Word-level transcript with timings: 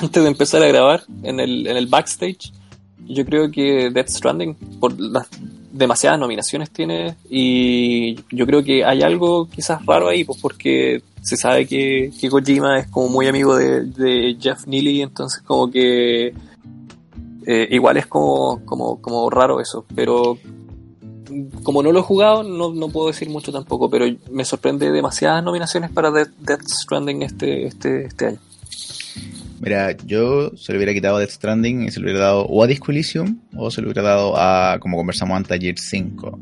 antes 0.00 0.22
de 0.22 0.28
empezar 0.28 0.62
a 0.62 0.68
grabar 0.68 1.04
en 1.22 1.40
el, 1.40 1.66
en 1.66 1.76
el 1.76 1.86
backstage, 1.86 2.52
yo 3.06 3.24
creo 3.24 3.50
que 3.50 3.90
Death 3.90 4.08
Stranding, 4.08 4.54
por 4.80 4.98
las 4.98 5.26
demasiadas 5.72 6.18
nominaciones 6.18 6.70
tiene, 6.70 7.16
y 7.28 8.16
yo 8.30 8.46
creo 8.46 8.62
que 8.62 8.84
hay 8.84 9.02
algo 9.02 9.48
quizás 9.48 9.84
raro 9.86 10.08
ahí, 10.08 10.24
pues 10.24 10.38
porque 10.40 11.02
se 11.22 11.36
sabe 11.36 11.66
que, 11.66 12.12
que 12.20 12.28
Kojima 12.28 12.80
es 12.80 12.88
como 12.88 13.08
muy 13.08 13.26
amigo 13.26 13.56
de, 13.56 14.36
Jeff 14.40 14.66
Neely, 14.66 15.02
entonces 15.02 15.42
como 15.42 15.70
que 15.70 16.34
eh, 17.46 17.68
igual 17.70 17.96
es 17.96 18.06
como, 18.06 18.64
como, 18.64 19.00
como 19.00 19.30
raro 19.30 19.60
eso, 19.60 19.84
pero 19.94 20.38
como 21.62 21.82
no 21.82 21.92
lo 21.92 22.00
he 22.00 22.02
jugado, 22.02 22.42
no, 22.42 22.72
no, 22.72 22.88
puedo 22.88 23.08
decir 23.08 23.30
mucho 23.30 23.52
tampoco, 23.52 23.88
pero 23.88 24.06
me 24.30 24.44
sorprende 24.44 24.90
demasiadas 24.90 25.42
nominaciones 25.42 25.90
para 25.90 26.10
Death, 26.10 26.66
Stranding 26.66 27.22
este, 27.22 27.66
este, 27.66 28.06
este 28.06 28.26
año. 28.26 28.38
Mira, 29.62 29.96
yo 30.04 30.50
se 30.56 30.72
lo 30.72 30.78
hubiera 30.78 30.92
quitado 30.92 31.16
a 31.16 31.20
Death 31.20 31.30
Stranding 31.30 31.84
y 31.84 31.92
se 31.92 32.00
lo 32.00 32.06
hubiera 32.06 32.18
dado 32.18 32.42
o 32.46 32.64
a 32.64 32.66
Disco 32.66 32.90
Elysium 32.90 33.38
o 33.56 33.70
se 33.70 33.80
lo 33.80 33.86
hubiera 33.86 34.02
dado 34.02 34.34
a, 34.36 34.78
como 34.80 34.96
conversamos 34.96 35.36
antes, 35.36 35.56
a 35.56 35.80
5 35.80 36.40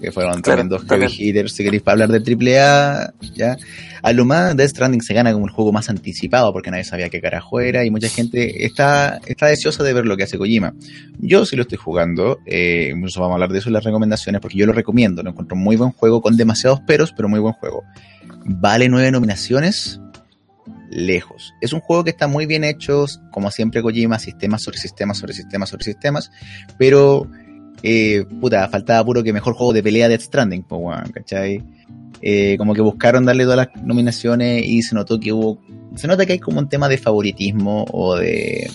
que 0.00 0.10
fueron 0.12 0.40
también 0.40 0.68
dos 0.68 0.82
heavy 0.88 1.06
hitters, 1.06 1.52
si 1.52 1.62
queréis 1.62 1.82
hablar 1.84 2.08
de 2.08 2.18
AAA, 2.18 3.12
ya. 3.34 3.56
A 4.02 4.12
lo 4.12 4.24
más, 4.24 4.56
Death 4.56 4.70
Stranding 4.70 5.02
se 5.02 5.12
gana 5.12 5.32
como 5.32 5.44
el 5.46 5.52
juego 5.52 5.72
más 5.72 5.90
anticipado 5.90 6.52
porque 6.52 6.70
nadie 6.70 6.84
sabía 6.84 7.10
qué 7.10 7.20
carajo 7.20 7.60
era 7.60 7.84
y 7.84 7.90
mucha 7.90 8.08
gente 8.08 8.64
está, 8.64 9.20
está 9.26 9.46
deseosa 9.46 9.84
de 9.84 9.92
ver 9.92 10.06
lo 10.06 10.16
que 10.16 10.22
hace 10.22 10.38
Kojima. 10.38 10.74
Yo 11.18 11.44
sí 11.44 11.54
lo 11.54 11.62
estoy 11.62 11.76
jugando, 11.76 12.38
eh, 12.46 12.92
incluso 12.96 13.20
vamos 13.20 13.34
a 13.34 13.36
hablar 13.36 13.50
de 13.50 13.58
eso 13.58 13.68
en 13.68 13.74
las 13.74 13.84
recomendaciones 13.84 14.40
porque 14.40 14.56
yo 14.56 14.66
lo 14.66 14.72
recomiendo, 14.72 15.22
lo 15.22 15.30
encuentro 15.30 15.54
muy 15.54 15.76
buen 15.76 15.90
juego 15.90 16.22
con 16.22 16.36
demasiados 16.36 16.80
peros, 16.80 17.12
pero 17.14 17.28
muy 17.28 17.40
buen 17.40 17.52
juego. 17.54 17.84
Vale 18.46 18.88
nueve 18.88 19.10
nominaciones, 19.10 20.00
lejos. 20.90 21.54
Es 21.60 21.72
un 21.72 21.80
juego 21.80 22.04
que 22.04 22.10
está 22.10 22.26
muy 22.26 22.46
bien 22.46 22.64
hecho, 22.64 23.06
como 23.30 23.50
siempre 23.50 23.80
Kojima, 23.80 24.18
sistemas 24.18 24.62
sobre 24.62 24.76
sistemas 24.76 25.18
sobre 25.18 25.32
sistemas 25.32 25.68
sobre 25.70 25.84
sistemas, 25.84 26.30
pero 26.76 27.30
eh, 27.82 28.26
puta, 28.40 28.68
faltaba 28.68 29.04
puro 29.04 29.22
que 29.22 29.32
mejor 29.32 29.54
juego 29.54 29.72
de 29.72 29.82
pelea 29.82 30.08
de 30.08 30.18
Stranding, 30.18 30.66
¿cachai? 31.14 31.62
Eh, 32.22 32.56
como 32.58 32.74
que 32.74 32.82
buscaron 32.82 33.24
darle 33.24 33.44
todas 33.44 33.56
las 33.56 33.82
nominaciones 33.82 34.66
y 34.66 34.82
se 34.82 34.94
notó 34.94 35.18
que 35.18 35.32
hubo. 35.32 35.58
Se 35.94 36.06
nota 36.06 36.26
que 36.26 36.34
hay 36.34 36.38
como 36.38 36.58
un 36.58 36.68
tema 36.68 36.88
de 36.88 36.98
favoritismo 36.98 37.86
o 37.90 38.16
de. 38.16 38.70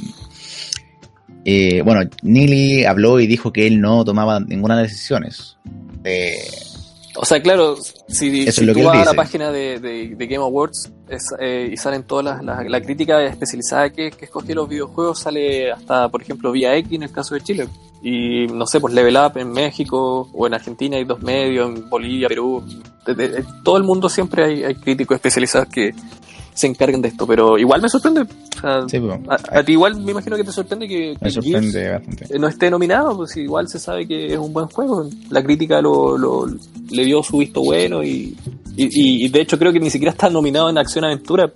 Eh, 1.43 1.81
bueno, 1.83 2.09
Neely 2.23 2.85
habló 2.85 3.19
y 3.19 3.27
dijo 3.27 3.53
que 3.53 3.67
él 3.67 3.79
no 3.79 4.03
tomaba 4.03 4.39
ninguna 4.39 4.75
de 4.77 4.83
las 4.83 4.91
decisiones. 4.91 5.57
De, 6.01 6.35
o 7.15 7.25
sea, 7.25 7.41
claro, 7.41 7.77
si, 8.07 8.45
tú 8.45 8.83
vas 8.83 8.97
a 8.97 9.05
la 9.05 9.13
página 9.13 9.51
de, 9.51 10.15
Game 10.17 10.43
Awards 10.43 10.91
eh, 11.39 11.69
y 11.71 11.77
salen 11.77 12.03
todas 12.03 12.25
las 12.25 12.65
la, 12.67 12.81
crítica 12.81 13.23
especializada 13.23 13.89
que, 13.89 14.11
que 14.11 14.25
escoge 14.25 14.53
los 14.53 14.67
videojuegos, 14.67 15.19
sale 15.19 15.71
hasta, 15.71 16.09
por 16.09 16.21
ejemplo, 16.21 16.51
Vía 16.51 16.75
X 16.77 16.93
en 16.93 17.03
el 17.03 17.11
caso 17.11 17.35
de 17.35 17.41
Chile. 17.41 17.67
Y 18.01 18.47
no 18.47 18.67
sé, 18.67 18.79
pues 18.79 18.93
Level 18.93 19.17
Up 19.17 19.37
en 19.37 19.51
México 19.51 20.29
o 20.31 20.47
en 20.47 20.53
Argentina 20.53 20.97
hay 20.97 21.05
dos 21.05 21.21
medios, 21.21 21.69
en 21.69 21.89
Bolivia, 21.89 22.27
Perú. 22.27 22.63
todo 23.63 23.77
el 23.77 23.83
mundo 23.83 24.09
siempre 24.09 24.43
hay, 24.45 24.63
hay 24.63 24.75
críticos 24.75 25.15
especializados 25.15 25.69
que, 25.69 25.93
se 26.55 26.67
encarguen 26.67 27.01
de 27.01 27.09
esto, 27.09 27.27
pero 27.27 27.57
igual 27.57 27.81
me 27.81 27.89
sorprende. 27.89 28.25
a, 28.63 29.63
ti 29.63 29.73
igual 29.73 30.01
me 30.01 30.13
imagino 30.13 30.37
que 30.37 30.43
te 30.43 30.51
sorprende 30.51 30.87
que, 30.87 31.15
no 32.39 32.47
esté 32.47 32.71
nominado, 32.71 33.15
pues 33.17 33.35
igual 33.37 33.67
se 33.67 33.77
sabe 33.77 34.07
que 34.07 34.33
es 34.33 34.39
un 34.39 34.53
buen 34.53 34.67
juego. 34.67 35.07
La 35.29 35.43
crítica 35.43 35.81
lo, 35.81 36.17
lo 36.17 36.47
le 36.89 37.05
dio 37.05 37.21
su 37.21 37.39
visto 37.39 37.61
bueno 37.61 38.03
y, 38.03 38.37
y, 38.77 39.27
de 39.27 39.41
hecho 39.41 39.59
creo 39.59 39.73
que 39.73 39.79
ni 39.79 39.89
siquiera 39.89 40.11
está 40.11 40.29
nominado 40.29 40.69
en 40.69 40.77
Acción 40.77 41.03
Aventura. 41.03 41.51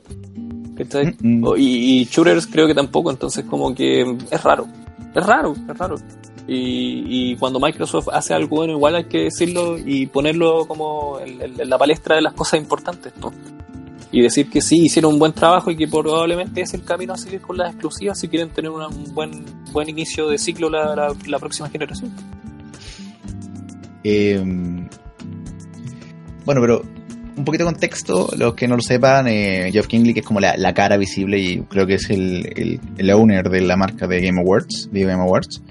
Mm, 1.22 1.44
mm. 1.44 1.58
Y, 1.58 2.02
y 2.02 2.06
Shooters 2.06 2.47
creo 2.47 2.67
que 2.67 2.75
tampoco, 2.75 3.09
entonces 3.09 3.45
como 3.45 3.73
que 3.73 4.02
es 4.30 4.44
raro. 4.44 4.67
Es 5.16 5.25
raro, 5.25 5.53
es 5.53 5.78
raro. 5.78 5.95
Y, 6.45 7.31
y, 7.31 7.35
cuando 7.38 7.59
Microsoft 7.59 8.09
hace 8.12 8.34
algo 8.34 8.57
bueno, 8.57 8.73
igual 8.73 8.96
hay 8.96 9.06
que 9.06 9.25
decirlo 9.25 9.78
y 9.78 10.07
ponerlo 10.07 10.66
como 10.68 11.19
en, 11.19 11.69
la 11.69 11.78
palestra 11.78 12.16
de 12.16 12.23
las 12.23 12.34
cosas 12.34 12.59
importantes, 12.59 13.13
¿no? 13.18 13.31
Y 14.12 14.22
decir 14.22 14.50
que 14.50 14.62
sí, 14.62 14.86
hicieron 14.86 15.14
un 15.14 15.20
buen 15.20 15.34
trabajo 15.34 15.70
y 15.70 15.75
que 15.75 15.88
probablemente 15.88 16.62
es 16.62 16.74
el 16.74 16.84
camino 16.84 17.14
a 17.14 17.18
seguir 17.18 17.42
con 17.42 17.58
las 17.58 17.74
exclusivas 17.74 18.20
si 18.20 18.28
quieren 18.28 18.50
tener 18.50 18.72
un 18.72 19.14
buen, 19.14 19.46
buen 19.72 19.90
inicio 19.90 20.28
de 20.30 20.38
ciclo 20.38 20.70
la, 20.70 21.16
la, 21.28 21.40
próxima 21.40 21.70
generación. 21.70 22.12
Em, 24.03 24.88
bueno, 26.46 26.62
pero 26.62 26.81
un 27.38 27.46
poquito 27.46 27.64
de 27.64 27.72
contexto, 27.72 28.30
los 28.38 28.53
que 28.56 28.68
no 28.68 28.75
lo 28.75 28.81
sepan, 28.81 29.28
eh, 29.28 29.70
Geoff 29.72 29.88
Kingley, 29.88 30.14
que 30.14 30.20
es 30.22 30.26
como 30.26 30.40
la, 30.40 30.58
la, 30.58 30.74
cara 30.74 30.97
visible 30.97 31.40
y 31.40 31.62
creo 31.62 31.88
que 31.88 31.94
es 31.94 32.09
el, 32.09 32.80
el, 32.97 33.12
owner 33.12 33.50
de 33.50 33.62
la 33.62 33.78
marca 33.78 34.08
de 34.08 34.20
Game 34.20 34.41
Awards, 34.41 34.90
de 34.91 35.02
Game 35.02 35.22
Awards, 35.22 35.62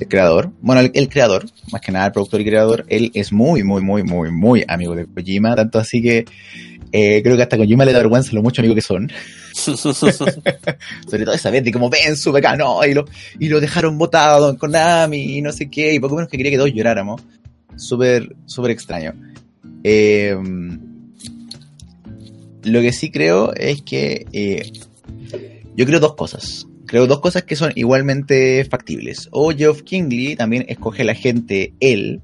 el 0.00 0.08
creador. 0.08 0.52
Bueno, 0.62 0.80
el, 0.80 0.90
el, 0.94 1.08
creador, 1.08 1.44
más 1.70 1.82
que 1.82 1.92
nada 1.92 2.06
el 2.06 2.12
productor 2.12 2.40
y 2.40 2.46
creador, 2.46 2.86
él 2.88 3.10
es 3.12 3.32
muy, 3.32 3.62
muy, 3.62 3.82
muy, 3.82 4.04
muy, 4.04 4.30
muy 4.30 4.64
amigo 4.68 4.94
de 4.94 5.06
Kojima, 5.06 5.54
tanto 5.54 5.78
así 5.78 6.00
que 6.00 6.24
eh, 6.92 7.20
creo 7.22 7.36
que 7.36 7.42
hasta 7.42 7.56
con 7.56 7.66
Kojima 7.66 7.84
le 7.84 7.92
da 7.92 7.98
vergüenza 7.98 8.32
lo 8.32 8.42
mucho 8.42 8.60
amigos 8.60 8.76
que 8.76 8.82
son. 8.82 9.10
Sobre 9.52 11.24
todo 11.24 11.34
esa 11.34 11.50
vez 11.50 11.64
de 11.64 11.72
como 11.72 11.90
ven 11.90 12.16
su 12.16 12.32
no 12.32 12.84
y 12.84 12.94
lo, 12.94 13.04
y 13.38 13.48
lo 13.48 13.60
dejaron 13.60 13.98
botado 13.98 14.48
con 14.48 14.56
Konami 14.56 15.38
y 15.38 15.42
no 15.42 15.52
sé 15.52 15.68
qué, 15.70 15.94
y 15.94 15.98
poco 15.98 16.14
menos 16.14 16.30
que 16.30 16.36
quería 16.36 16.52
que 16.52 16.58
todos 16.58 16.72
lloráramos. 16.72 17.20
Súper, 17.76 18.34
súper 18.46 18.70
extraño. 18.72 19.14
Eh, 19.84 20.36
lo 22.64 22.80
que 22.80 22.92
sí 22.92 23.10
creo 23.10 23.54
es 23.54 23.82
que 23.82 24.26
eh, 24.32 24.72
yo 25.76 25.86
creo 25.86 26.00
dos 26.00 26.14
cosas. 26.14 26.66
Creo 26.86 27.06
dos 27.06 27.20
cosas 27.20 27.44
que 27.44 27.56
son 27.56 27.72
igualmente 27.74 28.64
factibles. 28.64 29.28
O 29.30 29.50
Geoff 29.50 29.82
Kingley 29.82 30.36
también 30.36 30.64
escoge 30.68 31.02
a 31.02 31.06
la 31.06 31.14
gente 31.14 31.74
él 31.80 32.22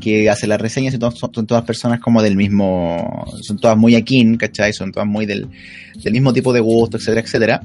que 0.00 0.28
hace 0.28 0.46
las 0.46 0.60
reseñas 0.60 0.94
y 0.94 0.98
son, 0.98 1.46
todas 1.46 1.64
personas 1.64 2.00
como 2.00 2.22
del 2.22 2.36
mismo, 2.36 3.24
son 3.42 3.58
todas 3.58 3.76
muy 3.76 3.94
akin, 3.94 4.36
¿cachai? 4.36 4.72
Son 4.72 4.92
todas 4.92 5.08
muy 5.08 5.26
del, 5.26 5.48
mismo 6.10 6.32
tipo 6.32 6.52
de 6.52 6.60
gusto, 6.60 6.96
etcétera, 6.96 7.20
etcétera. 7.20 7.62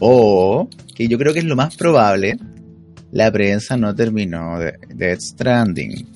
O, 0.00 0.68
que 0.94 1.08
yo 1.08 1.18
creo 1.18 1.32
que 1.32 1.40
es 1.40 1.44
lo 1.44 1.56
más 1.56 1.76
probable, 1.76 2.38
la 3.12 3.30
prensa 3.30 3.76
no 3.76 3.94
terminó 3.94 4.58
de 4.58 4.74
Death 4.94 5.20
Stranding. 5.20 6.06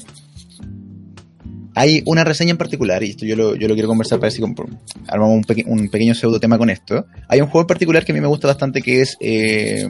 Hay 1.76 2.02
una 2.06 2.22
reseña 2.22 2.52
en 2.52 2.56
particular, 2.56 3.02
y 3.02 3.10
esto 3.10 3.26
yo 3.26 3.34
lo, 3.34 3.56
yo 3.56 3.66
lo 3.66 3.74
quiero 3.74 3.88
conversar 3.88 4.20
para 4.20 4.30
ver 4.30 4.32
si 4.32 4.42
armamos 5.08 5.36
un, 5.36 5.44
un, 5.66 5.88
pequeño 5.88 6.14
pseudo 6.14 6.38
tema 6.38 6.56
con 6.56 6.70
esto. 6.70 7.06
Hay 7.28 7.40
un 7.40 7.48
juego 7.48 7.62
en 7.62 7.66
particular 7.66 8.04
que 8.04 8.12
a 8.12 8.14
mí 8.14 8.20
me 8.20 8.28
gusta 8.28 8.46
bastante 8.46 8.80
que 8.80 9.00
es 9.00 9.16
eh, 9.20 9.86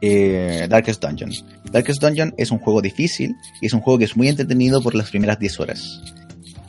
eh, 0.00 0.66
Darkest 0.68 1.02
Dungeon. 1.04 1.30
Darkest 1.70 2.00
Dungeon 2.00 2.34
es 2.36 2.50
un 2.50 2.58
juego 2.58 2.80
difícil 2.80 3.34
y 3.60 3.66
es 3.66 3.72
un 3.72 3.80
juego 3.80 3.98
que 3.98 4.04
es 4.04 4.16
muy 4.16 4.28
entretenido 4.28 4.82
por 4.82 4.94
las 4.94 5.10
primeras 5.10 5.38
10 5.38 5.60
horas. 5.60 6.00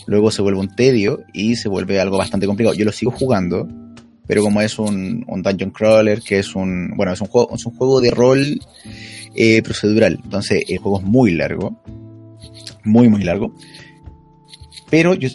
Luego 0.07 0.31
se 0.31 0.41
vuelve 0.41 0.59
un 0.59 0.75
tedio 0.75 1.23
y 1.33 1.55
se 1.55 1.69
vuelve 1.69 1.99
algo 1.99 2.17
bastante 2.17 2.47
complicado. 2.47 2.75
Yo 2.75 2.85
lo 2.85 2.91
sigo 2.91 3.11
jugando, 3.11 3.67
pero 4.27 4.41
como 4.41 4.61
es 4.61 4.77
un, 4.79 5.25
dungeon 5.27 5.71
crawler, 5.71 6.21
que 6.21 6.39
es 6.39 6.55
un, 6.55 6.93
bueno, 6.95 7.13
es 7.13 7.21
un 7.21 7.27
juego, 7.27 7.55
es 7.55 7.65
un 7.65 7.73
juego 7.75 8.01
de 8.01 8.11
rol 8.11 8.59
eh, 9.35 9.61
procedural. 9.61 10.19
Entonces 10.23 10.63
el 10.67 10.79
juego 10.79 10.99
es 10.99 11.05
muy 11.05 11.31
largo, 11.31 11.81
muy, 12.83 13.09
muy 13.09 13.23
largo. 13.23 13.55
Pero 14.89 15.13
yo 15.13 15.29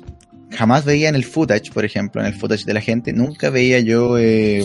jamás 0.51 0.85
veía 0.85 1.09
en 1.09 1.15
el 1.15 1.25
footage, 1.25 1.73
por 1.73 1.85
ejemplo, 1.85 2.21
en 2.21 2.27
el 2.27 2.35
footage 2.35 2.65
de 2.65 2.75
la 2.75 2.81
gente, 2.81 3.13
nunca 3.13 3.51
veía 3.51 3.81
yo 3.81 4.19
eh, 4.19 4.65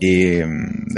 eh, 0.00 0.44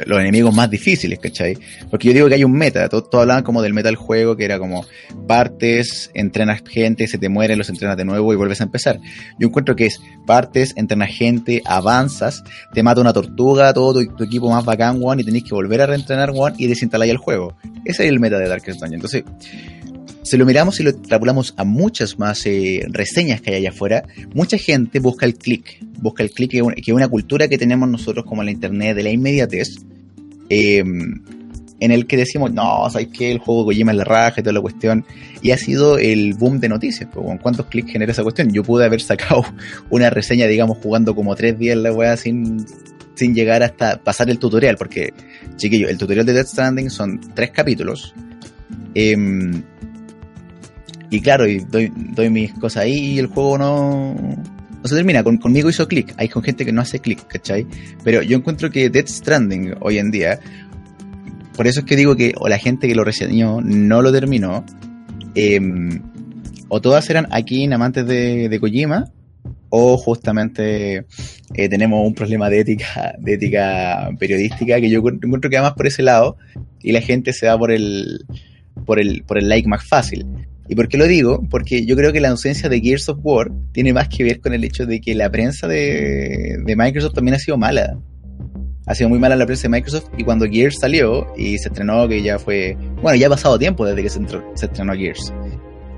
los 0.07 0.21
enemigos 0.21 0.55
más 0.55 0.71
difíciles, 0.71 1.19
¿cachai? 1.19 1.57
Porque 1.91 2.09
yo 2.09 2.15
digo 2.15 2.29
que 2.29 2.35
hay 2.35 2.45
un 2.45 2.53
meta, 2.53 2.89
todos 2.89 3.09
hablaban 3.13 3.45
como 3.45 3.63
del 3.63 3.75
meta 3.75 3.89
del 3.89 3.97
juego, 3.97 4.37
que 4.37 4.45
era 4.45 4.59
como 4.59 4.85
partes, 5.27 6.11
entrenas 6.15 6.63
gente, 6.67 7.07
se 7.07 7.19
te 7.19 7.29
muere, 7.29 7.57
los 7.57 7.69
entrenas 7.69 7.97
de 7.97 8.05
nuevo 8.05 8.33
y 8.33 8.37
vuelves 8.37 8.61
a 8.61 8.65
empezar. 8.65 8.99
Yo 9.39 9.49
encuentro 9.49 9.77
que 9.77 9.87
es 9.87 10.01
partes, 10.27 10.73
entrenas 10.77 11.11
gente, 11.11 11.63
avanzas, 11.65 12.43
te 12.73 12.83
mata 12.83 13.01
una 13.01 13.13
tortuga, 13.13 13.73
todo 13.73 14.05
tu, 14.05 14.25
equipo 14.25 14.51
más 14.51 14.65
bacán, 14.65 15.01
one, 15.03 15.23
y 15.23 15.25
tenés 15.25 15.45
que 15.45 15.55
volver 15.55 15.83
a 15.83 15.87
reentrenar, 15.87 16.33
one, 16.35 16.57
y 16.59 16.67
desinstalar 16.67 17.09
el 17.09 17.19
juego. 17.19 17.55
Ese 17.85 18.05
es 18.05 18.11
el 18.11 18.21
meta 18.21 18.39
de 18.39 18.49
Darkest 18.49 18.81
Dungeon. 18.81 18.95
Entonces, 18.95 19.25
si 20.27 20.37
lo 20.37 20.45
miramos 20.45 20.81
y 20.81 20.83
lo 20.83 20.91
extrapolamos 20.91 21.55
a 21.57 21.63
muchas 21.63 22.19
más 22.19 22.45
eh, 22.47 22.85
reseñas 22.89 23.41
que 23.41 23.51
hay 23.51 23.57
allá 23.59 23.71
afuera, 23.71 24.03
mucha 24.35 24.59
gente 24.59 24.99
busca 24.99 25.25
el 25.25 25.37
click, 25.37 25.79
busca 26.01 26.25
el 26.25 26.33
click, 26.33 26.51
que 26.51 26.59
es 26.59 26.89
una 26.89 27.07
cultura 27.07 27.47
que 27.47 27.57
tenemos 27.57 27.89
nosotros 27.89 28.25
como 28.27 28.43
la 28.43 28.51
internet 28.51 28.97
de 28.97 29.05
la 29.05 29.11
inmediatez, 29.11 29.77
em, 30.49 31.23
en 31.79 31.91
el 31.93 32.09
que 32.09 32.17
decimos, 32.17 32.53
no, 32.53 32.91
¿sabes 32.91 33.07
qué? 33.17 33.31
El 33.31 33.39
juego 33.39 33.67
Kojima 33.67 33.93
es 33.93 33.99
la 33.99 34.05
raja 34.05 34.41
y 34.41 34.43
toda 34.43 34.55
la 34.55 34.61
cuestión. 34.61 35.05
Y 35.43 35.53
ha 35.53 35.59
sido 35.59 35.97
el 35.97 36.35
boom 36.35 36.59
de 36.59 36.71
noticias. 36.71 37.09
Pues, 37.13 37.41
¿Cuántos 37.41 37.67
clics 37.67 37.93
genera 37.93 38.11
esa 38.11 38.25
cuestión? 38.25 38.51
Yo 38.53 38.65
pude 38.65 38.85
haber 38.85 39.03
sacado 39.03 39.45
una 39.91 40.11
reseña, 40.11 40.49
digamos, 40.49 40.79
jugando 40.79 41.15
como 41.15 41.37
tres 41.37 41.57
días 41.57 41.77
la 41.77 41.93
weá 41.93 42.17
sin, 42.17 42.67
sin 43.15 43.33
llegar 43.33 43.63
hasta 43.63 44.03
pasar 44.03 44.29
el 44.29 44.41
tutorial. 44.41 44.77
Porque, 44.77 45.13
chiquillo, 45.55 45.89
el 45.89 45.99
tutorial 45.99 46.27
de 46.27 46.33
Death 46.33 46.49
Stranding 46.49 46.91
son 46.91 47.21
tres 47.35 47.51
capítulos. 47.53 48.13
Eh, 48.95 49.15
y 51.11 51.21
claro, 51.21 51.47
y 51.47 51.59
doy, 51.61 51.93
doy 51.95 52.31
mis 52.31 52.53
cosas 52.55 52.85
ahí 52.85 53.13
y 53.15 53.19
el 53.19 53.27
juego 53.27 53.59
no, 53.59 54.15
no 54.15 54.89
se 54.89 54.95
termina, 54.95 55.23
con, 55.23 55.39
conmigo 55.39 55.71
hizo 55.71 55.87
clic, 55.89 56.15
hay 56.17 56.29
con 56.29 56.43
gente 56.43 56.65
que 56.65 56.73
no 56.73 56.81
hace 56.81 57.01
clic, 57.01 57.27
¿cachai? 57.27 57.67
Pero 58.05 58.23
yo 58.23 58.37
encuentro 58.37 58.71
que 58.71 58.91
Death 58.91 59.09
Stranding 59.09 59.75
hoy 59.81 59.99
en 59.99 60.11
día, 60.11 60.41
por 61.57 61.67
eso 61.67 61.81
es 61.81 61.87
que 61.87 61.97
digo 61.97 62.17
que 62.17 62.35
o 62.39 62.49
la 62.49 62.59
gente 62.59 62.89
que 62.89 62.95
lo 62.95 63.05
reseñó 63.05 63.61
no 63.61 64.03
lo 64.03 64.13
terminó, 64.13 64.65
em, 65.35 66.03
o 66.69 66.81
todas 66.81 67.09
eran 67.11 67.29
aquí 67.31 67.65
en 67.65 67.73
amantes 67.73 68.07
de, 68.07 68.49
de 68.49 68.61
Kojima, 68.61 69.13
o 69.69 69.97
justamente 69.97 71.05
eh, 71.55 71.69
tenemos 71.69 72.07
un 72.07 72.15
problema 72.15 72.49
de 72.49 72.61
ética, 72.61 73.15
de 73.19 73.35
ética 73.35 74.11
periodística 74.19 74.81
que 74.81 74.91
yo 74.91 75.01
encuentro 75.01 75.51
que 75.51 75.57
va 75.57 75.63
más 75.63 75.75
por 75.75 75.87
ese 75.87 76.03
lado 76.03 76.37
y 76.83 76.93
la 76.93 77.01
gente 77.01 77.33
se 77.33 77.47
va 77.47 77.59
por 77.59 77.71
el, 77.71 78.25
por 78.85 78.99
el, 78.99 79.23
por 79.25 79.39
el 79.39 79.49
like 79.49 79.69
más 79.69 79.85
fácil. 79.85 80.27
¿Y 80.69 80.75
por 80.75 80.89
qué 80.89 80.99
lo 80.99 81.07
digo? 81.07 81.43
Porque 81.51 81.85
yo 81.85 81.97
creo 81.97 82.13
que 82.13 82.21
la 82.21 82.31
ausencia 82.31 82.69
de 82.69 82.81
Gears 82.81 83.09
of 83.09 83.19
War 83.23 83.51
tiene 83.73 83.93
más 83.93 84.09
que 84.09 84.25
ver 84.25 84.41
con 84.41 84.53
el 84.53 84.65
hecho 84.65 84.87
de 84.87 85.01
que 85.01 85.15
la 85.15 85.31
prensa 85.31 85.69
de, 85.69 86.63
Microsoft 86.67 87.15
también 87.15 87.35
ha 87.35 87.39
sido 87.39 87.57
mala. 87.57 87.99
Ha 88.87 88.95
sido 88.95 89.09
muy 89.09 89.19
mala 89.19 89.37
la 89.37 89.47
prensa 89.47 89.65
de 89.65 89.71
Microsoft 89.71 90.11
y 90.17 90.25
cuando 90.25 90.47
Gears 90.47 90.79
salió 90.81 91.27
y 91.37 91.59
se 91.59 91.69
estrenó, 91.69 92.09
que 92.09 92.23
ya 92.23 92.39
fue... 92.39 92.77
Bueno, 93.03 93.17
ya 93.17 93.27
ha 93.27 93.31
pasado 93.31 93.59
tiempo 93.59 93.85
desde 93.85 94.03
que 94.03 94.09
se, 94.09 94.21
se 94.55 94.67
estrenó 94.67 94.93
Gears. 94.95 95.33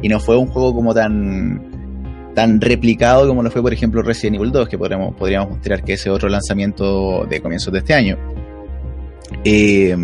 Y 0.02 0.08
no 0.08 0.20
fue 0.20 0.36
un 0.36 0.46
juego 0.46 0.74
como 0.74 0.94
tan 0.94 1.78
tan 2.34 2.60
replicado 2.60 3.26
como 3.26 3.42
lo 3.42 3.50
fue, 3.50 3.62
por 3.62 3.72
ejemplo, 3.72 4.00
Resident 4.00 4.36
Evil 4.36 4.52
2, 4.52 4.68
que 4.68 4.78
podríamos, 4.78 5.12
podríamos 5.16 5.50
mostrar 5.50 5.82
que 5.82 5.94
ese 5.94 6.08
otro 6.08 6.28
lanzamiento 6.28 7.26
de 7.26 7.40
comienzos 7.40 7.72
de 7.72 7.80
este 7.80 7.94
año. 7.94 8.16
Eh, 9.44 9.96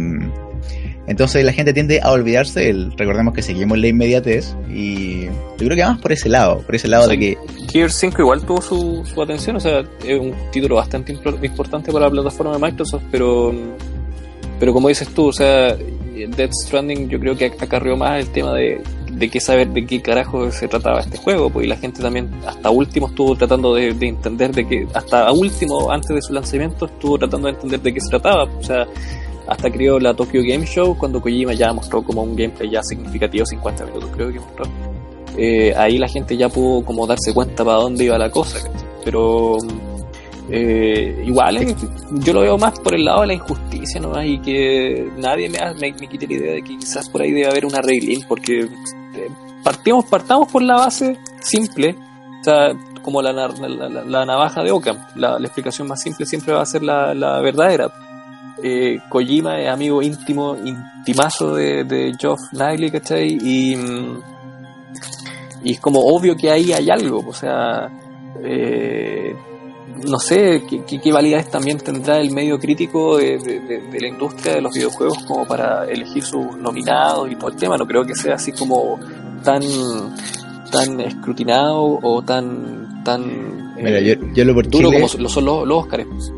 entonces 1.07 1.45
la 1.45 1.53
gente 1.53 1.73
tiende 1.73 2.01
a 2.03 2.13
olvidarse, 2.13 2.71
el, 2.71 2.93
recordemos 2.93 3.35
que 3.35 3.43
seguimos 3.43 3.79
la 3.79 3.89
inmediatez 3.89 4.57
y 4.71 5.25
yo 5.25 5.31
creo 5.59 5.77
que 5.77 5.83
vamos 5.83 6.01
por 6.01 6.13
ese 6.13 6.29
lado, 6.29 6.61
por 6.61 6.75
ese 6.75 6.89
lado 6.89 7.09
de 7.09 7.19
que... 7.19 7.39
Gear 7.71 7.91
5 7.91 8.23
igual 8.23 8.45
tuvo 8.45 8.63
su, 8.63 9.05
su 9.05 9.21
atención, 9.21 9.57
o 9.57 9.61
sea, 9.61 9.81
es 10.05 10.19
un 10.19 10.35
título 10.51 10.77
bastante 10.77 11.13
importante 11.13 11.93
para 11.93 12.07
la 12.07 12.11
plataforma 12.11 12.55
de 12.55 12.59
Microsoft, 12.59 13.03
pero, 13.11 13.53
pero 14.59 14.73
como 14.73 14.89
dices 14.89 15.09
tú, 15.09 15.27
o 15.27 15.33
sea, 15.33 15.77
Death 15.77 16.53
Stranding 16.65 17.09
yo 17.11 17.21
creo 17.21 17.37
que 17.37 17.47
acarrió 17.47 17.97
más 17.99 18.21
el 18.21 18.31
tema 18.31 18.55
de, 18.55 18.81
de 19.11 19.29
qué 19.29 19.41
saber 19.41 19.69
de 19.69 19.85
qué 19.85 20.01
carajo 20.01 20.51
se 20.51 20.69
trataba 20.69 21.01
este 21.01 21.19
juego, 21.19 21.51
pues 21.51 21.67
y 21.67 21.69
la 21.69 21.77
gente 21.77 22.01
también 22.01 22.31
hasta 22.47 22.71
último 22.71 23.09
estuvo 23.09 23.37
tratando 23.37 23.75
de, 23.75 23.93
de 23.93 24.09
entender 24.09 24.53
de 24.53 24.67
que, 24.67 24.87
hasta 24.95 25.31
último, 25.33 25.91
antes 25.93 26.09
de 26.09 26.23
su 26.23 26.33
lanzamiento, 26.33 26.87
estuvo 26.87 27.19
tratando 27.19 27.49
de 27.49 27.55
entender 27.55 27.83
de 27.83 27.93
qué 27.93 28.01
se 28.01 28.09
trataba, 28.09 28.45
o 28.45 28.63
sea 28.63 28.87
hasta 29.47 29.71
creó 29.71 29.99
la 29.99 30.15
Tokyo 30.15 30.43
Game 30.43 30.67
Show 30.67 30.97
cuando 30.97 31.21
Kojima 31.21 31.53
ya 31.53 31.73
mostró 31.73 32.03
como 32.03 32.23
un 32.23 32.35
gameplay 32.35 32.71
ya 32.71 32.83
significativo, 32.83 33.45
50 33.45 33.87
minutos 33.87 34.11
creo 34.15 34.33
que 34.33 34.41
mostró. 34.41 34.65
Eh, 35.37 35.75
ahí 35.77 35.99
la 35.99 36.09
gente 36.09 36.37
ya 36.37 36.49
pudo 36.49 36.85
como 36.85 37.07
darse 37.07 37.35
cuenta 37.35 37.65
para 37.65 37.79
dónde 37.79 38.05
iba 38.05 38.17
la 38.17 38.31
cosa, 38.31 38.59
pero 39.05 39.57
eh, 40.51 41.23
igual 41.27 41.57
eh, 41.57 41.75
yo 42.13 42.33
lo 42.33 42.43
veo 42.43 42.57
más 42.57 42.79
por 42.79 42.95
el 42.95 43.05
lado 43.05 43.23
de 43.23 43.29
la 43.29 43.35
injusticia 43.35 44.01
¿no? 44.01 44.23
y 44.23 44.39
que 44.41 45.11
nadie 45.17 45.49
me, 45.49 45.59
me, 45.75 46.09
quite 46.09 46.27
la 46.27 46.35
idea 46.35 46.53
de 46.53 46.63
que 46.63 46.79
quizás 46.79 47.09
por 47.09 47.23
ahí 47.23 47.33
debe 47.33 47.49
haber 47.49 47.67
una 47.67 47.81
reglín 47.81 48.25
porque 48.29 48.69
partimos, 49.65 50.05
partamos 50.05 50.53
por 50.53 50.63
la 50.63 50.77
base 50.77 51.19
simple, 51.41 51.97
o 52.41 52.45
sea, 52.45 52.69
como 53.03 53.21
la, 53.21 53.33
la, 53.33 54.25
navaja 54.25 54.63
de 54.63 54.71
Ockham, 54.71 54.99
la, 55.17 55.37
explicación 55.39 55.89
más 55.89 56.01
simple 56.01 56.27
siempre 56.27 56.55
va 56.55 56.63
a 56.63 56.67
ser 56.67 56.83
la, 56.83 57.41
verdadera 57.41 57.91
eh, 58.63 58.99
Kojima 59.09 59.61
es 59.61 59.69
amigo 59.69 60.03
íntimo, 60.03 60.57
intimazo 60.57 61.55
de, 61.55 61.85
de 61.85 62.15
Geoff 62.19 62.41
Niley, 62.53 62.91
¿cachai? 62.91 63.39
Y, 63.43 63.77
y 65.65 65.73
es 65.73 65.81
como 65.81 66.01
obvio 66.01 66.37
que 66.37 66.51
ahí 66.51 66.73
hay 66.73 66.91
algo, 66.91 67.25
o 67.27 67.33
sea, 67.33 67.91
eh, 68.43 69.35
no 70.07 70.19
sé 70.19 70.63
¿qué, 70.69 71.01
qué, 71.01 71.13
validez 71.13 71.51
también 71.51 71.79
tendrá 71.79 72.21
el 72.21 72.31
medio 72.31 72.59
crítico 72.59 73.17
de, 73.17 73.39
de, 73.39 74.01
la 74.01 74.09
industria 74.09 74.57
de 74.57 74.61
los 74.61 74.75
videojuegos 74.75 75.25
como 75.25 75.47
para 75.47 75.85
elegir 75.85 76.23
sus 76.23 76.57
nominados 76.59 77.31
y 77.31 77.37
todo 77.37 77.51
el 77.51 77.57
tema. 77.57 77.77
No 77.77 77.87
creo 77.87 78.05
que 78.05 78.15
sea 78.15 78.35
así 78.35 78.53
como 78.53 78.99
tan 79.43 79.63
tan 80.71 81.01
escrutinado 81.01 82.01
o 82.03 82.23
tan 82.23 83.03
tan 83.05 83.75
Mira, 83.77 84.01
yo, 84.01 84.15
yo, 84.35 84.45
lo 84.45 84.55
por 84.55 84.69
duro 84.69 84.91
como 84.91 85.09
lo 85.19 85.29
son 85.29 85.45
los, 85.45 85.67
los 85.67 85.79
Oscars. 85.79 86.33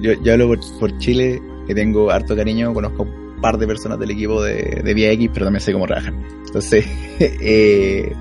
Yo, 0.00 0.12
yo 0.22 0.32
hablo 0.32 0.48
por, 0.48 0.78
por 0.78 0.98
Chile 0.98 1.40
que 1.70 1.74
tengo 1.74 2.10
harto 2.10 2.34
cariño, 2.34 2.74
conozco 2.74 3.04
un 3.04 3.40
par 3.40 3.56
de 3.56 3.64
personas 3.64 3.98
del 4.00 4.10
equipo 4.10 4.42
de, 4.42 4.82
de 4.84 4.94
Vía 4.94 5.12
X, 5.12 5.30
pero 5.32 5.46
también 5.46 5.60
sé 5.60 5.72
cómo 5.72 5.86
trabajan. 5.86 6.20
Entonces, 6.44 6.84
eh, 7.20 8.12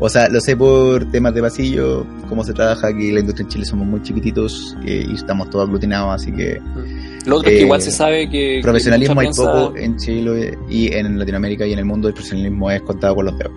o 0.00 0.08
sea, 0.08 0.28
lo 0.28 0.40
sé 0.40 0.56
por 0.56 1.08
temas 1.12 1.32
de 1.32 1.40
pasillo, 1.40 2.04
cómo 2.28 2.42
se 2.42 2.52
trabaja, 2.52 2.88
aquí 2.88 3.12
la 3.12 3.20
industria 3.20 3.44
en 3.44 3.50
Chile 3.50 3.64
somos 3.64 3.86
muy 3.86 4.02
chiquititos 4.02 4.76
eh, 4.84 5.06
y 5.08 5.14
estamos 5.14 5.48
todos 5.48 5.66
aglutinados, 5.66 6.20
así 6.20 6.32
que... 6.32 6.60
Lo 7.24 7.36
otro 7.36 7.50
es 7.50 7.58
que 7.58 7.62
igual 7.62 7.80
se 7.80 7.92
sabe 7.92 8.28
que... 8.28 8.58
Profesionalismo 8.62 9.20
hay 9.20 9.28
poco 9.28 9.76
en 9.76 9.96
Chile 9.96 10.58
y 10.68 10.92
en 10.92 11.16
Latinoamérica 11.18 11.66
y 11.66 11.72
en 11.72 11.78
el 11.78 11.84
mundo 11.84 12.08
el 12.08 12.14
profesionalismo 12.14 12.68
es 12.68 12.82
contado 12.82 13.14
con 13.14 13.26
los 13.26 13.38
dedos. 13.38 13.52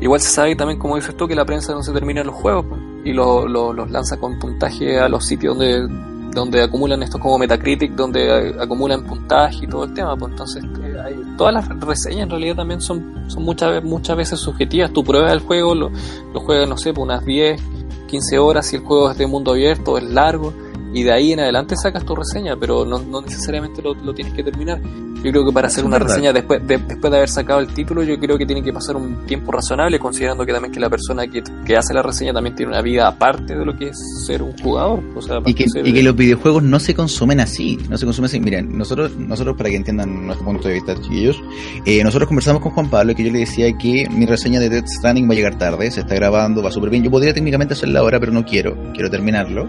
Igual 0.00 0.20
se 0.20 0.30
sabe 0.30 0.56
también, 0.56 0.78
como 0.78 0.96
dices 0.96 1.14
tú, 1.16 1.28
que 1.28 1.34
la 1.34 1.44
prensa 1.44 1.72
no 1.74 1.82
se 1.82 1.92
termina 1.92 2.22
en 2.22 2.28
los 2.28 2.36
juegos 2.36 2.64
y 3.04 3.12
los 3.12 3.90
lanza 3.90 4.16
con 4.16 4.38
puntaje 4.38 4.98
a 4.98 5.08
los 5.08 5.26
sitios 5.26 5.58
donde 5.58 5.86
donde 6.34 6.62
acumulan 6.62 7.02
estos 7.02 7.20
como 7.20 7.38
Metacritic, 7.38 7.92
donde 7.92 8.54
acumulan 8.60 9.04
puntaje 9.04 9.64
y 9.64 9.68
todo 9.68 9.84
el 9.84 9.94
tema, 9.94 10.16
pues 10.16 10.32
entonces 10.32 10.64
eh, 10.82 10.96
hay, 11.02 11.14
todas 11.36 11.54
las 11.54 11.80
reseñas 11.80 12.24
en 12.24 12.30
realidad 12.30 12.56
también 12.56 12.80
son, 12.80 13.24
son 13.28 13.44
muchas, 13.44 13.82
muchas 13.84 14.16
veces 14.16 14.40
subjetivas, 14.40 14.92
tú 14.92 15.04
pruebas 15.04 15.32
el 15.32 15.40
juego, 15.40 15.74
lo, 15.74 15.90
lo 16.32 16.40
juegas, 16.40 16.68
no 16.68 16.76
sé, 16.76 16.92
por 16.92 17.04
unas 17.04 17.24
10, 17.24 17.60
15 18.08 18.38
horas, 18.38 18.66
si 18.66 18.76
el 18.76 18.82
juego 18.82 19.10
es 19.10 19.18
de 19.18 19.26
mundo 19.26 19.52
abierto, 19.52 19.96
es 19.96 20.04
largo, 20.04 20.52
y 20.94 21.02
de 21.02 21.12
ahí 21.12 21.32
en 21.32 21.40
adelante 21.40 21.74
sacas 21.76 22.04
tu 22.04 22.14
reseña, 22.14 22.54
pero 22.56 22.84
no, 22.84 23.00
no 23.00 23.20
necesariamente 23.20 23.82
lo, 23.82 23.94
lo, 23.94 24.14
tienes 24.14 24.32
que 24.32 24.44
terminar. 24.44 24.80
Yo 25.24 25.30
creo 25.32 25.44
que 25.44 25.52
para 25.52 25.66
hacer 25.66 25.84
una 25.84 25.98
reseña 25.98 26.32
después 26.32 26.64
de, 26.64 26.78
después 26.78 27.10
de 27.10 27.16
haber 27.16 27.28
sacado 27.28 27.58
el 27.58 27.66
título, 27.66 28.04
yo 28.04 28.16
creo 28.16 28.38
que 28.38 28.46
tiene 28.46 28.62
que 28.62 28.72
pasar 28.72 28.94
un 28.94 29.26
tiempo 29.26 29.50
razonable, 29.50 29.98
considerando 29.98 30.46
que 30.46 30.52
también 30.52 30.72
que 30.72 30.78
la 30.78 30.88
persona 30.88 31.26
que, 31.26 31.42
que 31.66 31.76
hace 31.76 31.92
la 31.94 32.02
reseña 32.02 32.32
también 32.32 32.54
tiene 32.54 32.70
una 32.70 32.80
vida 32.80 33.08
aparte 33.08 33.56
de 33.56 33.64
lo 33.64 33.76
que 33.76 33.88
es 33.88 33.98
ser 34.24 34.40
un 34.42 34.56
jugador. 34.58 35.02
O 35.16 35.20
sea, 35.20 35.40
y, 35.44 35.54
que, 35.54 35.64
y 35.82 35.92
que, 35.92 36.02
los 36.04 36.14
videojuegos 36.14 36.62
no 36.62 36.78
se 36.78 36.94
consumen 36.94 37.40
así, 37.40 37.76
no 37.88 37.98
se 37.98 38.04
consumen 38.04 38.26
así. 38.26 38.38
Miren, 38.38 38.78
nosotros, 38.78 39.16
nosotros 39.16 39.56
para 39.56 39.70
que 39.70 39.76
entiendan 39.76 40.26
nuestro 40.26 40.46
punto 40.46 40.68
de 40.68 40.74
vista, 40.74 40.94
chiquillos, 40.94 41.42
eh, 41.86 42.04
nosotros 42.04 42.28
conversamos 42.28 42.62
con 42.62 42.70
Juan 42.70 42.88
Pablo 42.88 43.12
y 43.12 43.14
que 43.16 43.24
yo 43.24 43.32
le 43.32 43.40
decía 43.40 43.76
que 43.76 44.08
mi 44.10 44.26
reseña 44.26 44.60
de 44.60 44.68
Death 44.68 44.86
Stranding 44.86 45.28
va 45.28 45.32
a 45.32 45.36
llegar 45.36 45.58
tarde, 45.58 45.90
se 45.90 46.00
está 46.00 46.14
grabando, 46.14 46.62
va 46.62 46.70
súper 46.70 46.90
bien. 46.90 47.02
Yo 47.02 47.10
podría 47.10 47.34
técnicamente 47.34 47.74
hacerla 47.74 47.98
ahora, 47.98 48.20
pero 48.20 48.30
no 48.30 48.44
quiero, 48.44 48.76
quiero 48.92 49.10
terminarlo 49.10 49.68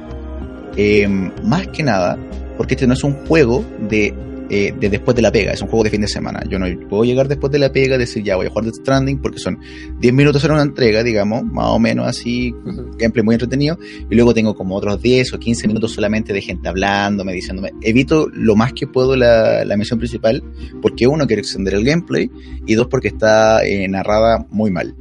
eh, 0.75 1.08
más 1.44 1.67
que 1.67 1.84
nada, 1.84 2.17
porque 2.58 2.75
este 2.75 2.88
no 2.88 2.94
es 2.94 3.03
un 3.03 3.13
juego 3.25 3.63
de, 3.89 4.13
eh, 4.50 4.74
de, 4.79 4.89
después 4.89 5.15
de 5.15 5.22
la 5.22 5.32
pega, 5.32 5.53
es 5.53 5.62
un 5.62 5.67
juego 5.67 5.84
de 5.84 5.89
fin 5.89 6.01
de 6.01 6.08
semana. 6.08 6.44
Yo 6.48 6.60
no 6.60 6.67
puedo 6.88 7.03
llegar 7.03 7.27
después 7.27 7.51
de 7.51 7.60
la 7.60 7.72
pega 7.72 7.96
y 7.96 8.00
decir, 8.00 8.24
ya 8.24 8.36
voy 8.36 8.46
a 8.46 8.50
jugar 8.50 8.65
The 8.65 8.74
Stranding, 8.74 9.20
porque 9.20 9.39
son 9.39 9.60
10 10.00 10.13
minutos 10.13 10.44
en 10.44 10.51
una 10.51 10.62
entrega, 10.62 11.03
digamos, 11.03 11.44
más 11.44 11.67
o 11.67 11.79
menos 11.79 12.08
así, 12.08 12.53
gameplay 12.98 13.24
muy 13.24 13.36
entretenido, 13.36 13.79
y 14.10 14.15
luego 14.15 14.34
tengo 14.34 14.55
como 14.55 14.75
otros 14.75 15.01
10 15.01 15.34
o 15.34 15.39
15 15.39 15.67
minutos 15.67 15.94
solamente 15.94 16.32
de 16.32 16.41
gente 16.41 16.70
hablándome, 16.70 17.34
diciéndome, 17.34 17.72
evito 17.82 18.27
lo 18.32 18.55
más 18.55 18.74
que 18.74 18.86
puedo 18.86 19.15
la, 19.15 19.65
la 19.65 19.77
misión 19.77 19.98
principal, 19.98 20.44
porque 20.82 21.08
uno, 21.08 21.25
quiere 21.25 21.41
extender 21.41 21.74
el 21.74 21.84
gameplay, 21.84 22.29
y 22.67 22.75
dos, 22.75 22.88
porque 22.88 23.08
está 23.08 23.65
eh, 23.65 23.88
narrada 23.88 24.46
muy 24.51 24.70
mal. 24.70 24.96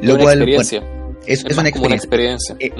Lo 0.00 0.18
cual, 0.18 0.38
experiencia. 0.38 0.82
es, 1.26 1.44
es, 1.44 1.56
una 1.56 1.68
experiencia. 1.68 2.56
Eh, 2.58 2.70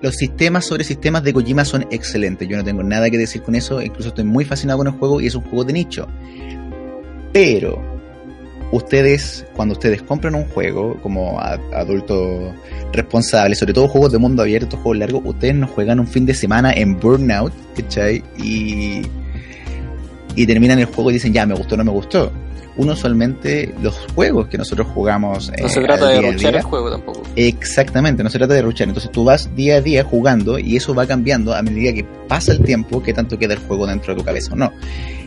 los 0.00 0.14
sistemas 0.14 0.64
sobre 0.64 0.84
sistemas 0.84 1.22
de 1.22 1.32
Kojima 1.32 1.64
son 1.64 1.86
excelentes. 1.90 2.48
Yo 2.48 2.56
no 2.56 2.64
tengo 2.64 2.82
nada 2.82 3.10
que 3.10 3.18
decir 3.18 3.42
con 3.42 3.54
eso. 3.54 3.82
Incluso 3.82 4.08
estoy 4.08 4.24
muy 4.24 4.44
fascinado 4.44 4.78
con 4.78 4.86
el 4.86 4.92
juego 4.94 5.20
y 5.20 5.26
es 5.26 5.34
un 5.34 5.42
juego 5.42 5.64
de 5.64 5.72
nicho. 5.72 6.06
Pero 7.32 7.82
ustedes, 8.72 9.44
cuando 9.54 9.72
ustedes 9.72 10.02
compran 10.02 10.34
un 10.34 10.44
juego 10.46 10.98
como 11.02 11.40
adultos 11.40 12.54
responsables, 12.92 13.58
sobre 13.58 13.74
todo 13.74 13.88
juegos 13.88 14.12
de 14.12 14.18
mundo 14.18 14.42
abierto, 14.42 14.76
juegos 14.76 14.98
largos, 14.98 15.22
ustedes 15.24 15.54
no 15.54 15.66
juegan 15.66 16.00
un 16.00 16.06
fin 16.06 16.26
de 16.26 16.34
semana 16.34 16.72
en 16.72 16.98
Burnout, 16.98 17.52
¿cachai? 17.76 18.22
Y, 18.38 19.02
y 20.36 20.46
terminan 20.46 20.78
el 20.78 20.86
juego 20.86 21.10
y 21.10 21.14
dicen, 21.14 21.32
ya, 21.32 21.44
me 21.44 21.54
gustó, 21.54 21.76
no 21.76 21.84
me 21.84 21.92
gustó 21.92 22.32
uno 22.78 22.92
usualmente 22.92 23.74
los 23.82 23.94
juegos 24.14 24.48
que 24.48 24.56
nosotros 24.56 24.86
jugamos. 24.94 25.52
No 25.60 25.68
se 25.68 25.80
eh, 25.80 25.82
trata 25.82 26.08
de 26.08 26.32
ruchar 26.32 26.56
el 26.56 26.62
juego 26.62 26.90
tampoco. 26.90 27.22
Exactamente, 27.36 28.22
no 28.22 28.30
se 28.30 28.38
trata 28.38 28.54
de 28.54 28.62
ruchar. 28.62 28.88
Entonces 28.88 29.10
tú 29.12 29.24
vas 29.24 29.54
día 29.54 29.76
a 29.76 29.80
día 29.80 30.04
jugando 30.04 30.58
y 30.58 30.76
eso 30.76 30.94
va 30.94 31.06
cambiando 31.06 31.54
a 31.54 31.60
medida 31.62 31.92
que 31.92 32.04
pasa 32.28 32.52
el 32.52 32.60
tiempo, 32.60 33.02
que 33.02 33.12
tanto 33.12 33.38
queda 33.38 33.54
el 33.54 33.60
juego 33.60 33.86
dentro 33.86 34.14
de 34.14 34.20
tu 34.20 34.24
cabeza 34.24 34.54
o 34.54 34.56
no. 34.56 34.72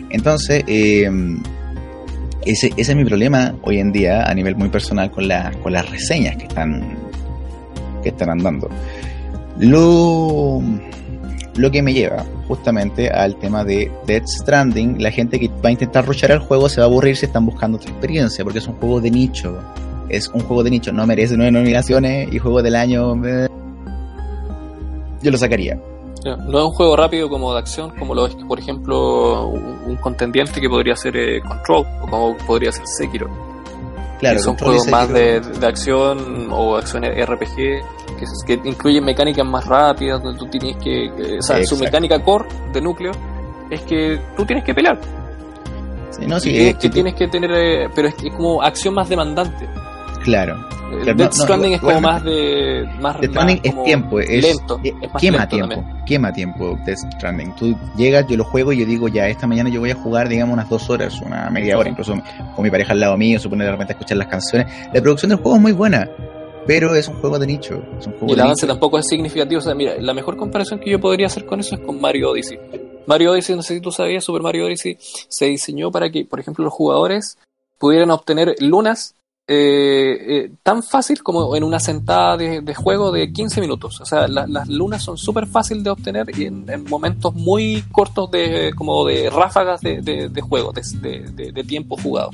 Entonces, 0.09 0.63
em, 0.67 1.41
ese, 2.45 2.71
ese 2.77 2.91
es 2.91 2.95
mi 2.95 3.05
problema 3.05 3.53
hoy 3.61 3.79
en 3.79 3.91
día 3.91 4.23
a 4.23 4.33
nivel 4.33 4.55
muy 4.55 4.69
personal 4.69 5.11
con, 5.11 5.27
la, 5.27 5.51
con 5.61 5.73
las 5.73 5.89
reseñas 5.89 6.37
que 6.37 6.45
están, 6.45 6.97
que 8.01 8.09
están 8.09 8.29
andando. 8.29 8.69
Lo 9.59 10.61
lo 11.55 11.69
que 11.71 11.81
me 11.81 11.93
lleva 11.93 12.25
justamente 12.47 13.09
al 13.09 13.35
tema 13.35 13.63
de 13.63 13.91
Dead 14.05 14.23
Stranding. 14.25 15.01
La 15.01 15.11
gente 15.11 15.39
que 15.39 15.47
va 15.47 15.69
a 15.69 15.71
intentar 15.71 16.05
rushar 16.05 16.31
el 16.31 16.39
juego 16.39 16.69
se 16.69 16.81
va 16.81 16.85
a 16.85 16.89
aburrir 16.89 17.17
si 17.17 17.25
están 17.25 17.45
buscando 17.45 17.77
otra 17.77 17.91
experiencia, 17.91 18.43
porque 18.43 18.59
es 18.59 18.67
un 18.67 18.75
juego 18.75 19.01
de 19.01 19.11
nicho. 19.11 19.57
Es 20.09 20.27
un 20.29 20.41
juego 20.41 20.63
de 20.63 20.69
nicho, 20.71 20.91
no 20.91 21.05
merece 21.07 21.37
nueve 21.37 21.51
nominaciones 21.51 22.33
y 22.33 22.39
juego 22.39 22.61
del 22.61 22.75
año. 22.75 23.15
yo 25.21 25.31
lo 25.31 25.37
sacaría. 25.37 25.79
No 26.23 26.59
es 26.59 26.65
un 26.65 26.71
juego 26.71 26.95
rápido 26.95 27.29
como 27.29 27.51
de 27.53 27.59
acción, 27.59 27.91
como 27.97 28.13
lo 28.13 28.27
es, 28.27 28.35
por 28.35 28.59
ejemplo, 28.59 29.47
un, 29.47 29.95
contendiente 29.95 30.61
que 30.61 30.69
podría 30.69 30.95
ser 30.95 31.17
eh, 31.17 31.41
Control 31.41 31.85
o 32.01 32.07
como 32.07 32.37
podría 32.45 32.71
ser 32.71 32.85
Sekiro. 32.85 33.50
Claro, 34.21 34.37
que 34.37 34.43
son 34.43 34.55
juegos 34.55 34.87
más 34.87 35.09
de, 35.09 35.41
acción 35.63 36.47
o 36.51 36.75
acción 36.77 37.03
RPG 37.03 37.55
que, 37.55 37.81
que, 38.45 38.69
incluyen 38.69 39.03
mecánicas 39.03 39.43
más 39.43 39.65
rápidas, 39.65 40.21
donde 40.21 40.37
tú 40.37 40.45
tienes 40.45 40.77
que. 40.77 41.09
o 41.39 41.41
sea, 41.41 41.63
su 41.65 41.75
mecánica 41.75 42.23
core 42.23 42.47
de 42.71 42.81
núcleo 42.81 43.11
es 43.71 43.81
que 43.81 44.21
tú 44.37 44.45
tienes 44.45 44.63
que 44.63 44.75
pelear. 44.75 44.99
Sí, 46.11 46.27
no, 46.27 46.39
sí, 46.39 46.55
es 46.55 46.75
que 46.75 46.89
tienes 46.89 47.15
que 47.15 47.27
tener. 47.29 47.51
Eh, 47.51 47.89
pero 47.95 48.09
es, 48.09 48.15
es 48.23 48.31
como 48.35 48.61
acción 48.61 48.93
más 48.93 49.09
demandante. 49.09 49.67
Claro. 50.23 50.57
Death 51.05 51.33
Stranding 51.33 51.73
es 51.73 51.81
como 51.81 52.01
más 52.01 52.23
de. 52.23 52.87
Más, 52.99 53.19
Death 53.19 53.31
Stranding 53.31 53.61
es 53.63 53.83
tiempo, 53.83 54.19
es, 54.19 54.43
lento. 54.43 54.79
quema 55.19 55.47
tiempo, 55.47 55.85
quema 56.05 56.33
tiempo 56.33 56.77
Death 56.85 56.99
Stranding. 57.15 57.55
Tú 57.55 57.75
llegas, 57.95 58.27
yo 58.27 58.37
lo 58.37 58.43
juego 58.43 58.73
y 58.73 58.79
yo 58.79 58.85
digo, 58.85 59.07
ya, 59.07 59.27
esta 59.27 59.47
mañana 59.47 59.69
yo 59.69 59.79
voy 59.79 59.91
a 59.91 59.95
jugar, 59.95 60.27
digamos, 60.27 60.53
unas 60.53 60.69
dos 60.69 60.89
horas, 60.89 61.19
una 61.21 61.49
media 61.49 61.77
hora, 61.77 61.89
incluso 61.89 62.13
con 62.55 62.63
mi 62.63 62.69
pareja 62.69 62.93
al 62.93 62.99
lado 62.99 63.17
mío, 63.17 63.39
supone 63.39 63.63
de 63.63 63.71
repente 63.71 63.93
escuchar 63.93 64.17
las 64.17 64.27
canciones. 64.27 64.67
La 64.93 65.01
producción 65.01 65.29
del 65.29 65.39
juego 65.39 65.55
es 65.55 65.61
muy 65.61 65.71
buena. 65.71 66.09
Pero 66.67 66.93
es 66.93 67.07
un 67.07 67.15
juego 67.15 67.39
de 67.39 67.47
nicho. 67.47 67.81
y 68.27 68.33
el 68.33 68.39
avance 68.39 68.67
tampoco 68.67 68.99
es 68.99 69.07
significativo. 69.07 69.57
O 69.57 69.63
sea, 69.63 69.73
mira, 69.73 69.95
la 69.99 70.13
mejor 70.13 70.37
comparación 70.37 70.79
que 70.79 70.91
yo 70.91 70.99
podría 70.99 71.25
hacer 71.25 71.43
con 71.43 71.59
eso 71.59 71.73
es 71.73 71.81
con 71.81 71.99
Mario 71.99 72.29
Odyssey. 72.29 72.59
Mario 73.07 73.31
Odyssey, 73.31 73.55
no 73.55 73.63
sé 73.63 73.73
si 73.73 73.81
tú 73.81 73.91
sabías, 73.91 74.23
Super 74.23 74.43
Mario 74.43 74.67
Odyssey 74.67 74.95
se 74.99 75.45
diseñó 75.47 75.89
para 75.89 76.11
que, 76.11 76.23
por 76.23 76.39
ejemplo, 76.39 76.63
los 76.63 76.71
jugadores 76.71 77.39
pudieran 77.79 78.11
obtener 78.11 78.55
lunas 78.59 79.15
eh, 79.47 80.17
eh, 80.27 80.51
tan 80.63 80.81
fácil 80.81 81.23
como 81.23 81.55
en 81.55 81.63
una 81.63 81.79
sentada 81.79 82.37
de, 82.37 82.75
juego 82.75 83.11
de 83.11 83.31
15 83.33 83.59
minutos. 83.59 83.99
O 83.99 84.05
sea, 84.05 84.27
las 84.27 84.67
lunas 84.69 85.03
son 85.03 85.17
súper 85.17 85.47
fáciles 85.47 85.83
de 85.83 85.89
obtener 85.89 86.27
y 86.37 86.45
en, 86.45 86.65
momentos 86.89 87.33
muy 87.33 87.83
cortos 87.91 88.31
de 88.31 88.71
como 88.75 89.05
de 89.05 89.29
ráfagas 89.29 89.81
de 89.81 90.41
juego, 90.41 90.71
de, 90.71 91.63
tiempo 91.67 91.97
jugado. 92.01 92.31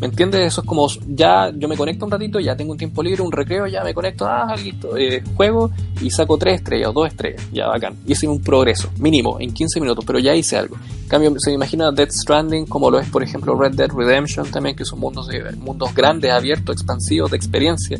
¿Me 0.00 0.08
entiendes? 0.08 0.40
Eso 0.42 0.60
es 0.60 0.66
como, 0.66 0.86
ya 1.06 1.52
yo 1.54 1.68
me 1.68 1.76
conecto 1.76 2.04
un 2.04 2.10
ratito, 2.10 2.40
ya 2.40 2.56
tengo 2.56 2.72
un 2.72 2.78
tiempo 2.78 3.02
libre, 3.02 3.22
un 3.22 3.30
recreo, 3.30 3.66
ya 3.66 3.84
me 3.84 3.94
conecto, 3.94 4.26
ah, 4.26 4.54
listo, 4.56 4.96
eh, 4.96 5.22
juego 5.36 5.70
y 6.00 6.10
saco 6.10 6.36
tres 6.36 6.56
estrellas 6.56 6.88
o 6.88 6.92
dos 6.92 7.08
estrellas, 7.08 7.42
ya 7.52 7.68
bacán. 7.68 7.94
Y 8.04 8.12
hice 8.12 8.26
un 8.26 8.42
progreso, 8.42 8.90
mínimo, 8.98 9.38
en 9.40 9.52
15 9.52 9.80
minutos, 9.80 10.04
pero 10.04 10.18
ya 10.18 10.34
hice 10.34 10.56
algo. 10.56 10.76
En 11.02 11.08
cambio, 11.08 11.32
se 11.38 11.50
me 11.50 11.54
imagina 11.54 11.92
Death 11.92 12.10
Stranding 12.10 12.66
como 12.66 12.90
lo 12.90 12.98
es, 12.98 13.08
por 13.08 13.22
ejemplo, 13.22 13.54
Red 13.56 13.74
Dead 13.76 13.90
Redemption 13.90 14.50
también, 14.50 14.74
que 14.74 14.84
son 14.84 14.98
mundos, 14.98 15.28
de, 15.28 15.52
mundos 15.52 15.94
grandes, 15.94 16.32
abiertos, 16.32 16.76
expansivos, 16.76 17.30
de 17.30 17.36
experiencia. 17.36 17.98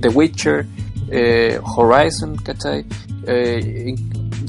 The 0.00 0.08
Witcher, 0.08 0.66
eh, 1.10 1.60
Horizon, 1.62 2.36
¿cachai? 2.36 2.84
Eh, 3.26 3.94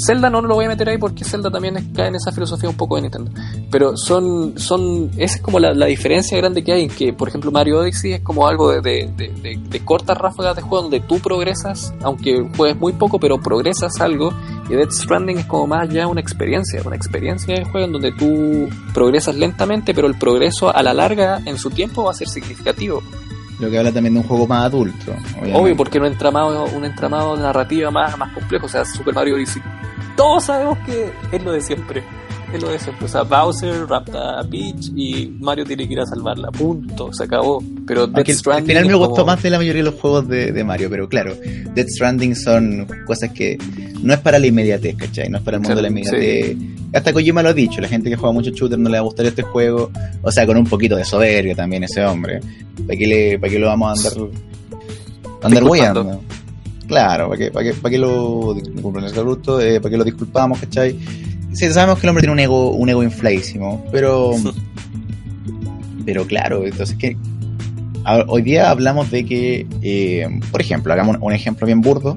Zelda 0.05 0.29
no, 0.29 0.41
lo 0.41 0.55
voy 0.55 0.65
a 0.65 0.67
meter 0.67 0.89
ahí 0.89 0.97
porque 0.97 1.23
Zelda 1.23 1.49
también 1.49 1.91
cae 1.93 2.07
en 2.07 2.15
esa 2.15 2.31
filosofía 2.31 2.69
un 2.69 2.77
poco 2.77 2.95
de 2.95 3.03
Nintendo. 3.03 3.31
Pero 3.71 3.97
son, 3.97 4.57
son, 4.57 5.09
esa 5.17 5.37
es 5.37 5.41
como 5.41 5.59
la, 5.59 5.73
diferencia 5.85 6.37
grande 6.37 6.63
que 6.63 6.73
hay, 6.73 6.83
en 6.83 6.89
que 6.89 7.13
por 7.13 7.29
ejemplo 7.29 7.51
Mario 7.51 7.79
Odyssey 7.79 8.13
es 8.13 8.21
como 8.21 8.47
algo 8.47 8.71
de, 8.71 8.81
de, 8.81 9.59
de, 9.69 9.85
cortas 9.85 10.17
ráfagas 10.17 10.55
de 10.55 10.61
juego 10.61 10.83
donde 10.83 10.99
tú 10.99 11.19
progresas, 11.19 11.93
aunque 12.01 12.47
juegues 12.55 12.77
muy 12.77 12.93
poco, 12.93 13.19
pero 13.19 13.39
progresas 13.39 13.99
algo. 13.99 14.33
Y 14.69 14.73
Death 14.73 14.91
Stranding 14.91 15.39
es 15.39 15.45
como 15.45 15.67
más 15.67 15.89
ya 15.89 16.07
una 16.07 16.19
experiencia, 16.19 16.81
una 16.85 16.95
experiencia 16.95 17.55
de 17.55 17.63
juego 17.63 17.85
en 17.87 17.93
donde 17.93 18.11
tú 18.11 18.67
progresas 18.93 19.35
lentamente, 19.35 19.93
pero 19.93 20.07
el 20.07 20.17
progreso 20.17 20.75
a 20.75 20.83
la 20.83 20.93
larga 20.93 21.41
en 21.45 21.57
su 21.57 21.69
tiempo 21.69 22.03
va 22.03 22.11
a 22.11 22.13
ser 22.13 22.27
significativo. 22.27 23.01
Lo 23.59 23.69
que 23.69 23.77
habla 23.79 23.91
también 23.91 24.13
de 24.13 24.19
un 24.19 24.27
juego 24.27 24.47
más 24.47 24.65
adulto. 24.65 25.15
Obvio, 25.53 25.75
porque 25.75 25.99
un 25.99 26.05
entramado, 26.05 26.65
un 26.65 26.85
entramado 26.85 27.35
narrativo 27.37 27.91
más, 27.91 28.17
más 28.17 28.31
complejo. 28.33 28.67
O 28.67 28.69
sea, 28.69 28.85
Super 28.85 29.13
Mario 29.13 29.35
Odyssey. 29.35 29.61
Todos 30.15 30.45
sabemos 30.45 30.77
que 30.79 31.11
es 31.31 31.43
lo 31.43 31.51
de 31.51 31.61
siempre. 31.61 32.03
Es 32.53 32.61
lo 32.61 32.69
de 32.69 32.79
siempre. 32.79 33.05
O 33.05 33.09
sea, 33.09 33.23
Bowser 33.23 33.87
rapta 33.87 34.39
a 34.39 34.43
Peach 34.43 34.91
y 34.95 35.27
Mario 35.39 35.65
tiene 35.65 35.85
que 35.87 35.93
ir 35.93 35.99
a 35.99 36.05
salvarla. 36.05 36.49
Punto. 36.51 37.11
Se 37.11 37.25
acabó. 37.25 37.61
Pero 37.85 38.07
Death 38.07 38.29
Stranding. 38.29 38.77
Al 38.77 38.83
final 38.83 38.99
me 38.99 39.05
gustó 39.05 39.25
más 39.25 39.43
de 39.43 39.49
la 39.49 39.57
mayoría 39.57 39.83
de 39.83 39.91
los 39.91 39.99
juegos 39.99 40.27
de, 40.27 40.63
Mario. 40.63 40.89
Pero 40.89 41.09
claro, 41.09 41.35
Death 41.75 41.89
Stranding 41.89 42.35
son 42.35 42.87
cosas 43.05 43.31
que 43.31 43.57
no 44.01 44.13
es 44.13 44.19
para 44.19 44.39
la 44.39 44.47
inmediatez, 44.47 44.95
¿cachai? 44.95 45.29
No 45.29 45.37
es 45.37 45.43
para 45.43 45.57
el 45.57 45.63
mundo 45.63 45.75
de 45.75 45.81
la 45.81 45.87
inmediatez. 45.89 46.57
Hasta 46.93 47.11
Kojima 47.11 47.43
lo 47.43 47.49
ha 47.49 47.53
dicho, 47.53 47.81
la 47.81 47.89
gente 47.89 48.09
que 48.09 48.15
juega 48.15 48.31
mucho 48.31 48.51
shooter 48.51 48.79
no 48.79 48.89
le 48.89 48.97
va 48.97 48.99
a 48.99 49.03
gustar 49.03 49.25
este 49.25 49.41
juego, 49.41 49.91
o 50.21 50.31
sea, 50.31 50.45
con 50.47 50.55
un 50.55 50.65
poquito 50.65 50.95
de 50.95 51.03
soberbia 51.03 51.53
también 51.53 51.83
ese 51.83 52.03
hombre. 52.05 52.39
¿Para 52.85 52.97
qué, 52.97 53.07
le, 53.07 53.39
para 53.39 53.51
qué 53.51 53.59
lo 53.59 53.67
vamos 53.67 54.05
a 54.05 54.09
andar, 54.09 54.29
andar 55.43 55.63
guiando? 55.65 56.21
Claro, 56.87 57.27
¿para 57.27 57.37
qué, 57.37 57.51
para 57.51 57.65
qué, 57.65 57.73
para 57.73 57.91
qué 57.91 57.97
lo, 57.97 58.57
eh, 58.57 59.81
¿para 59.81 59.89
qué 59.89 59.97
lo 59.97 60.03
disculpamos, 60.05 60.59
cachai? 60.59 60.97
Sí, 61.57 61.73
sabemos 61.73 61.97
que 61.97 62.05
el 62.05 62.09
hombre 62.09 62.21
tiene 62.21 62.33
un 62.33 62.39
ego, 62.39 62.71
un 62.73 62.87
ego 62.87 63.01
infladísimo, 63.01 63.83
pero, 63.91 64.35
pero 66.05 66.27
claro, 66.27 66.63
entonces 66.63 66.95
que 66.95 67.17
hoy 68.27 68.43
día 68.43 68.69
hablamos 68.69 69.09
de 69.09 69.25
que, 69.25 69.65
eh, 69.81 70.27
por 70.51 70.61
ejemplo, 70.61 70.93
hagamos 70.93 71.17
un 71.19 71.33
ejemplo 71.33 71.65
bien 71.65 71.81
burdo, 71.81 72.15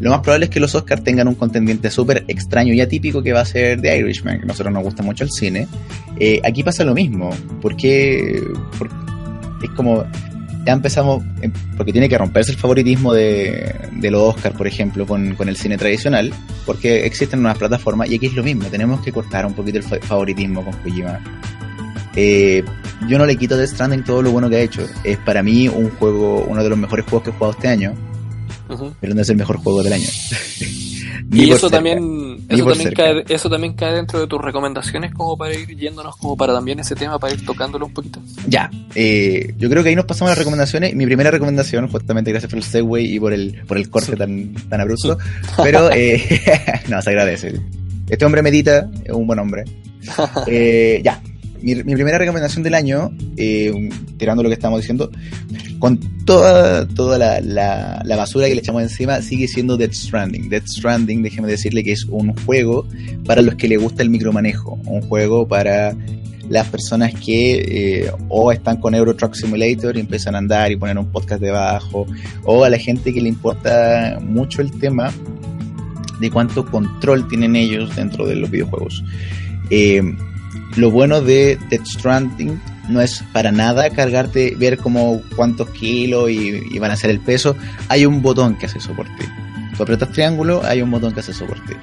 lo 0.00 0.10
más 0.10 0.22
probable 0.22 0.46
es 0.46 0.50
que 0.50 0.58
los 0.58 0.74
Oscars 0.74 1.04
tengan 1.04 1.28
un 1.28 1.36
contendiente 1.36 1.88
súper 1.88 2.24
extraño 2.26 2.74
y 2.74 2.80
atípico 2.80 3.22
que 3.22 3.32
va 3.32 3.42
a 3.42 3.44
ser 3.44 3.80
The 3.80 3.96
Irishman, 3.96 4.38
que 4.38 4.42
a 4.42 4.46
nosotros 4.48 4.74
nos 4.74 4.82
gusta 4.82 5.04
mucho 5.04 5.22
el 5.22 5.30
cine. 5.30 5.68
Eh, 6.18 6.40
aquí 6.42 6.64
pasa 6.64 6.82
lo 6.82 6.94
mismo, 6.94 7.30
porque, 7.62 8.42
es 9.62 9.70
como, 9.76 10.04
ya 10.68 10.74
empezamos, 10.74 11.24
em, 11.40 11.50
porque 11.78 11.92
tiene 11.92 12.10
que 12.10 12.18
romperse 12.18 12.52
el 12.52 12.58
favoritismo 12.58 13.14
de, 13.14 13.74
los 14.10 14.34
Oscars, 14.34 14.54
por 14.54 14.66
ejemplo, 14.66 15.06
con, 15.06 15.34
el 15.38 15.56
cine 15.56 15.78
tradicional, 15.78 16.30
porque 16.66 17.06
existen 17.06 17.40
nuevas 17.40 17.56
plataformas 17.56 18.10
y 18.10 18.16
aquí 18.16 18.26
es 18.26 18.34
lo 18.34 18.42
mismo, 18.42 18.64
tenemos 18.66 19.00
que 19.00 19.10
cortar 19.10 19.46
un 19.46 19.54
poquito 19.54 19.78
el 19.78 19.84
favoritismo 19.84 20.62
con 20.62 20.74
Kojima. 20.74 21.20
Eh, 22.14 22.62
yo 23.08 23.16
no 23.16 23.24
le 23.24 23.36
quito 23.36 23.56
de 23.56 23.66
Stranding 23.66 24.04
todo 24.04 24.20
lo 24.20 24.30
bueno 24.30 24.50
que 24.50 24.56
ha 24.56 24.60
hecho. 24.60 24.84
Es 25.04 25.16
para 25.16 25.42
mí 25.42 25.68
un 25.68 25.88
juego, 25.92 26.44
uno 26.46 26.62
de 26.62 26.68
los 26.68 26.78
mejores 26.78 27.06
juegos 27.06 27.22
que 27.22 27.30
he 27.30 27.32
jugado 27.32 27.52
este 27.52 27.68
año 27.68 27.94
pero 29.00 29.14
no 29.14 29.22
es 29.22 29.28
el 29.28 29.36
mejor 29.36 29.56
juego 29.58 29.82
del 29.82 29.94
año. 29.94 30.08
y 31.30 31.50
eso 31.50 31.70
también, 31.70 32.44
eso 32.48 32.64
también, 32.64 32.92
cae, 32.94 33.24
eso 33.28 33.50
también 33.50 33.74
cae 33.74 33.94
dentro 33.94 34.20
de 34.20 34.26
tus 34.26 34.40
recomendaciones 34.40 35.12
como 35.14 35.36
para 35.36 35.54
ir 35.54 35.68
yéndonos 35.76 36.16
como 36.16 36.36
para 36.36 36.54
también 36.54 36.80
ese 36.80 36.94
tema, 36.94 37.18
para 37.18 37.34
ir 37.34 37.44
tocándolo 37.44 37.86
un 37.86 37.92
poquito. 37.92 38.20
Ya, 38.46 38.70
eh, 38.94 39.54
yo 39.58 39.68
creo 39.68 39.82
que 39.82 39.90
ahí 39.90 39.96
nos 39.96 40.04
pasamos 40.04 40.28
a 40.28 40.32
las 40.32 40.38
recomendaciones. 40.38 40.94
Mi 40.94 41.06
primera 41.06 41.30
recomendación, 41.30 41.88
justamente 41.88 42.30
gracias 42.30 42.50
por 42.50 42.58
el 42.58 42.64
segue 42.64 43.02
y 43.02 43.20
por 43.20 43.32
el, 43.32 43.62
por 43.66 43.76
el 43.76 43.90
corte 43.90 44.16
tan, 44.16 44.54
tan 44.68 44.80
abrupto, 44.80 45.18
pero 45.62 45.90
eh, 45.92 46.42
no, 46.88 47.00
se 47.02 47.10
agradece. 47.10 47.60
Este 48.08 48.24
hombre 48.24 48.42
medita, 48.42 48.88
es 49.04 49.12
un 49.12 49.26
buen 49.26 49.38
hombre. 49.38 49.64
Eh, 50.46 51.02
ya, 51.04 51.20
mi, 51.62 51.74
primera 51.74 52.18
recomendación 52.18 52.62
del 52.62 52.74
año, 52.74 53.10
eh, 53.36 53.72
tirando 54.16 54.42
lo 54.42 54.48
que 54.48 54.54
estamos 54.54 54.80
diciendo, 54.80 55.10
con 55.78 55.98
toda, 56.24 56.86
toda 56.86 57.18
la, 57.18 57.40
la, 57.40 58.16
basura 58.16 58.48
que 58.48 58.54
le 58.54 58.60
echamos 58.60 58.82
encima, 58.82 59.22
sigue 59.22 59.48
siendo 59.48 59.76
Death 59.76 59.94
Stranding. 59.94 60.48
Death 60.48 60.66
Stranding, 60.66 61.22
déjeme 61.22 61.48
decirle 61.48 61.84
que 61.84 61.92
es 61.92 62.04
un 62.04 62.34
juego 62.44 62.86
para 63.24 63.42
los 63.42 63.54
que 63.54 63.68
le 63.68 63.76
gusta 63.76 64.02
el 64.02 64.10
micromanejo, 64.10 64.80
un 64.86 65.02
juego 65.02 65.46
para 65.46 65.96
las 66.48 66.66
personas 66.68 67.12
que 67.14 68.04
eh, 68.04 68.12
o 68.28 68.50
están 68.52 68.78
con 68.78 68.94
Euro 68.94 69.14
Truck 69.14 69.34
Simulator 69.34 69.96
y 69.96 70.00
empiezan 70.00 70.34
a 70.34 70.38
andar 70.38 70.72
y 70.72 70.76
poner 70.76 70.98
un 70.98 71.10
podcast 71.10 71.40
debajo, 71.40 72.06
o 72.44 72.64
a 72.64 72.70
la 72.70 72.78
gente 72.78 73.12
que 73.12 73.20
le 73.20 73.28
importa 73.28 74.18
mucho 74.20 74.62
el 74.62 74.70
tema 74.78 75.12
de 76.20 76.30
cuánto 76.30 76.64
control 76.66 77.28
tienen 77.28 77.54
ellos 77.54 77.94
dentro 77.94 78.26
de 78.26 78.36
los 78.36 78.50
videojuegos. 78.50 79.04
Eh, 79.70 80.02
lo 80.76 80.90
bueno 80.90 81.20
de 81.20 81.58
Death 81.70 81.86
Stranding 81.86 82.60
no 82.88 83.00
es 83.00 83.22
para 83.32 83.52
nada 83.52 83.90
cargarte, 83.90 84.54
ver 84.56 84.78
como 84.78 85.20
cuántos 85.36 85.70
kilos 85.70 86.30
y, 86.30 86.78
van 86.78 86.90
a 86.90 86.96
ser 86.96 87.10
el 87.10 87.20
peso. 87.20 87.56
Hay 87.88 88.06
un 88.06 88.22
botón 88.22 88.56
que 88.56 88.66
hace 88.66 88.78
eso 88.78 88.94
por 88.94 89.06
ti. 89.06 89.24
Tú 89.76 89.82
apretas 89.82 90.10
triángulo, 90.12 90.62
hay 90.64 90.82
un 90.82 90.90
botón 90.90 91.12
que 91.12 91.20
hace 91.20 91.32
eso 91.32 91.46
por 91.46 91.58
ti. 91.66 91.74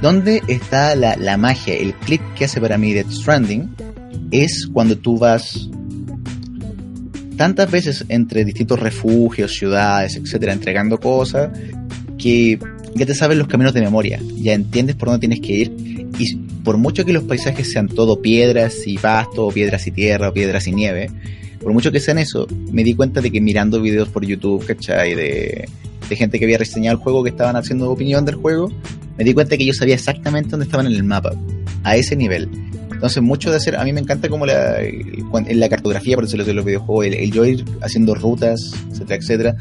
¿Dónde 0.00 0.42
está 0.46 0.94
la, 0.94 1.16
la 1.16 1.36
magia? 1.36 1.74
El 1.74 1.94
clip 1.94 2.20
que 2.34 2.44
hace 2.44 2.60
para 2.60 2.78
mí 2.78 2.92
Death 2.92 3.10
Stranding 3.10 3.74
es 4.30 4.68
cuando 4.72 4.96
tú 4.96 5.18
vas 5.18 5.68
tantas 7.36 7.70
veces 7.70 8.04
entre 8.08 8.44
distintos 8.44 8.78
refugios, 8.80 9.52
ciudades, 9.52 10.16
etcétera, 10.16 10.52
entregando 10.52 10.98
cosas 10.98 11.50
que 12.18 12.58
ya 12.94 13.06
te 13.06 13.14
sabes 13.14 13.36
los 13.36 13.46
caminos 13.46 13.74
de 13.74 13.82
memoria, 13.82 14.20
ya 14.36 14.54
entiendes 14.54 14.96
por 14.96 15.08
dónde 15.08 15.28
tienes 15.28 15.40
que 15.40 15.52
ir 15.52 16.06
y 16.18 16.45
por 16.66 16.78
mucho 16.78 17.04
que 17.04 17.12
los 17.12 17.22
paisajes 17.22 17.70
sean 17.70 17.86
todo 17.86 18.20
piedras 18.20 18.88
y 18.88 18.98
pasto, 18.98 19.46
o 19.46 19.52
piedras 19.52 19.86
y 19.86 19.92
tierra, 19.92 20.30
o 20.30 20.32
piedras 20.32 20.66
y 20.66 20.72
nieve, 20.72 21.08
por 21.60 21.72
mucho 21.72 21.92
que 21.92 22.00
sean 22.00 22.18
eso, 22.18 22.48
me 22.72 22.82
di 22.82 22.92
cuenta 22.92 23.20
de 23.20 23.30
que 23.30 23.40
mirando 23.40 23.80
videos 23.80 24.08
por 24.08 24.26
YouTube, 24.26 24.66
¿cachai? 24.66 25.14
De, 25.14 25.68
gente 26.10 26.40
que 26.40 26.44
había 26.44 26.58
reseñado 26.58 26.96
el 26.96 27.02
juego, 27.02 27.22
que 27.22 27.30
estaban 27.30 27.54
haciendo 27.54 27.88
opinión 27.88 28.24
del 28.24 28.34
juego, 28.34 28.72
me 29.16 29.22
di 29.22 29.32
cuenta 29.32 29.56
que 29.56 29.64
yo 29.64 29.72
sabía 29.74 29.94
exactamente 29.94 30.50
dónde 30.50 30.64
estaban 30.64 30.86
en 30.86 30.94
el 30.94 31.04
mapa, 31.04 31.34
a 31.84 31.94
ese 31.94 32.16
nivel. 32.16 32.48
Entonces, 32.90 33.22
mucho 33.22 33.52
de 33.52 33.58
hacer, 33.58 33.76
a 33.76 33.84
mí 33.84 33.92
me 33.92 34.00
encanta 34.00 34.28
como 34.28 34.44
la 34.44 35.68
cartografía, 35.70 36.16
por 36.16 36.24
decirlo 36.24 36.44
de 36.44 36.52
los 36.52 36.64
videojuegos, 36.64 37.06
el, 37.06 37.30
yo 37.30 37.44
ir 37.44 37.64
haciendo 37.80 38.16
rutas, 38.16 38.58
etcétera, 38.90 39.16
etcétera. 39.20 39.56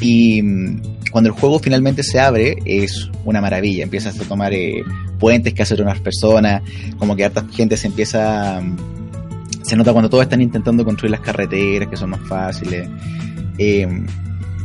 Y 0.00 0.40
mm, 0.42 0.82
cuando 1.10 1.28
el 1.28 1.34
juego 1.34 1.58
finalmente 1.58 2.02
se 2.02 2.18
abre, 2.18 2.56
es 2.64 3.10
una 3.26 3.42
maravilla. 3.42 3.82
Empiezas 3.82 4.18
a 4.18 4.24
tomar 4.24 4.54
eh, 4.54 4.82
puentes 5.18 5.54
que 5.54 5.62
hacen 5.62 5.82
unas 5.82 6.00
personas, 6.00 6.62
como 6.98 7.16
que 7.16 7.24
harta 7.24 7.44
gente 7.52 7.76
se 7.76 7.86
empieza. 7.86 8.62
Se 9.62 9.76
nota 9.76 9.92
cuando 9.92 10.08
todos 10.08 10.24
están 10.24 10.40
intentando 10.40 10.84
construir 10.84 11.10
las 11.10 11.20
carreteras, 11.20 11.88
que 11.88 11.96
son 11.96 12.10
más 12.10 12.20
fáciles. 12.26 12.88
Eh, 13.58 13.86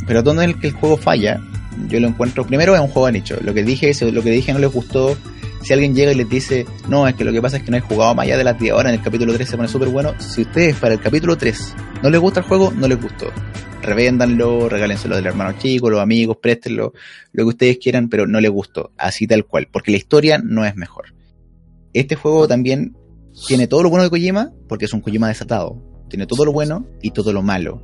pero 0.08 0.22
donde 0.22 0.46
el 0.46 0.56
el 0.62 0.72
juego 0.72 0.98
falla, 0.98 1.42
yo 1.90 2.00
lo 2.00 2.08
encuentro. 2.08 2.46
Primero 2.46 2.76
es 2.76 2.82
un 2.82 2.88
juego 2.88 3.08
de 3.08 3.14
nicho. 3.14 3.38
Lo 3.42 3.54
que 3.54 3.64
dije, 3.64 3.92
lo 4.12 4.22
que 4.22 4.32
dije 4.32 4.54
no 4.54 4.60
les 4.60 4.72
gustó 4.72 5.18
si 5.64 5.74
alguien 5.74 5.96
llega 5.96 6.12
y 6.12 6.16
les 6.16 6.30
dice, 6.30 6.66
no, 6.90 7.08
es 7.08 7.16
que 7.16 7.24
lo 7.24 7.32
que 7.32 7.42
pasa 7.42 7.58
es 7.58 7.64
que 7.64 7.72
no 7.72 7.78
he 7.78 7.82
jugado 7.82 8.14
más 8.14 8.26
allá 8.26 8.38
de 8.38 8.44
las 8.44 8.60
10 8.60 8.74
horas, 8.74 8.94
en 8.94 9.00
el 9.00 9.04
capítulo 9.04 9.34
3 9.34 9.50
se 9.50 9.56
pone 9.56 9.70
súper 9.70 9.90
bueno, 9.90 10.14
si 10.20 10.42
ustedes 10.42 10.76
para 10.76 10.94
el 10.94 11.00
capítulo 11.00 11.38
3 11.38 11.76
no 12.04 12.10
les 12.10 12.20
gusta 12.20 12.42
el 12.42 12.46
juego, 12.46 12.72
no 12.72 12.88
les 12.88 13.02
gustó. 13.02 13.28
Revéndanlo, 13.82 14.70
regálenselo 14.70 15.16
del 15.16 15.26
hermano 15.26 15.58
chico, 15.58 15.90
los 15.90 16.02
amigos, 16.02 16.38
préstenlo, 16.42 16.94
lo 17.32 17.44
que 17.44 17.50
ustedes 17.50 17.78
quieran, 17.78 18.10
pero 18.10 18.28
no 18.28 18.40
les 18.40 18.52
gustó, 18.52 18.92
así 18.98 19.26
tal 19.28 19.46
cual, 19.46 19.68
porque 19.72 19.92
la 19.92 19.98
historia 19.98 20.38
no 20.38 20.66
es 20.66 20.76
mejor. 20.76 21.14
Este 21.94 22.16
juego 22.16 22.48
también 22.48 22.96
tiene 23.48 23.68
todo 23.68 23.84
lo 23.84 23.90
bueno 23.90 24.04
de 24.04 24.10
Kojima, 24.10 24.52
porque 24.68 24.86
es 24.86 24.94
un 24.94 25.02
Kojima 25.02 25.28
desatado. 25.28 25.82
Tiene 26.10 26.28
todo 26.28 26.46
lo 26.46 26.52
bueno 26.52 26.88
y 27.02 27.12
todo 27.12 27.34
lo 27.34 27.42
malo. 27.42 27.82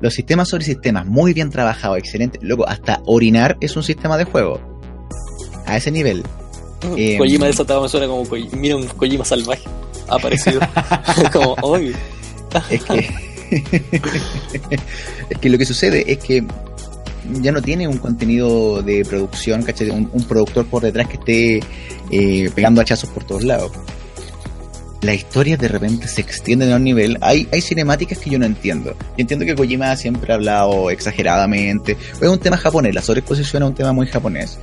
Los 0.00 0.14
sistemas 0.14 0.48
sobre 0.48 0.64
sistemas, 0.64 1.06
muy 1.06 1.32
bien 1.32 1.50
trabajados, 1.50 1.98
excelente. 1.98 2.38
Luego, 2.42 2.68
hasta 2.68 3.00
orinar 3.06 3.56
es 3.60 3.76
un 3.76 3.82
sistema 3.82 4.16
de 4.16 4.24
juego. 4.24 4.60
A 5.66 5.76
ese 5.76 5.90
nivel. 5.90 6.22
Eh, 6.96 7.16
Kojima 7.18 7.46
desatado 7.46 7.82
me 7.82 7.88
suena 7.88 8.06
como 8.06 8.24
mira 8.52 8.76
un 8.76 8.86
Kojima 8.86 9.24
salvaje 9.24 9.64
aparecido. 10.08 10.60
como, 11.32 11.56
obvio. 11.62 11.96
es 12.70 12.82
que. 12.84 13.10
es 15.30 15.38
que 15.38 15.48
lo 15.48 15.58
que 15.58 15.64
sucede 15.64 16.10
es 16.10 16.18
que 16.18 16.44
ya 17.40 17.52
no 17.52 17.62
tiene 17.62 17.88
un 17.88 17.98
contenido 17.98 18.82
de 18.82 19.04
producción, 19.04 19.62
¿cachai? 19.62 19.90
Un, 19.90 20.24
productor 20.28 20.66
por 20.66 20.82
detrás 20.82 21.08
que 21.08 21.14
esté 21.14 21.60
eh, 22.10 22.50
pegando 22.54 22.80
hachazos 22.80 23.10
por 23.10 23.24
todos 23.24 23.44
lados. 23.44 23.72
Las 25.02 25.16
historias 25.16 25.58
de 25.58 25.68
repente 25.68 26.08
se 26.08 26.22
extienden 26.22 26.72
a 26.72 26.76
un 26.76 26.84
nivel. 26.84 27.18
Hay, 27.20 27.46
hay 27.52 27.60
cinemáticas 27.60 28.18
que 28.18 28.30
yo 28.30 28.38
no 28.38 28.46
entiendo. 28.46 28.92
Yo 28.92 29.18
entiendo 29.18 29.44
que 29.44 29.54
Kojima 29.54 29.94
siempre 29.96 30.32
ha 30.32 30.36
hablado 30.36 30.90
exageradamente. 30.90 31.96
Es 32.20 32.28
un 32.28 32.38
tema 32.38 32.56
japonés, 32.56 32.94
la 32.94 33.02
sobreexposición 33.02 33.62
es 33.62 33.68
un 33.68 33.74
tema 33.74 33.92
muy 33.92 34.06
japonés. 34.06 34.58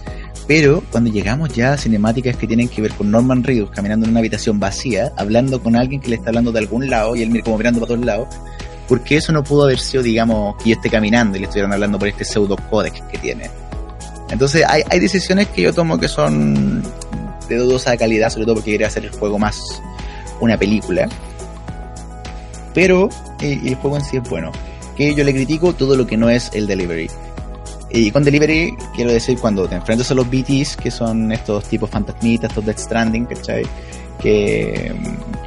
Pero 0.54 0.84
cuando 0.92 1.10
llegamos 1.10 1.54
ya 1.54 1.72
a 1.72 1.78
cinemáticas 1.78 2.36
que 2.36 2.46
tienen 2.46 2.68
que 2.68 2.82
ver 2.82 2.92
con 2.92 3.10
Norman 3.10 3.42
Reedus 3.42 3.72
caminando 3.72 4.06
en 4.06 4.12
una 4.12 4.20
habitación 4.20 4.60
vacía, 4.60 5.14
hablando 5.16 5.64
con 5.64 5.78
alguien 5.78 6.02
que 6.02 6.10
le 6.10 6.18
está 6.18 6.28
hablando 6.28 6.52
de 6.52 6.60
algún 6.60 6.90
lado 6.90 7.16
y 7.16 7.22
él 7.22 7.42
como 7.42 7.58
mirando 7.58 7.80
para 7.80 7.94
todos 7.94 8.06
lados, 8.06 8.28
porque 8.90 9.16
eso 9.16 9.32
no 9.32 9.46
pudo 9.46 9.64
haber 9.64 9.80
sido, 9.80 10.04
digamos, 10.04 10.62
que 10.62 10.72
yo 10.72 10.76
esté 10.76 10.90
caminando 10.90 11.38
y 11.38 11.40
le 11.40 11.46
estuvieran 11.46 11.72
hablando 11.72 11.98
por 11.98 12.10
este 12.10 12.26
pseudo 12.26 12.58
códex 12.70 13.02
que 13.10 13.18
tiene. 13.18 13.50
Entonces 14.30 14.66
hay, 14.68 15.00
decisiones 15.00 15.48
que 15.48 15.62
yo 15.62 15.74
tomo 15.74 15.98
que 15.98 16.10
son 16.10 16.84
de 17.48 17.56
dudosa 17.56 17.96
calidad, 17.96 18.30
sobre 18.30 18.44
todo 18.44 18.56
porque 18.56 18.72
quería 18.72 18.88
hacer 18.88 19.06
el 19.06 19.12
juego 19.12 19.40
más 19.40 19.82
una 20.42 20.58
película. 20.58 21.08
Pero 22.74 23.08
eh, 23.40 23.58
el 23.64 23.76
juego 23.76 23.96
en 23.96 24.04
sí 24.04 24.18
es 24.18 24.30
bueno. 24.30 24.52
Que 24.98 25.16
yo 25.16 25.24
le 25.24 25.34
critico 25.34 25.72
todo 25.72 25.96
lo 25.96 26.06
que 26.06 26.18
no 26.18 26.30
es 26.30 26.52
el 26.54 26.68
delivery. 26.68 27.10
Y 27.94 28.10
con 28.12 28.24
Delivery 28.24 28.76
quiero 28.96 29.12
decir 29.12 29.38
cuando 29.40 29.68
te 29.68 29.76
enfrentas 29.76 30.10
a 30.12 30.14
los 30.14 30.30
BTs, 30.30 30.78
que 30.78 30.90
son 30.90 31.32
estos 31.32 31.66
tipos 31.66 31.90
fantasmitas, 31.90 32.50
estos 32.50 32.66
Death 32.66 32.78
Stranding, 32.78 33.26
¿cachai? 33.26 33.64
Que, 34.22 34.94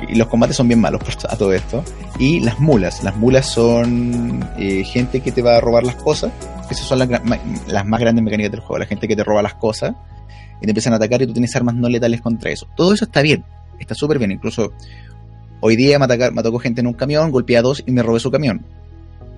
y 0.09 0.15
los 0.17 0.29
combates 0.29 0.57
son 0.57 0.69
bien 0.69 0.81
malos 0.81 1.01
a 1.29 1.37
todo 1.37 1.55
esto. 1.55 1.83
Y 2.19 2.41
las 2.41 2.61
mulas, 2.61 3.03
las 3.03 3.17
mulas 3.17 3.47
son 3.47 4.47
eh, 4.59 4.85
gente 4.85 5.21
que 5.21 5.33
te 5.33 5.41
va 5.41 5.57
a 5.57 5.61
robar 5.61 5.85
las 5.85 5.97
cosas. 5.97 6.33
Esas 6.71 6.87
son 6.87 6.99
las, 6.99 7.09
las 7.67 7.87
más 7.87 8.01
grandes 8.01 8.23
mecánicas 8.23 8.53
del 8.53 8.61
juego, 8.61 8.79
la 8.79 8.87
gente 8.87 9.09
que 9.09 9.17
te 9.17 9.25
roba 9.25 9.43
las 9.43 9.55
cosas 9.55 9.95
y 10.61 10.65
te 10.65 10.71
empiezan 10.71 10.93
a 10.93 10.97
atacar 10.97 11.23
y 11.23 11.27
tú 11.27 11.33
tienes 11.33 11.55
armas 11.57 11.75
no 11.75 11.89
letales 11.89 12.21
contra 12.21 12.51
eso. 12.51 12.67
Todo 12.77 12.93
eso 12.93 13.07
está 13.07 13.23
bien, 13.23 13.43
está 13.79 13.95
súper 13.95 14.19
bien. 14.19 14.33
Incluso 14.33 14.73
hoy 15.61 15.77
día 15.77 15.99
me, 15.99 16.07
me 16.07 16.41
atacó 16.41 16.59
gente 16.59 16.83
en 16.83 16.89
un 16.89 16.95
camión, 16.95 17.31
golpeé 17.31 17.57
a 17.57 17.63
dos 17.63 17.83
y 17.87 17.91
me 17.91 18.03
robé 18.03 18.21
su 18.21 18.31
camión 18.31 18.67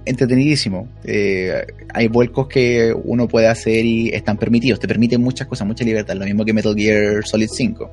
entretenidísimo. 0.07 0.89
Eh, 1.05 1.67
hay 1.93 2.09
vuelcos 2.09 2.47
que 2.49 2.95
uno 3.05 3.29
puede 3.29 3.49
hacer 3.49 3.85
y 3.85 4.09
están 4.11 4.39
permitidos. 4.39 4.81
Te 4.81 4.89
permiten 4.89 5.21
muchas 5.21 5.47
cosas, 5.47 5.67
mucha 5.67 5.85
libertad. 5.85 6.15
Lo 6.15 6.25
mismo 6.25 6.45
que 6.45 6.53
Metal 6.53 6.75
Gear 6.75 7.27
Solid 7.27 7.49
5. 7.53 7.91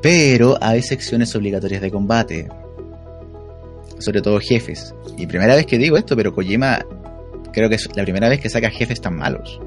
Pero 0.00 0.56
hay 0.60 0.80
secciones 0.80 1.34
obligatorias 1.34 1.82
de 1.82 1.90
combate. 1.90 2.48
Sobre 3.98 4.22
todo 4.22 4.38
jefes. 4.38 4.94
Y 5.16 5.26
primera 5.26 5.56
vez 5.56 5.66
que 5.66 5.76
digo 5.76 5.96
esto, 5.96 6.16
pero 6.16 6.32
Kojima 6.32 6.84
creo 7.52 7.68
que 7.68 7.74
es 7.74 7.88
la 7.96 8.04
primera 8.04 8.28
vez 8.28 8.40
que 8.40 8.48
saca 8.48 8.70
jefes 8.70 9.00
tan 9.00 9.16
malos. 9.16 9.60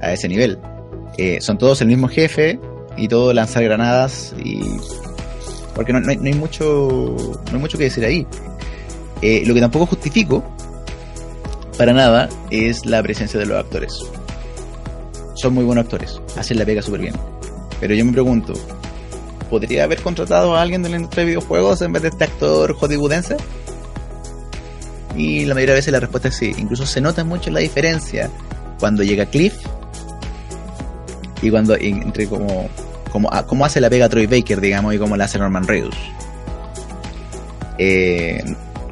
A 0.00 0.12
ese 0.12 0.28
nivel. 0.28 0.58
Eh, 1.18 1.40
son 1.40 1.58
todos 1.58 1.80
el 1.82 1.88
mismo 1.88 2.08
jefe 2.08 2.58
y 2.96 3.08
todo 3.08 3.32
lanzar 3.32 3.64
granadas 3.64 4.34
y... 4.42 4.60
Porque 5.74 5.92
no, 5.92 6.06
hay, 6.06 6.34
mucho 6.34 7.16
no 7.46 7.52
hay 7.52 7.58
mucho 7.58 7.78
que 7.78 7.84
decir 7.84 8.04
ahí. 8.04 8.26
Eh, 9.22 9.44
lo 9.46 9.54
que 9.54 9.60
tampoco 9.60 9.86
justifico 9.86 10.42
para 11.78 11.92
nada 11.92 12.28
es 12.50 12.84
la 12.84 13.02
presencia 13.02 13.38
de 13.38 13.46
los 13.46 13.58
actores. 13.58 13.98
Son 15.34 15.54
muy 15.54 15.64
buenos 15.64 15.84
actores, 15.84 16.20
hacen 16.36 16.58
la 16.58 16.64
pega 16.64 16.82
súper 16.82 17.00
bien. 17.00 17.14
Pero 17.80 17.94
yo 17.94 18.04
me 18.04 18.12
pregunto, 18.12 18.52
¿podría 19.48 19.84
haber 19.84 20.02
contratado 20.02 20.54
a 20.54 20.62
alguien 20.62 20.82
de 20.82 20.90
la 20.90 20.96
industria 20.96 21.22
de 21.22 21.30
videojuegos 21.30 21.82
en 21.82 21.92
vez 21.92 22.02
de 22.02 22.08
este 22.08 22.24
actor 22.24 22.74
hollywoodense? 22.74 23.36
Y 25.16 25.44
la 25.44 25.54
mayoría 25.54 25.74
de 25.74 25.80
veces 25.80 25.92
la 25.92 26.00
respuesta 26.00 26.28
es 26.28 26.36
sí. 26.36 26.52
Incluso 26.58 26.86
se 26.86 27.00
nota 27.00 27.24
mucho 27.24 27.50
la 27.50 27.60
diferencia 27.60 28.30
cuando 28.78 29.02
llega 29.02 29.26
Cliff 29.26 29.54
y 31.40 31.50
cuando 31.50 31.74
entre 31.74 32.26
como 32.26 32.68
como, 33.12 33.28
ah, 33.30 33.46
como 33.46 33.66
hace 33.66 33.80
la 33.80 33.90
pega 33.90 34.08
Troy 34.08 34.26
Baker, 34.26 34.60
digamos, 34.60 34.94
y 34.94 34.98
como 34.98 35.16
la 35.16 35.24
hace 35.24 35.38
Norman 35.38 35.68
Reedus. 35.68 35.94
Eh, 37.78 38.42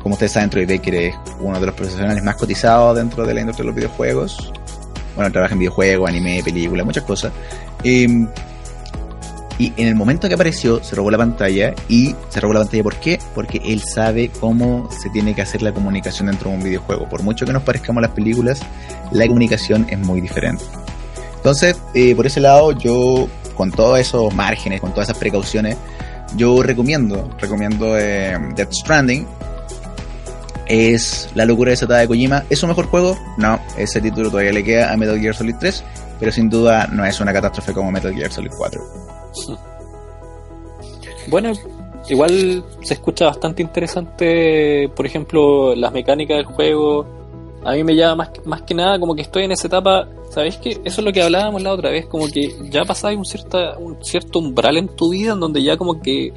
como 0.03 0.15
ustedes 0.15 0.33
saben, 0.33 0.51
Troy 0.51 0.67
Baker 0.67 0.95
es 0.95 1.15
uno 1.41 1.61
de 1.61 1.67
los 1.67 1.75
profesionales 1.75 2.23
más 2.23 2.37
cotizados 2.37 2.97
dentro 2.97 3.27
de 3.27 3.35
la 3.35 3.41
industria 3.41 3.65
de 3.65 3.67
los 3.67 3.77
videojuegos. 3.77 4.53
Bueno, 5.15 5.31
trabaja 5.31 5.53
en 5.53 5.59
videojuegos, 5.59 6.09
anime, 6.09 6.43
películas, 6.43 6.87
muchas 6.87 7.05
cosas. 7.05 7.33
Em, 7.85 8.29
y 9.59 9.75
en 9.77 9.89
el 9.89 9.95
momento 9.95 10.27
que 10.27 10.35
apareció, 10.35 10.83
se 10.83 10.97
robó 10.97 11.11
la 11.11 11.19
pantalla. 11.19 11.75
Y 11.87 12.15
se 12.31 12.41
robó 12.41 12.55
la 12.55 12.61
pantalla, 12.61 12.83
¿por 12.83 12.97
qué? 12.97 13.19
Porque 13.35 13.61
él 13.63 13.83
sabe 13.83 14.31
cómo 14.41 14.89
se 14.91 15.11
tiene 15.11 15.35
que 15.35 15.43
hacer 15.43 15.61
la 15.61 15.73
comunicación 15.73 16.29
dentro 16.29 16.49
de 16.49 16.57
un 16.57 16.63
videojuego. 16.63 17.07
Por 17.11 17.23
mucho 17.23 17.45
que 17.45 17.53
nos 17.53 17.63
parezcamos 17.63 18.01
las 18.01 18.13
películas, 18.13 18.63
la 19.13 19.27
comunicación 19.27 19.87
es 19.91 19.99
muy 19.99 20.23
diferente. 20.23 20.65
Entonces, 21.37 21.77
eh, 21.93 22.15
por 22.15 22.27
ese 22.27 22.41
lado, 22.41 22.73
yo, 22.73 23.29
con 23.55 23.71
todos 23.71 23.99
esos 23.99 24.35
márgenes, 24.35 24.81
con 24.81 24.93
todas 24.93 25.11
esas 25.11 25.19
precauciones, 25.19 25.77
yo 26.37 26.63
recomiendo, 26.63 27.29
recomiendo 27.39 27.99
eh, 27.99 28.39
Death 28.57 28.73
Stranding, 28.73 29.27
es 30.71 31.29
la 31.35 31.45
locura 31.45 31.71
desatada 31.71 32.01
de 32.01 32.07
Kojima. 32.07 32.45
¿Es 32.49 32.63
un 32.63 32.69
mejor 32.69 32.87
juego? 32.87 33.19
No, 33.37 33.59
ese 33.77 34.01
título 34.01 34.31
todavía 34.31 34.53
le 34.53 34.63
queda 34.63 34.93
a 34.93 34.97
Metal 34.97 35.19
Gear 35.19 35.35
Solid 35.35 35.57
3, 35.59 35.85
pero 36.21 36.31
sin 36.31 36.49
duda 36.49 36.87
no 36.87 37.05
es 37.05 37.21
una 37.21 37.33
catástrofe 37.33 37.75
como 37.75 37.91
Metal 37.91 38.15
Gear 38.15 38.33
Solid 38.33 38.53
4. 38.57 38.81
Bueno, 41.29 41.53
igual 42.09 42.65
se 42.83 42.95
escucha 42.95 43.27
bastante 43.27 43.63
interesante, 43.63 44.89
por 44.97 45.07
ejemplo, 45.07 45.77
las 45.77 45.93
mecánicas 45.93 46.39
del 46.39 46.47
juego. 46.47 47.07
A 47.63 47.73
mí 47.73 47.85
me 47.85 47.95
llama 47.95 48.25
más, 48.25 48.31
más 48.47 48.63
que 48.63 48.75
nada 48.75 48.99
como 48.99 49.15
que 49.15 49.23
estoy 49.23 49.45
en 49.45 49.53
esa 49.53 49.69
etapa, 49.69 50.09
¿sabéis 50.31 50.57
que 50.57 50.71
Eso 50.71 51.01
es 51.01 51.05
lo 51.05 51.13
que 51.13 51.23
hablábamos 51.23 51.63
la 51.63 51.73
otra 51.73 51.91
vez, 51.91 52.07
como 52.07 52.27
que 52.27 52.53
ya 52.71 52.85
pasáis 52.85 53.17
un, 53.17 53.27
cierta, 53.27 53.79
un 53.79 54.03
cierto 54.03 54.41
umbral 54.41 54.79
en 54.79 54.89
tu 54.89 55.11
vida 55.11 55.35
en 55.35 55.41
donde 55.41 55.63
ya 55.63 55.77
como 55.77 56.01
que 56.01 56.33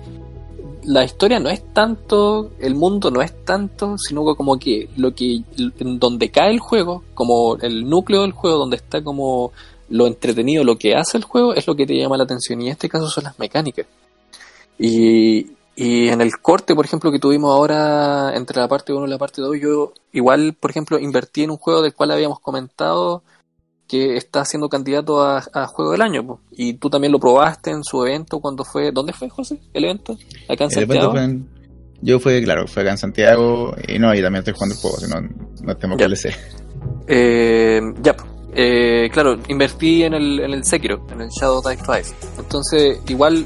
la 0.86 1.04
historia 1.04 1.39
no 1.39 1.50
es 1.50 1.74
tanto, 1.74 2.52
el 2.60 2.76
mundo 2.76 3.12
no 3.12 3.22
es 3.22 3.46
tanto, 3.46 3.96
sino 3.98 4.24
como 4.36 4.58
que 4.58 4.89
lo 4.98 5.13
que 5.13 5.41
en 5.58 6.00
donde 6.00 6.30
cae 6.30 6.52
el 6.52 6.60
juego, 6.60 7.04
como 7.13 7.58
el 7.58 7.89
núcleo 7.89 8.22
del 8.22 8.32
juego, 8.32 8.58
donde 8.58 8.78
está 8.78 9.04
como 9.04 9.52
lo 9.89 10.08
entretenido, 10.08 10.63
lo 10.63 10.78
que 10.78 10.96
hace 10.96 11.17
el 11.17 11.24
juego, 11.24 11.54
es 11.54 11.67
lo 11.67 11.76
que 11.76 11.86
te 11.86 11.96
llama 11.96 12.17
la 12.17 12.24
atención. 12.24 12.62
Y 12.62 12.65
en 12.65 12.72
este 12.72 12.89
caso 12.89 13.10
son 13.10 13.26
las 13.26 13.38
mecánicas. 13.39 13.86
Y, 14.80 15.52
y 15.76 16.08
en 16.10 16.22
el 16.22 16.38
corte, 16.39 16.76
por 16.76 16.86
ejemplo, 16.86 17.12
que 17.12 17.19
tuvimos 17.19 17.54
ahora 17.54 18.36
entre 18.36 18.60
la 18.60 18.67
parte 18.67 18.93
1 18.93 19.06
y 19.06 19.10
la 19.10 19.17
parte 19.17 19.41
2, 19.41 19.58
yo 19.62 19.93
igual, 20.12 20.56
por 20.60 20.72
ejemplo, 20.72 21.00
invertí 21.00 21.43
en 21.43 21.52
un 21.52 21.58
juego 21.58 21.82
del 21.82 21.93
cual 21.93 22.12
habíamos 22.12 22.39
comentado 22.39 23.24
que 23.93 24.17
está 24.17 24.43
siendo 24.43 24.69
candidato 24.69 25.21
a, 25.21 25.67
Juego 25.67 25.91
del 25.91 26.01
Año. 26.01 26.39
Y 26.49 26.73
tú 26.73 26.89
también 26.89 27.12
lo 27.12 27.19
probaste 27.19 27.69
en 27.69 27.84
su 27.84 28.03
evento 28.03 28.39
cuando 28.39 28.63
fue... 28.63 28.91
¿Dónde 28.91 29.13
fue, 29.13 29.29
José, 29.29 29.60
el 29.71 29.84
evento? 29.84 30.17
¿Acá 30.49 30.63
en 30.63 30.71
Santiago? 30.71 31.13
yo 32.01 32.19
fue, 32.19 32.41
claro, 32.41 32.67
fue 32.67 32.82
acá 32.82 32.91
en 32.91 32.97
Santiago 32.97 33.75
y 33.88 33.99
no, 33.99 34.15
y 34.15 34.21
también 34.23 34.39
estoy 34.39 34.56
jugando 34.56 34.73
el 34.73 34.82
juego, 34.82 34.97
si 34.97 35.08
no, 35.08 35.21
no 35.62 35.77
tengo 35.77 35.95
que 35.95 36.08
le 36.08 36.17
Eh, 37.08 37.82
ya, 38.01 38.15
eh, 38.56 39.10
claro, 39.13 39.38
invertí 39.47 40.03
en 40.03 40.15
el, 40.15 40.39
en 40.39 40.53
el 40.53 40.65
Sekiro, 40.65 41.06
en 41.12 41.21
el 41.21 41.29
Shadow 41.29 41.62
Die 41.62 41.77
Twice. 41.77 42.15
Entonces, 42.39 42.99
igual 43.08 43.45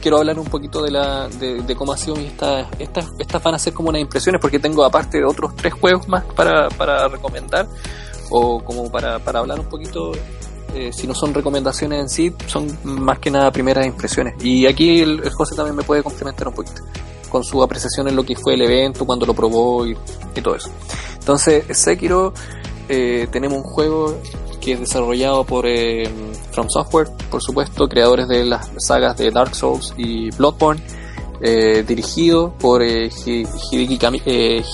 quiero 0.00 0.16
hablar 0.16 0.38
un 0.38 0.46
poquito 0.46 0.82
de, 0.82 0.90
la, 0.90 1.28
de, 1.28 1.76
cómo 1.76 1.92
ha 1.92 1.98
sido 1.98 2.16
mi 2.16 2.24
estas, 2.78 3.06
estas 3.18 3.42
van 3.42 3.54
a 3.54 3.58
ser 3.58 3.74
como 3.74 3.90
unas 3.90 4.00
impresiones 4.00 4.40
porque 4.40 4.58
tengo 4.58 4.84
aparte 4.84 5.18
de 5.18 5.24
otros 5.24 5.54
tres 5.54 5.74
juegos 5.74 6.08
más 6.08 6.24
para, 6.34 6.70
para 6.70 7.08
recomendar 7.08 7.68
o 8.30 8.64
como 8.64 8.90
para, 8.90 9.18
para 9.18 9.40
hablar 9.40 9.60
un 9.60 9.66
poquito 9.66 10.12
eh, 10.74 10.92
si 10.92 11.06
no 11.06 11.14
son 11.14 11.34
recomendaciones 11.34 12.00
en 12.00 12.08
sí, 12.08 12.32
son 12.46 12.78
más 12.84 13.18
que 13.18 13.30
nada 13.30 13.50
primeras 13.50 13.86
impresiones. 13.86 14.34
Y 14.42 14.66
aquí 14.66 15.00
el, 15.00 15.28
José 15.30 15.56
también 15.56 15.74
me 15.76 15.82
puede 15.82 16.02
complementar 16.02 16.48
un 16.48 16.54
poquito 16.54 16.82
con 17.28 17.44
su 17.44 17.62
apreciación 17.62 18.08
en 18.08 18.16
lo 18.16 18.24
que 18.24 18.36
fue 18.36 18.54
el 18.54 18.62
evento, 18.62 19.06
cuando 19.06 19.26
lo 19.26 19.34
probó 19.34 19.86
y, 19.86 19.96
todo 20.42 20.54
eso. 20.54 20.70
Entonces, 21.18 21.64
Sekiro, 21.76 22.32
eh, 22.88 23.28
tenemos 23.30 23.58
un 23.58 23.64
juego 23.64 24.16
que 24.60 24.72
es 24.72 24.80
desarrollado 24.80 25.44
por 25.44 25.66
eh, 25.66 26.08
From 26.50 26.68
Software, 26.68 27.08
por 27.30 27.42
supuesto, 27.42 27.88
creadores 27.88 28.26
de 28.26 28.44
las 28.44 28.70
sagas 28.78 29.16
de 29.16 29.30
Dark 29.30 29.54
Souls 29.54 29.94
y 29.96 30.30
Bloodborne, 30.30 30.82
dirigido 31.86 32.52
por 32.58 32.82
Hideki, 32.82 33.46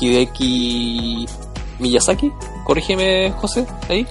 Hideki 0.00 1.26
Miyazaki, 1.78 2.32
corrígeme 2.66 3.32
José, 3.38 3.64
ahí. 3.88 4.06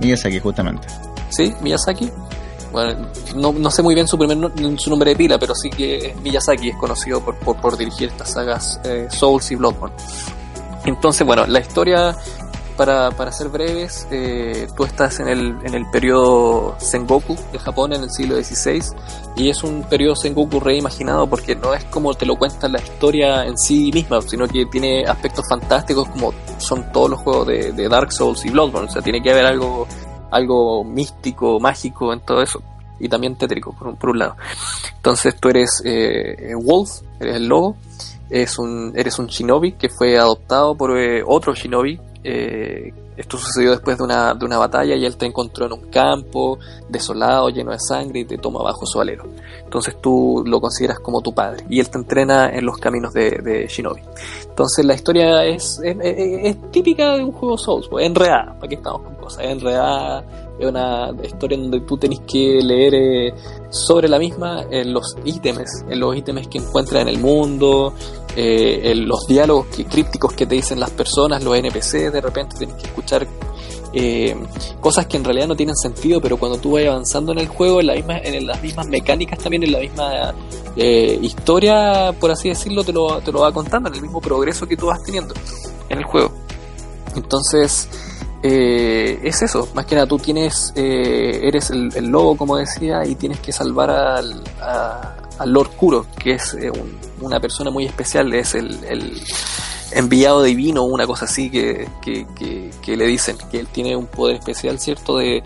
Miyazaki, 0.00 0.38
justamente. 0.40 0.86
¿Sí? 1.30 1.54
Miyazaki. 1.62 2.10
Bueno, 2.70 3.08
no, 3.34 3.52
no 3.52 3.70
sé 3.70 3.82
muy 3.82 3.94
bien 3.94 4.06
su 4.06 4.18
primer 4.18 4.38
su 4.78 4.90
nombre 4.90 5.10
de 5.10 5.16
pila, 5.16 5.38
pero 5.38 5.54
sí 5.54 5.70
que 5.70 6.14
Miyazaki 6.22 6.70
es 6.70 6.76
conocido 6.76 7.22
por, 7.22 7.36
por, 7.36 7.76
dirigir 7.76 8.08
estas 8.08 8.32
sagas 8.32 8.80
eh, 8.84 9.08
Souls 9.10 9.50
y 9.50 9.56
Bloodborne. 9.56 9.94
Entonces, 10.84 11.26
bueno, 11.26 11.46
la 11.46 11.60
historia 11.60 12.16
para, 12.72 13.10
para 13.10 13.32
ser 13.32 13.48
breves, 13.48 14.06
eh, 14.10 14.66
tú 14.76 14.84
estás 14.84 15.20
en 15.20 15.28
el, 15.28 15.56
en 15.64 15.74
el 15.74 15.88
periodo 15.90 16.76
Sengoku 16.78 17.36
de 17.52 17.58
Japón 17.58 17.92
en 17.92 18.02
el 18.02 18.10
siglo 18.10 18.36
XVI 18.36 18.82
y 19.36 19.48
es 19.48 19.62
un 19.62 19.82
periodo 19.84 20.16
Sengoku 20.16 20.60
reimaginado 20.60 21.26
porque 21.28 21.54
no 21.54 21.74
es 21.74 21.84
como 21.84 22.14
te 22.14 22.26
lo 22.26 22.36
cuenta 22.36 22.68
la 22.68 22.80
historia 22.80 23.44
en 23.44 23.56
sí 23.56 23.90
misma, 23.92 24.20
sino 24.22 24.46
que 24.48 24.66
tiene 24.66 25.04
aspectos 25.04 25.44
fantásticos 25.48 26.08
como 26.08 26.32
son 26.58 26.90
todos 26.92 27.10
los 27.10 27.20
juegos 27.20 27.46
de, 27.46 27.88
Dark 27.88 28.12
Souls 28.12 28.44
y 28.44 28.50
Bloodborne, 28.50 28.88
o 28.88 28.90
sea, 28.90 29.02
tiene 29.02 29.22
que 29.22 29.30
haber 29.30 29.44
algo, 29.44 29.86
algo 30.30 30.84
místico, 30.84 31.60
mágico 31.60 32.12
en 32.12 32.20
todo 32.20 32.42
eso 32.42 32.62
y 32.98 33.08
también 33.08 33.36
tétrico 33.36 33.72
por 33.72 33.88
un, 33.88 33.96
por 33.96 34.10
un 34.10 34.18
lado. 34.18 34.36
Entonces 34.96 35.36
tú 35.38 35.48
eres 35.48 35.82
eh, 35.84 36.54
Wolf, 36.54 37.02
eres 37.20 37.36
el 37.36 37.48
lobo, 37.48 37.76
es 38.30 38.58
un, 38.58 38.92
eres 38.96 39.18
un 39.18 39.26
shinobi 39.26 39.72
que 39.72 39.88
fue 39.90 40.16
adoptado 40.16 40.74
por 40.74 40.98
eh, 40.98 41.22
otro 41.26 41.54
shinobi 41.54 42.00
eh, 42.24 42.92
esto 43.16 43.36
sucedió 43.36 43.72
después 43.72 43.98
de 43.98 44.04
una, 44.04 44.34
de 44.34 44.44
una 44.44 44.58
batalla 44.58 44.94
y 44.94 45.04
él 45.04 45.16
te 45.16 45.26
encontró 45.26 45.66
en 45.66 45.72
un 45.72 45.90
campo 45.90 46.58
desolado, 46.88 47.50
lleno 47.50 47.72
de 47.72 47.78
sangre 47.78 48.20
y 48.20 48.24
te 48.24 48.38
toma 48.38 48.62
bajo 48.62 48.86
su 48.86 49.00
alero. 49.00 49.24
Entonces 49.62 50.00
tú 50.00 50.42
lo 50.46 50.60
consideras 50.60 50.98
como 51.00 51.20
tu 51.20 51.34
padre 51.34 51.64
y 51.68 51.80
él 51.80 51.90
te 51.90 51.98
entrena 51.98 52.50
en 52.50 52.64
los 52.64 52.78
caminos 52.78 53.12
de, 53.12 53.66
Shinobi. 53.68 54.00
Entonces 54.48 54.84
la 54.84 54.94
historia 54.94 55.44
es, 55.44 55.80
es, 55.82 56.70
típica 56.70 57.16
de 57.16 57.24
un 57.24 57.32
juego 57.32 57.58
Souls, 57.58 57.88
pues, 57.88 58.06
enredada, 58.06 58.54
¿para 58.54 58.68
qué 58.68 58.76
estamos 58.76 59.02
con 59.02 59.14
cosas? 59.16 59.44
Enredada, 59.44 60.24
es 60.62 60.70
una 60.70 61.12
historia 61.22 61.58
donde 61.58 61.80
tú 61.80 61.96
tenés 61.96 62.20
que 62.20 62.60
leer 62.62 62.94
eh, 62.94 63.34
sobre 63.70 64.08
la 64.08 64.18
misma 64.18 64.64
en 64.70 64.92
los 64.92 65.16
ítems, 65.24 65.84
en 65.88 66.00
los 66.00 66.16
ítems 66.16 66.48
que 66.48 66.58
encuentras 66.58 67.02
en 67.02 67.08
el 67.08 67.18
mundo, 67.18 67.94
eh, 68.36 68.92
los 68.96 69.26
diálogos 69.26 69.66
crípticos 69.90 70.32
que 70.32 70.46
te 70.46 70.54
dicen 70.54 70.80
las 70.80 70.90
personas, 70.90 71.42
los 71.42 71.56
NPC, 71.56 72.10
de 72.10 72.20
repente 72.20 72.56
tienes 72.58 72.76
que 72.76 72.86
escuchar 72.86 73.26
eh, 73.94 74.34
cosas 74.80 75.06
que 75.06 75.18
en 75.18 75.24
realidad 75.24 75.48
no 75.48 75.54
tienen 75.54 75.76
sentido, 75.76 76.20
pero 76.20 76.38
cuando 76.38 76.56
tú 76.58 76.72
vas 76.72 76.86
avanzando 76.86 77.32
en 77.32 77.38
el 77.38 77.48
juego, 77.48 77.80
en, 77.80 77.88
la 77.88 77.94
misma, 77.94 78.18
en 78.18 78.46
las 78.46 78.62
mismas 78.62 78.88
mecánicas 78.88 79.38
también, 79.38 79.64
en 79.64 79.72
la 79.72 79.80
misma 79.80 80.34
eh, 80.76 81.18
historia, 81.20 82.14
por 82.18 82.30
así 82.30 82.48
decirlo, 82.48 82.84
te 82.84 82.92
lo, 82.92 83.20
te 83.20 83.30
lo 83.30 83.40
va 83.40 83.52
contando, 83.52 83.90
en 83.90 83.96
el 83.96 84.02
mismo 84.02 84.20
progreso 84.20 84.66
que 84.66 84.76
tú 84.76 84.86
vas 84.86 85.02
teniendo 85.02 85.34
en 85.90 85.98
el 85.98 86.04
juego. 86.04 86.32
Entonces, 87.14 87.88
es 88.42 89.42
eso, 89.42 89.68
más 89.74 89.86
que 89.86 89.94
nada 89.94 90.06
tú 90.06 90.18
tienes, 90.18 90.72
eres 90.74 91.70
el, 91.70 92.06
lobo 92.08 92.36
como 92.36 92.56
decía, 92.56 93.06
y 93.06 93.14
tienes 93.14 93.38
que 93.40 93.52
salvar 93.52 93.90
al, 93.90 94.42
al 95.38 95.52
Lord 95.52 95.70
Kuro, 95.76 96.06
que 96.18 96.32
es 96.32 96.54
un, 96.54 96.98
una 97.22 97.40
persona 97.40 97.70
muy 97.70 97.86
especial, 97.86 98.32
es 98.34 98.54
el, 98.54 99.20
enviado 99.92 100.42
divino, 100.42 100.84
una 100.84 101.06
cosa 101.06 101.26
así 101.26 101.50
que, 101.50 101.86
que, 102.02 102.96
le 102.96 103.06
dicen, 103.06 103.36
que 103.50 103.60
él 103.60 103.68
tiene 103.68 103.96
un 103.96 104.06
poder 104.06 104.36
especial, 104.36 104.78
¿cierto? 104.78 105.18
De, 105.18 105.42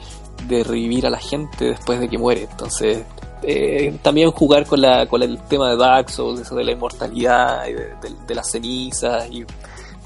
revivir 0.49 1.07
a 1.07 1.11
la 1.11 1.19
gente 1.19 1.65
después 1.65 1.99
de 1.99 2.09
que 2.09 2.19
muere. 2.19 2.47
Entonces, 2.49 3.03
eh, 3.43 3.99
también 4.03 4.31
jugar 4.31 4.65
con, 4.67 4.81
la, 4.81 5.07
con 5.07 5.23
el 5.23 5.39
tema 5.43 5.71
de 5.71 5.77
Dark 5.77 6.07
eso 6.09 6.35
de 6.35 6.65
la 6.65 6.73
inmortalidad, 6.73 7.67
y 7.67 7.73
de, 7.73 8.35
las 8.35 8.51
cenizas, 8.51 9.29
y 9.31 9.45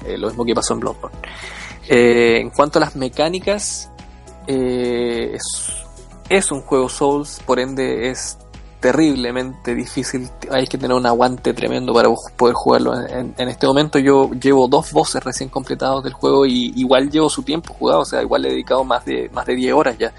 eh, 0.05 0.17
lo 0.17 0.27
mismo 0.27 0.45
que 0.45 0.55
pasó 0.55 0.73
en 0.73 0.79
Bloodborne. 0.79 1.17
Eh, 1.87 2.39
en 2.39 2.49
cuanto 2.49 2.79
a 2.79 2.81
las 2.81 2.95
mecánicas, 2.95 3.91
es, 4.47 5.41
es 6.29 6.51
un 6.51 6.61
juego 6.61 6.89
Souls, 6.89 7.41
por 7.45 7.59
ende 7.59 8.09
es 8.09 8.37
terriblemente 8.81 9.75
difícil. 9.75 10.27
Hay 10.49 10.65
que 10.65 10.77
tener 10.77 10.97
un 10.97 11.05
aguante 11.05 11.53
tremendo 11.53 11.93
para 11.93 12.09
poder 12.35 12.55
jugarlo. 12.55 12.93
En, 13.07 13.47
este 13.47 13.67
momento 13.67 13.99
yo 13.99 14.31
llevo 14.31 14.67
dos 14.67 14.91
voces 14.91 15.23
recién 15.23 15.49
completados 15.49 16.03
del 16.03 16.13
juego 16.13 16.45
y 16.45 16.73
igual 16.75 17.09
llevo 17.09 17.29
su 17.29 17.43
tiempo 17.43 17.73
jugado, 17.75 18.01
o 18.01 18.05
sea, 18.05 18.21
igual 18.21 18.41
le 18.41 18.49
he 18.49 18.51
dedicado 18.51 18.83
más 18.83 19.05
de, 19.05 19.29
más 19.29 19.45
de 19.45 19.55
10 19.55 19.73
horas 19.73 19.97
ya. 19.97 20.11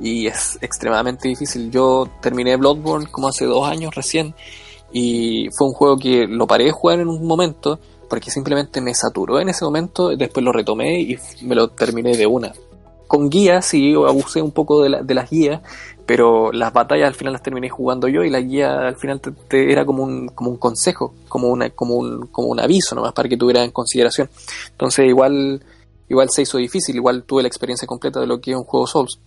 Y 0.00 0.26
es 0.26 0.58
extremadamente 0.60 1.28
difícil. 1.28 1.70
Yo 1.70 2.08
terminé 2.20 2.56
Bloodborne 2.56 3.06
como 3.06 3.28
hace 3.28 3.44
dos 3.44 3.68
años 3.68 3.94
recién 3.94 4.34
y 4.92 5.48
fue 5.56 5.68
un 5.68 5.74
juego 5.74 5.96
que 5.96 6.26
lo 6.26 6.48
paré 6.48 6.64
de 6.64 6.72
jugar 6.72 6.98
en 6.98 7.08
un 7.08 7.24
momento 7.24 7.78
porque 8.10 8.30
simplemente 8.30 8.80
me 8.80 8.92
saturó 8.92 9.40
en 9.40 9.48
ese 9.48 9.64
momento, 9.64 10.08
después 10.08 10.44
lo 10.44 10.52
retomé 10.52 11.00
y 11.00 11.16
me 11.42 11.54
lo 11.54 11.68
terminé 11.68 12.16
de 12.16 12.26
una. 12.26 12.52
Con 13.06 13.30
guías 13.30 13.72
y 13.72 13.94
abusé 13.94 14.42
un 14.42 14.50
poco 14.50 14.82
de, 14.82 15.02
de 15.02 15.14
las 15.14 15.30
guías, 15.30 15.62
pero 16.10 16.50
las 16.50 16.72
batallas 16.72 17.06
al 17.06 17.14
final 17.14 17.34
las 17.34 17.42
terminé 17.42 17.68
jugando 17.68 18.08
yo 18.08 18.24
y 18.24 18.30
la 18.30 18.40
guía 18.40 18.88
al 18.88 18.96
final 18.96 19.20
era 19.48 19.86
como 19.86 20.02
un, 20.02 20.26
como 20.26 20.50
un 20.50 20.56
consejo, 20.56 21.14
como, 21.28 21.46
una, 21.46 21.70
como, 21.70 21.94
un, 21.94 22.26
como 22.26 22.48
un 22.48 22.58
aviso 22.58 22.96
nomás 22.96 23.12
para 23.12 23.28
que 23.28 23.36
tuviera 23.36 23.62
en 23.62 23.70
consideración. 23.70 24.28
Entonces 24.72 25.06
igual, 25.06 25.62
igual 26.08 26.28
se 26.30 26.42
hizo 26.42 26.58
difícil, 26.58 26.96
igual 26.96 27.22
tuve 27.22 27.42
la 27.42 27.48
experiencia 27.48 27.86
completa 27.86 28.18
de 28.18 28.26
lo 28.26 28.40
que 28.40 28.50
es 28.50 28.56
un 28.56 28.64
juego 28.64 28.88
Souls. 28.88 29.20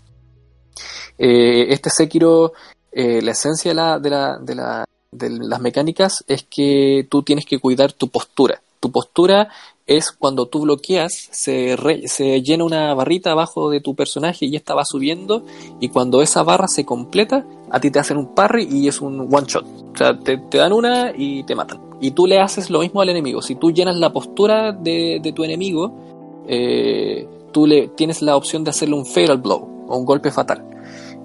Eh, 1.18 1.68
este 1.70 1.90
Sekiro, 1.90 2.52
eh, 2.92 3.22
la 3.22 3.32
esencia 3.32 3.72
de, 3.72 3.76
la, 3.76 4.00
de, 4.00 4.10
la, 4.10 4.38
de, 4.42 4.56
la, 4.56 4.86
de 5.10 5.30
las 5.30 5.62
mecánicas 5.62 6.26
es 6.28 6.46
que 6.50 7.08
tú 7.10 7.24
tienes 7.24 7.46
que 7.46 7.60
cuidar 7.60 7.94
tu 7.94 8.10
postura. 8.10 8.60
Tu 8.84 8.92
postura 8.92 9.48
es 9.88 10.12
cuando 10.12 10.48
tú 10.48 10.64
bloqueas, 10.64 11.30
se, 11.32 11.78
se 12.06 12.42
llena 12.42 12.66
una 12.66 12.94
barrita 12.94 13.32
abajo 13.32 13.70
de 13.70 13.80
tu 13.80 13.96
personaje 13.96 14.46
y 14.46 14.58
esta 14.58 14.76
va 14.76 14.84
subiendo 14.84 15.46
y 15.80 15.88
cuando 15.88 16.22
esa 16.22 16.44
barra 16.44 16.68
se 16.68 16.84
completa, 16.84 17.46
a 17.72 17.80
ti 17.80 17.92
te 17.92 18.00
hacen 18.00 18.18
un 18.18 18.36
parry 18.36 18.68
y 18.70 18.90
es 18.90 19.00
un 19.00 19.34
one 19.34 19.48
shot. 19.48 19.64
O 19.64 19.98
sea, 19.98 20.20
te, 20.20 20.38
dan 20.52 20.74
una 20.74 21.14
y 21.16 21.44
te 21.44 21.56
matan. 21.56 21.80
Y 22.02 22.12
tú 22.12 22.28
le 22.28 22.42
haces 22.42 22.70
lo 22.70 22.82
mismo 22.82 23.00
al 23.00 23.08
enemigo. 23.08 23.42
Si 23.42 23.56
tú 23.56 23.72
llenas 23.72 23.96
la 23.96 24.12
postura 24.12 24.74
de, 24.74 25.32
tu 25.34 25.46
enemigo, 25.46 26.44
eh, 26.50 27.26
tú 27.54 27.66
le 27.66 27.88
tienes 27.88 28.22
la 28.22 28.36
opción 28.36 28.66
de 28.66 28.72
hacerle 28.72 28.96
un 28.96 29.06
fatal 29.06 29.38
blow 29.38 29.86
o 29.88 29.98
un 29.98 30.04
golpe 30.04 30.30
fatal. 30.30 30.62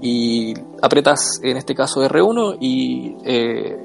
Y 0.00 0.54
apretas 0.80 1.40
en 1.42 1.56
este 1.56 1.74
caso 1.74 2.08
R1 2.08 2.58
y 2.60 3.16
eh, 3.24 3.76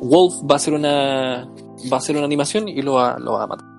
Wolf 0.00 0.42
va 0.42 0.54
a 0.54 0.56
hacer 0.56 0.74
una 0.74 1.48
va 1.90 1.96
a 1.96 2.00
hacer 2.00 2.16
una 2.16 2.26
animación 2.26 2.68
y 2.68 2.82
lo 2.82 2.92
lo 3.18 3.32
va 3.32 3.44
a 3.44 3.46
matar. 3.46 3.72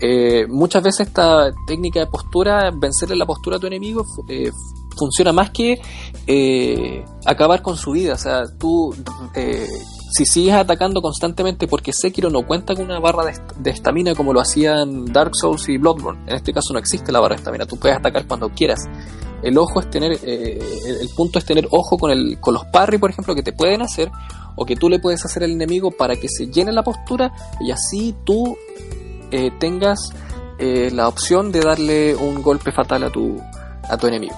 Eh, 0.00 0.46
muchas 0.48 0.82
veces 0.82 1.06
esta 1.08 1.50
técnica 1.66 2.00
de 2.00 2.06
postura, 2.06 2.70
vencerle 2.76 3.16
la 3.16 3.26
postura 3.26 3.56
a 3.56 3.60
tu 3.60 3.66
enemigo, 3.66 4.04
eh, 4.28 4.50
funciona 4.98 5.32
más 5.32 5.50
que 5.50 5.80
eh, 6.26 7.04
acabar 7.24 7.62
con 7.62 7.76
su 7.76 7.92
vida. 7.92 8.14
O 8.14 8.18
sea, 8.18 8.42
tú, 8.58 8.94
si 10.12 10.26
sigues 10.26 10.54
atacando 10.54 11.00
constantemente, 11.00 11.66
porque 11.66 11.92
Sekiro 11.92 12.28
no 12.28 12.46
cuenta 12.46 12.74
con 12.74 12.84
una 12.84 12.98
barra 12.98 13.24
de 13.56 13.70
estamina 13.70 14.14
como 14.14 14.32
lo 14.32 14.40
hacían 14.40 15.06
Dark 15.06 15.34
Souls 15.34 15.68
y 15.68 15.78
Bloodborne. 15.78 16.22
En 16.26 16.36
este 16.36 16.52
caso 16.52 16.72
no 16.72 16.78
existe 16.78 17.12
la 17.12 17.20
barra 17.20 17.36
de 17.36 17.40
estamina, 17.40 17.66
tú 17.66 17.76
puedes 17.76 17.96
atacar 17.96 18.26
cuando 18.26 18.50
quieras. 18.50 18.84
El 19.42 19.58
ojo 19.58 19.80
es 19.80 19.90
tener, 19.90 20.12
el 20.22 21.08
punto 21.14 21.38
es 21.38 21.44
tener 21.44 21.68
ojo 21.70 21.98
con, 21.98 22.10
el, 22.10 22.40
con 22.40 22.54
los 22.54 22.64
parry, 22.66 22.96
por 22.96 23.10
ejemplo, 23.10 23.34
que 23.34 23.42
te 23.42 23.52
pueden 23.52 23.82
hacer, 23.82 24.10
o 24.56 24.64
que 24.64 24.76
tú 24.76 24.88
le 24.88 24.98
puedes 24.98 25.24
hacer 25.24 25.44
al 25.44 25.50
enemigo 25.50 25.90
para 25.90 26.16
que 26.16 26.28
se 26.28 26.46
llene 26.46 26.72
la 26.72 26.82
postura 26.82 27.32
y 27.60 27.70
así 27.70 28.14
tú 28.24 28.56
eh, 29.30 29.50
tengas 29.58 30.10
eh, 30.58 30.90
la 30.92 31.08
opción 31.08 31.50
de 31.50 31.60
darle 31.60 32.14
un 32.14 32.42
golpe 32.42 32.70
fatal 32.72 33.04
a 33.04 33.10
tu, 33.10 33.36
a 33.88 33.96
tu 33.96 34.06
enemigo. 34.06 34.36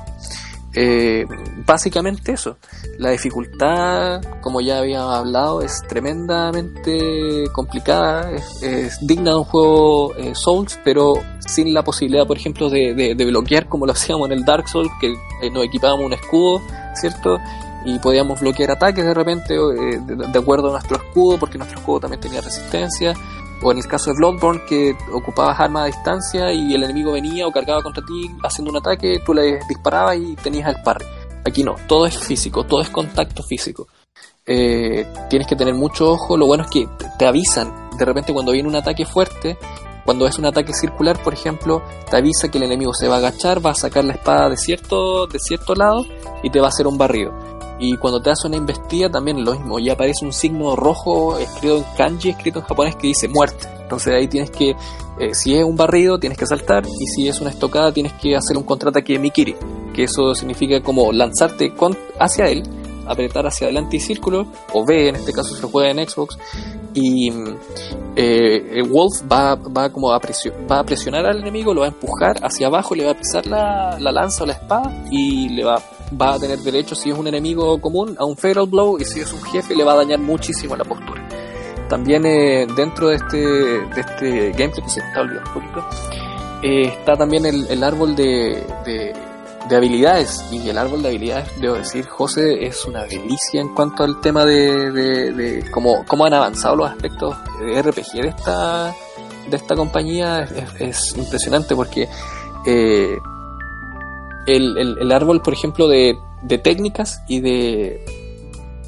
Eh, 0.79 1.25
básicamente 1.67 2.33
eso. 2.33 2.59
La 2.99 3.11
dificultad, 3.11 4.23
como 4.43 4.61
ya 4.61 4.79
había 4.79 5.03
hablado, 5.17 5.63
es 5.63 5.83
tremendamente 5.89 7.45
complicada, 7.53 8.31
es, 8.31 8.99
digna 9.01 9.31
de 9.31 9.37
un 9.37 9.45
juego 9.45 10.13
Souls, 10.35 10.79
pero 10.85 11.15
sin 11.41 11.73
la 11.73 11.83
posibilidad, 11.83 12.27
por 12.27 12.37
ejemplo, 12.37 12.69
de, 12.69 13.15
bloquear 13.15 13.69
como 13.69 13.87
lo 13.87 13.93
hacíamos 13.93 14.31
en 14.31 14.39
el 14.39 14.45
Dark 14.45 14.69
Souls, 14.69 14.91
que 15.01 15.15
nos 15.51 15.65
equipábamos 15.65 16.07
un 16.07 16.13
escudo, 16.13 16.61
¿cierto? 16.95 17.39
Y 17.87 18.01
podíamos 18.01 18.41
bloquear 18.41 18.73
ataques 18.73 19.05
de 19.05 19.15
repente 19.15 19.55
eh, 19.55 20.01
de, 20.01 20.39
acuerdo 20.39 20.69
a 20.69 20.73
nuestro 20.73 20.97
escudo, 20.97 21.39
porque 21.39 21.57
nuestro 21.57 21.79
escudo 21.79 22.01
también 22.01 22.21
tenía 22.21 22.41
resistencia. 22.41 23.15
O 23.63 23.73
en 23.73 23.79
el 23.79 23.87
caso 23.87 24.11
de 24.11 24.17
Bloodborne, 24.17 24.61
que 24.69 24.95
ocupabas 25.13 25.59
armas 25.59 25.85
a 25.85 25.87
distancia 25.87 26.53
y 26.53 26.75
el 26.75 26.83
enemigo 26.83 27.13
venía 27.13 27.47
o 27.47 27.53
cargaba 27.53 27.83
contra 27.83 28.05
ti 28.05 28.31
haciendo 28.43 28.71
un 28.71 28.77
ataque, 28.79 29.23
tú 29.25 29.33
le 29.33 29.61
disparabas 29.69 30.19
y 30.19 30.35
tenías 30.35 30.69
el 30.69 30.83
parry. 30.83 31.07
Aquí 31.45 31.63
no, 31.63 31.77
todo 31.87 32.07
es 32.07 32.19
físico, 32.19 32.65
todo 32.65 32.83
es 32.83 32.91
contacto 32.91 33.43
físico. 33.45 33.87
Eh, 34.45 35.07
tienes 35.31 35.49
que 35.49 35.57
tener 35.57 35.75
mucho 35.75 36.11
ojo, 36.11 36.37
lo 36.37 36.47
bueno 36.47 36.65
es 36.65 36.71
que 36.71 36.89
te 37.19 37.27
avisan, 37.27 37.73
de 37.97 38.05
repente 38.05 38.33
cuando 38.33 38.53
viene 38.53 38.69
un 38.69 38.77
ataque 38.77 39.07
fuerte, 39.07 39.57
cuando 40.05 40.27
es 40.27 40.39
un 40.39 40.45
ataque 40.45 40.73
circular, 40.73 41.21
por 41.23 41.33
ejemplo, 41.33 41.83
te 42.11 42.17
avisa 42.17 42.49
que 42.49 42.59
el 42.59 42.65
enemigo 42.65 42.95
se 42.95 43.09
va 43.09 43.17
a 43.17 43.19
agachar, 43.19 43.65
va 43.65 43.71
a 43.71 43.75
sacar 43.75 44.05
la 44.05 44.13
espada 44.13 44.49
de 44.51 44.57
cierto, 44.57 45.27
de 45.27 45.39
cierto 45.39 45.75
lado 45.75 46.05
y 46.43 46.51
te 46.51 46.61
va 46.61 46.67
a 46.67 46.69
hacer 46.69 46.87
un 46.87 46.99
barrido. 46.99 47.33
Y 47.79 47.97
cuando 47.99 48.21
te 48.21 48.31
hace 48.31 48.47
una 48.47 48.57
investida 48.57 49.11
también 49.11 49.45
lo 49.45 49.53
mismo, 49.53 49.79
ya 49.79 49.93
aparece 49.93 50.25
un 50.25 50.33
signo 50.33 50.77
rojo 50.77 51.39
escrito 51.39 51.79
en 51.79 51.85
kanji, 51.97 52.31
escrito 52.31 52.61
en 52.61 52.65
japonés 52.65 52.97
que 52.97 53.09
dice 53.09 53.29
muerte. 53.29 53.69
Entonces 53.83 54.15
ahí 54.15 54.27
tienes 54.29 54.51
que, 54.51 54.71
eh, 54.71 55.35
si 55.35 55.55
es 55.55 55.65
un 55.65 55.77
barrido, 55.77 56.19
tienes 56.19 56.39
que 56.39 56.47
saltar 56.47 56.85
y 56.87 57.07
si 57.07 57.29
es 57.29 57.41
una 57.41 57.51
estocada, 57.51 57.93
tienes 57.93 58.15
que 58.15 58.35
hacer 58.35 58.57
un 58.57 58.65
contraataque 58.65 59.13
de 59.13 59.19
Mikiri, 59.19 59.57
que 59.95 60.05
eso 60.05 60.35
significa 60.35 60.83
como 60.83 61.13
lanzarte 61.13 61.73
hacia 62.19 62.47
él, 62.47 62.63
apretar 63.07 63.47
hacia 63.47 63.67
adelante 63.67 63.97
y 63.97 64.01
círculo, 64.01 64.47
o 64.73 64.85
B 64.85 65.09
en 65.09 65.17
este 65.17 65.33
caso 65.33 65.55
se 65.55 65.63
juega 65.63 65.91
en 65.91 66.09
Xbox, 66.09 66.37
y 66.95 67.31
eh, 68.17 68.83
Wolf 68.89 69.23
va, 69.31 69.55
va 69.55 69.93
como 69.93 70.11
a, 70.11 70.19
va 70.19 70.79
a 70.81 70.85
presionar 70.85 71.27
al 71.27 71.39
enemigo, 71.39 71.73
lo 71.73 71.83
va 71.83 71.87
a 71.87 71.91
empujar 71.91 72.39
hacia 72.43 72.67
abajo, 72.67 72.95
le 72.95 73.05
va 73.05 73.13
a 73.13 73.19
pisar 73.19 73.47
la, 73.47 73.99
la 74.01 74.11
lanza 74.11 74.43
o 74.43 74.47
la 74.47 74.55
espada 74.55 75.05
y 75.11 75.51
le 75.51 75.63
va 75.63 75.81
va 76.21 76.35
a 76.35 76.39
tener 76.39 76.59
derecho, 76.59 76.95
si 76.95 77.11
es 77.11 77.19
un 77.19 77.27
enemigo 77.27 77.81
común, 77.81 78.17
a 78.19 78.25
un 78.25 78.37
Fatal 78.37 78.67
Blow 78.67 78.99
y 78.99 79.05
si 79.05 79.21
es 79.21 79.33
un 79.33 79.43
jefe 79.43 79.75
le 79.75 79.85
va 79.85 79.93
a 79.93 79.97
dañar 79.97 80.19
muchísimo 80.19 80.77
la 80.77 80.85
postura. 80.85 81.27
También 81.89 82.27
eh, 82.27 82.67
dentro 82.77 83.09
de 83.09 83.17
este, 83.17 83.39
de 83.39 84.01
este 84.01 84.51
gameplay, 84.53 84.83
que 84.83 84.91
se 84.91 85.01
está 85.01 85.21
olvidando 85.21 85.51
un 85.51 85.55
poquito, 85.55 85.87
eh, 86.63 86.87
está 86.87 87.17
también 87.17 87.47
el, 87.47 87.67
el 87.69 87.83
árbol 87.85 88.17
de, 88.17 88.65
de, 88.85 89.77
habilidades. 89.77 90.45
Y 90.51 90.69
el 90.69 90.79
árbol 90.79 91.03
de 91.03 91.09
habilidades, 91.09 91.49
debo 91.61 91.75
decir, 91.75 92.07
José, 92.07 92.67
es 92.67 92.85
una 92.87 93.05
delicia 93.05 93.61
en 93.61 93.75
cuanto 93.75 94.03
al 94.03 94.21
tema 94.21 94.45
de, 94.45 94.91
de, 94.91 95.71
cómo, 95.71 96.05
cómo, 96.07 96.25
han 96.25 96.35
avanzado 96.35 96.77
los 96.77 96.91
aspectos 96.91 97.37
de 97.61 97.83
RPG 97.83 98.23
de 98.23 98.29
esta, 98.29 98.95
de 99.49 99.57
esta 99.57 99.77
compañía. 99.77 100.41
Es, 100.41 100.81
es 100.81 101.17
impresionante 101.17 101.77
porque 101.77 102.09
eh, 102.67 103.19
el, 104.47 104.99
el, 105.01 105.13
árbol, 105.13 105.43
por 105.43 105.53
ejemplo, 105.53 105.89
de, 105.89 106.17
de 106.43 106.59
técnicas 106.59 107.23
y 107.29 107.41
de, 107.41 108.05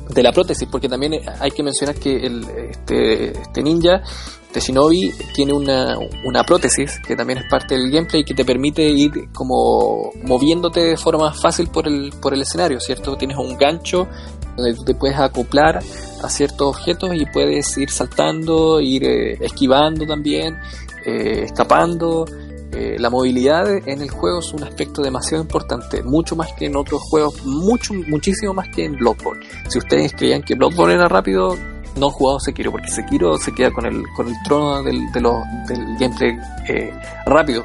de 0.08 0.22
la 0.22 0.32
prótesis, 0.32 0.68
porque 0.70 0.88
también 0.88 1.20
hay 1.40 1.50
que 1.50 1.62
mencionar 1.62 1.96
que 1.96 2.16
el, 2.16 2.44
este, 2.70 3.38
este 3.38 3.62
ninja, 3.62 4.02
este 4.46 4.60
shinobi, 4.60 5.12
tiene 5.34 5.52
una, 5.52 5.98
una 6.24 6.42
prótesis 6.44 6.98
que 7.06 7.14
también 7.14 7.40
es 7.40 7.50
parte 7.50 7.74
del 7.74 7.90
gameplay 7.90 8.24
que 8.24 8.34
te 8.34 8.44
permite 8.44 8.82
ir 8.82 9.30
como 9.32 10.12
moviéndote 10.22 10.80
de 10.80 10.96
forma 10.96 11.32
fácil 11.32 11.68
por 11.68 11.86
el, 11.86 12.12
por 12.22 12.32
el 12.32 12.42
escenario, 12.42 12.80
¿cierto? 12.80 13.16
Tienes 13.16 13.36
un 13.36 13.56
gancho 13.58 14.08
donde 14.56 14.74
tú 14.74 14.84
te 14.84 14.94
puedes 14.94 15.18
acoplar 15.18 15.80
a 16.22 16.28
ciertos 16.28 16.76
objetos 16.76 17.10
y 17.14 17.26
puedes 17.26 17.76
ir 17.76 17.90
saltando, 17.90 18.80
ir 18.80 19.04
eh, 19.04 19.38
esquivando 19.40 20.06
también, 20.06 20.56
eh, 21.04 21.42
escapando. 21.44 22.24
Eh, 22.72 22.96
la 22.98 23.08
movilidad 23.08 23.66
en 23.88 24.02
el 24.02 24.10
juego 24.10 24.40
es 24.40 24.52
un 24.52 24.62
aspecto 24.62 25.02
demasiado 25.02 25.42
importante, 25.42 26.02
mucho 26.02 26.36
más 26.36 26.52
que 26.52 26.66
en 26.66 26.76
otros 26.76 27.00
juegos, 27.02 27.42
mucho, 27.44 27.94
muchísimo 27.94 28.52
más 28.52 28.68
que 28.68 28.84
en 28.84 28.92
Bloodborne. 28.92 29.44
Si 29.68 29.78
ustedes 29.78 30.12
creían 30.12 30.42
que 30.42 30.54
Bloodborne 30.54 30.94
era 30.94 31.08
rápido, 31.08 31.56
no 31.96 32.06
han 32.06 32.12
jugado 32.12 32.40
Sekiro, 32.40 32.70
porque 32.70 32.88
Sekiro 32.88 33.38
se 33.38 33.52
queda 33.52 33.70
con 33.70 33.86
el, 33.86 34.02
con 34.14 34.28
el 34.28 34.34
trono 34.44 34.82
del, 34.82 35.00
de 35.12 35.20
del 35.68 35.98
gameplay 35.98 36.38
eh, 36.68 36.92
rápido. 37.26 37.64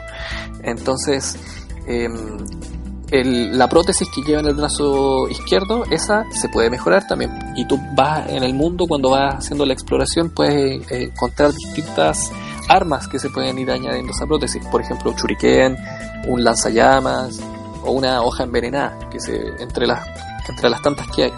Entonces, 0.63 1.37
em, 3.13 3.51
la 3.51 3.69
prótesis 3.69 4.07
que 4.09 4.21
lleva 4.21 4.41
en 4.41 4.47
el 4.47 4.55
brazo 4.55 5.29
izquierdo, 5.29 5.85
esa 5.91 6.25
se 6.31 6.49
puede 6.49 6.69
mejorar 6.69 7.07
también. 7.07 7.31
Y 7.55 7.65
tú 7.65 7.79
vas 7.95 8.27
en 8.29 8.43
el 8.43 8.53
mundo, 8.53 8.85
cuando 8.87 9.11
vas 9.11 9.35
haciendo 9.35 9.65
la 9.65 9.73
exploración, 9.73 10.31
puedes 10.31 10.91
eh, 10.91 11.03
encontrar 11.03 11.53
distintas 11.53 12.31
armas 12.67 13.07
que 13.07 13.19
se 13.19 13.29
pueden 13.29 13.57
ir 13.59 13.69
añadiendo 13.69 14.11
a 14.11 14.15
esa 14.15 14.25
prótesis. 14.25 14.65
Por 14.67 14.81
ejemplo, 14.81 15.11
un 15.11 15.17
churiquén, 15.17 15.77
un 16.27 16.43
lanzallamas 16.43 17.39
o 17.83 17.91
una 17.91 18.21
hoja 18.21 18.43
envenenada, 18.43 18.97
que 19.09 19.19
se, 19.19 19.37
entre, 19.59 19.85
las, 19.87 20.05
entre 20.49 20.69
las 20.69 20.81
tantas 20.81 21.07
que 21.07 21.25
hay. 21.25 21.33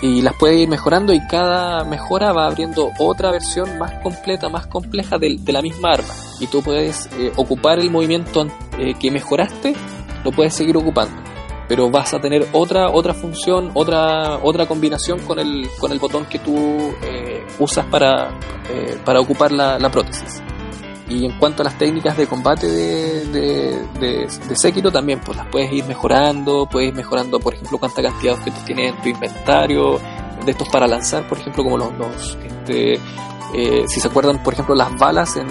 Y 0.00 0.22
las 0.22 0.34
puedes 0.34 0.60
ir 0.60 0.68
mejorando 0.68 1.12
y 1.12 1.20
cada 1.26 1.82
mejora 1.84 2.32
va 2.32 2.46
abriendo 2.46 2.90
otra 2.98 3.32
versión 3.32 3.78
más 3.78 3.94
completa, 4.02 4.48
más 4.48 4.66
compleja 4.68 5.18
de, 5.18 5.40
la 5.46 5.60
misma 5.60 5.92
arma. 5.92 6.14
Y 6.38 6.46
tú 6.46 6.62
puedes 6.62 7.08
eh, 7.18 7.32
ocupar 7.36 7.80
el 7.80 7.90
movimiento 7.90 8.46
eh, 8.78 8.94
que 8.94 9.10
mejoraste, 9.10 9.74
lo 10.24 10.32
puedes 10.32 10.54
seguir 10.54 10.76
ocupando. 10.76 11.22
Pero 11.68 11.90
vas 11.90 12.14
a 12.14 12.18
tener 12.18 12.48
otra, 12.52 12.90
otra 12.90 13.12
función, 13.12 13.70
otra, 13.74 14.38
otra 14.42 14.66
combinación 14.66 15.18
con 15.20 15.38
el, 15.38 15.68
con 15.78 15.92
el 15.92 15.98
botón 15.98 16.24
que 16.24 16.38
tú 16.38 16.56
eh, 17.02 17.46
usas 17.58 17.84
para, 17.86 18.30
para 19.04 19.20
ocupar 19.20 19.52
la, 19.52 19.90
prótesis. 19.90 20.42
Y 21.10 21.26
en 21.26 21.38
cuanto 21.38 21.62
a 21.62 21.64
las 21.64 21.76
técnicas 21.76 22.16
de 22.16 22.26
combate 22.26 22.66
de, 22.66 23.26
de, 23.26 24.26
de, 24.26 24.90
también 24.90 25.20
pues 25.20 25.36
las 25.36 25.46
puedes 25.48 25.70
ir 25.72 25.84
mejorando, 25.84 26.66
puedes 26.70 26.90
ir 26.90 26.94
mejorando, 26.94 27.38
por 27.38 27.54
ejemplo, 27.54 27.76
cuánta 27.78 28.02
cantidad 28.02 28.32
de 28.32 28.38
objetos 28.38 28.64
tienes 28.64 28.94
en 28.94 29.02
tu 29.02 29.08
inventario, 29.10 30.00
de 30.44 30.52
estos 30.52 30.68
para 30.68 30.86
lanzar, 30.86 31.28
por 31.28 31.38
ejemplo, 31.38 31.64
como 31.64 31.76
los, 31.76 31.92
los 31.94 32.38
este, 32.42 32.94
eh, 33.54 33.84
si 33.86 34.00
se 34.00 34.08
acuerdan, 34.08 34.42
por 34.42 34.52
ejemplo, 34.52 34.74
las 34.74 34.94
balas 34.96 35.36
en, 35.36 35.46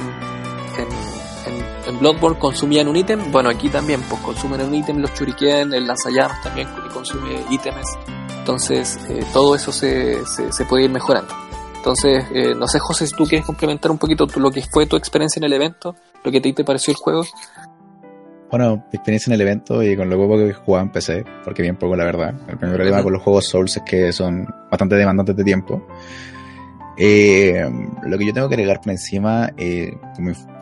en, 1.88 2.00
Bloodborne 2.00 2.38
consumían 2.38 2.88
un 2.88 2.96
ítem, 2.96 3.32
bueno, 3.32 3.50
aquí 3.50 3.70
también, 3.70 4.02
pues 4.10 4.22
consumen 4.22 4.62
un 4.62 4.74
ítem, 4.76 4.98
los 4.98 5.14
churiken, 5.14 5.74
el 5.74 5.88
lanzallamas 5.88 6.42
también 6.44 6.68
consume 6.94 7.44
ítems, 7.50 7.98
entonces 8.40 9.00
eh, 9.10 9.24
todo 9.34 9.56
eso 9.56 9.72
se, 9.72 10.26
se, 10.26 10.52
se 10.52 10.66
puede 10.66 10.86
ir 10.86 10.92
mejorando. 10.92 11.34
Entonces, 11.88 12.26
eh, 12.34 12.54
no 12.54 12.68
sé, 12.68 12.80
José, 12.80 13.08
si 13.08 13.16
tú 13.16 13.26
quieres 13.26 13.46
complementar 13.46 13.92
un 13.92 13.98
poquito 13.98 14.28
lo 14.36 14.52
que 14.52 14.62
fue 14.62 14.88
tu 14.88 14.98
experiencia 14.98 15.40
en 15.40 15.46
el 15.46 15.54
evento, 15.54 15.96
lo 16.24 16.32
que 16.32 16.42
te, 16.42 16.52
te 16.52 16.66
pareció 16.66 16.92
el 16.92 16.98
juego. 16.98 17.24
Bueno, 18.50 18.76
mi 18.76 18.98
experiencia 18.98 19.30
en 19.30 19.36
el 19.36 19.42
evento 19.42 19.84
y 19.84 19.96
con 19.96 20.10
lo 20.10 20.18
poco 20.18 20.38
que 20.38 20.54
jugaba 20.54 20.84
en 20.84 20.92
PC, 20.92 21.24
porque 21.44 21.62
bien 21.62 21.78
poco 21.78 21.96
la 21.96 22.06
verdad. 22.06 22.34
El 22.48 22.58
primer 22.58 22.76
problema 22.76 23.04
con 23.04 23.14
los 23.14 23.22
juegos 23.22 23.46
Souls 23.46 23.78
es 23.78 23.84
que 23.84 24.12
son 24.12 24.48
bastante 24.70 24.96
demandantes 24.96 25.36
de 25.36 25.44
tiempo. 25.44 25.88
Eh, 27.00 27.64
lo 28.04 28.18
que 28.18 28.26
yo 28.26 28.34
tengo 28.34 28.50
que 28.50 28.56
agregar 28.56 28.82
por 28.82 28.92
encima, 28.92 29.52
eh, 29.58 29.96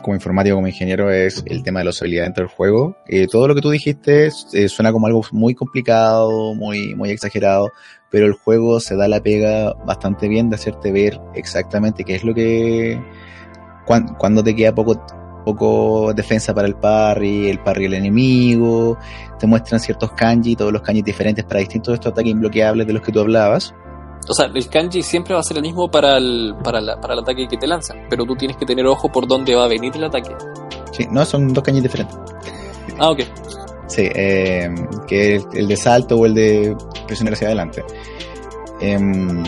como, 0.02 0.14
informático, 0.14 0.56
como 0.56 0.66
ingeniero, 0.66 1.10
es 1.10 1.42
el 1.46 1.62
tema 1.62 1.80
de 1.80 1.84
la 1.84 1.90
usabilidad 1.90 2.24
dentro 2.24 2.44
del 2.44 2.54
juego. 2.54 2.96
todo 3.30 3.48
lo 3.48 3.54
que 3.54 3.62
tú 3.62 3.70
dijiste 3.70 4.30
suena 4.30 4.92
como 4.92 5.06
algo 5.06 5.22
muy 5.32 5.54
complicado, 5.54 6.54
muy, 6.54 6.94
muy 6.94 7.10
exagerado, 7.10 7.70
pero 8.10 8.26
el 8.26 8.34
juego 8.34 8.80
se 8.80 8.96
da 8.96 9.08
la 9.08 9.22
pega 9.22 9.72
bastante 9.84 10.28
bien 10.28 10.50
de 10.50 10.56
hacerte 10.56 10.92
ver 10.92 11.18
exactamente 11.34 12.04
qué 12.04 12.16
es 12.16 12.24
lo 12.24 12.34
que 12.34 13.00
cuando, 13.86 14.42
te 14.42 14.54
queda 14.54 14.74
poco 14.74 15.00
poco 15.44 16.12
defensa 16.12 16.52
para 16.52 16.66
el 16.66 16.74
parry, 16.74 17.48
el 17.48 17.60
parry 17.60 17.84
el 17.84 17.94
enemigo, 17.94 18.98
te 19.38 19.46
muestran 19.46 19.78
ciertos 19.78 20.10
kanji, 20.12 20.56
todos 20.56 20.72
los 20.72 20.82
kanji 20.82 21.02
diferentes 21.02 21.44
para 21.44 21.60
distintos 21.60 21.92
de 21.92 21.94
estos 21.94 22.12
ataques 22.12 22.32
imbloqueables 22.32 22.84
de 22.84 22.92
los 22.92 23.02
que 23.02 23.12
tú 23.12 23.20
hablabas. 23.20 23.72
O 24.28 24.34
sea, 24.34 24.46
el 24.52 24.68
kanji 24.68 25.02
siempre 25.02 25.34
va 25.34 25.40
a 25.40 25.42
ser 25.42 25.56
el 25.58 25.62
mismo 25.62 25.88
para 25.88 26.16
el, 26.16 26.54
para, 26.62 26.80
para 27.00 27.14
el 27.14 27.20
ataque 27.20 27.46
que 27.46 27.56
te 27.56 27.66
lanzan, 27.66 28.06
pero 28.10 28.24
tú 28.24 28.34
tienes 28.34 28.56
que 28.56 28.66
tener 28.66 28.86
ojo 28.86 29.10
por 29.10 29.26
dónde 29.26 29.54
va 29.54 29.64
a 29.64 29.68
venir 29.68 29.92
el 29.94 30.04
ataque. 30.04 30.34
Sí, 30.92 31.06
no, 31.10 31.24
son 31.24 31.52
dos 31.52 31.62
kanji 31.62 31.80
diferentes. 31.80 32.16
Ah, 32.98 33.10
ok. 33.10 33.20
Sí, 33.86 34.08
eh, 34.14 34.68
que 35.06 35.40
el, 35.54 35.68
de 35.68 35.76
salto 35.76 36.16
o 36.16 36.26
el 36.26 36.34
de 36.34 36.76
presionar 37.06 37.34
hacia 37.34 37.48
adelante. 37.48 37.84
Em, 38.80 39.44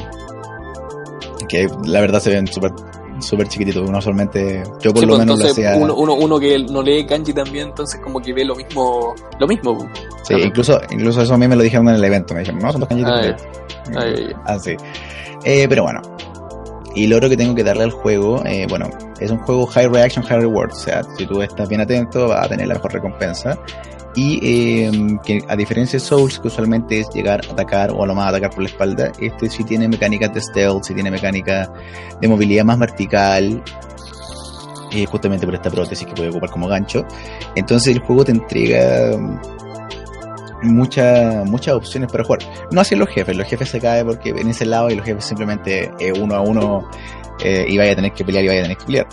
que 1.49 1.69
la 1.85 2.01
verdad 2.01 2.21
se 2.21 2.31
ven 2.31 2.47
súper 2.47 2.73
súper 3.21 3.49
chiquititos, 3.49 3.89
uno 3.89 4.01
solamente 4.01 4.63
yo 4.81 4.93
por 4.93 5.03
lo 5.03 5.09
pues, 5.09 5.19
menos 5.21 5.39
lo 5.39 5.47
hacía... 5.47 5.77
uno, 5.77 5.95
uno, 5.95 6.39
que 6.39 6.59
no 6.59 6.83
lee 6.83 7.07
kanji 7.07 7.33
también, 7.33 7.69
entonces 7.69 8.01
como 8.01 8.21
que 8.21 8.33
ve 8.33 8.45
lo 8.45 8.55
mismo, 8.55 9.15
lo 9.39 9.47
mismo. 9.47 9.91
Sí, 10.23 10.35
incluso, 10.35 10.81
incluso 10.91 11.23
eso 11.23 11.35
a 11.35 11.39
mí 11.39 11.49
me 11.49 11.57
lo 11.57 11.63
dijeron 11.63 11.89
en 11.89 11.97
el 11.97 12.05
evento, 12.05 12.35
me 12.35 12.41
dijeron, 12.41 12.61
no, 12.61 12.73
son 12.73 12.81
dos 12.81 12.89
kanji 12.89 13.05
ah, 13.05 13.37
ah, 14.47 14.59
sí. 14.59 14.77
Eh, 15.45 15.67
pero 15.69 15.85
bueno, 15.85 16.03
y 16.95 17.07
lo 17.07 17.17
otro 17.17 17.29
que 17.29 17.37
tengo 17.37 17.55
que 17.55 17.63
darle 17.63 17.85
al 17.85 17.91
juego, 17.91 18.43
eh, 18.45 18.67
bueno, 18.69 18.91
es 19.21 19.31
un 19.31 19.39
juego 19.39 19.67
high 19.67 19.89
reaction, 19.89 20.25
high 20.25 20.41
reward. 20.41 20.73
O 20.73 20.75
sea, 20.75 21.03
si 21.17 21.27
tú 21.27 21.43
estás 21.43 21.69
bien 21.69 21.81
atento, 21.81 22.29
vas 22.29 22.47
a 22.47 22.49
tener 22.49 22.67
la 22.67 22.75
mejor 22.75 22.93
recompensa. 22.93 23.59
Y 24.21 24.41
eh, 24.43 24.91
que 25.25 25.45
a 25.47 25.55
diferencia 25.55 25.97
de 25.97 26.05
Souls, 26.05 26.41
que 26.41 26.49
usualmente 26.49 26.99
es 26.99 27.09
llegar, 27.15 27.41
a 27.49 27.53
atacar 27.53 27.93
o 27.93 28.03
a 28.03 28.07
lo 28.09 28.17
más 28.17 28.29
atacar 28.31 28.51
por 28.51 28.65
la 28.65 28.69
espalda, 28.69 29.13
este 29.21 29.49
sí 29.49 29.63
tiene 29.63 29.87
mecánicas 29.87 30.35
de 30.35 30.41
stealth, 30.41 30.83
sí 30.83 30.93
tiene 30.93 31.09
mecánica 31.09 31.73
de 32.21 32.27
movilidad 32.27 32.65
más 32.65 32.81
vertical, 32.81 33.63
eh, 34.91 35.07
justamente 35.07 35.47
por 35.47 35.55
esta 35.55 35.71
prótesis 35.71 36.05
que 36.05 36.15
puede 36.15 36.31
ocupar 36.31 36.51
como 36.51 36.67
gancho. 36.67 37.05
Entonces 37.55 37.95
el 37.95 38.03
juego 38.03 38.25
te 38.25 38.33
entrega 38.33 39.17
muchas 40.65 41.49
muchas 41.49 41.77
opciones 41.77 42.11
para 42.11 42.25
jugar. 42.25 42.41
No 42.73 42.81
hacen 42.81 42.99
los 42.99 43.09
jefes, 43.11 43.37
los 43.37 43.47
jefes 43.47 43.69
se 43.69 43.79
caen 43.79 44.05
porque 44.05 44.31
en 44.31 44.49
ese 44.49 44.67
lado 44.67 44.91
y 44.91 44.97
los 44.97 45.07
jefes 45.07 45.27
simplemente 45.27 45.93
eh, 46.01 46.13
uno 46.21 46.35
a 46.35 46.41
uno 46.41 46.91
eh, 47.45 47.67
y 47.69 47.79
vaya 47.79 47.93
a 47.93 47.95
tener 47.95 48.13
que 48.13 48.25
pelear 48.25 48.45
y 48.45 48.49
vaya 48.49 48.61
a 48.61 48.63
tener 48.65 48.79
que 48.79 48.85
pelear. 48.85 49.07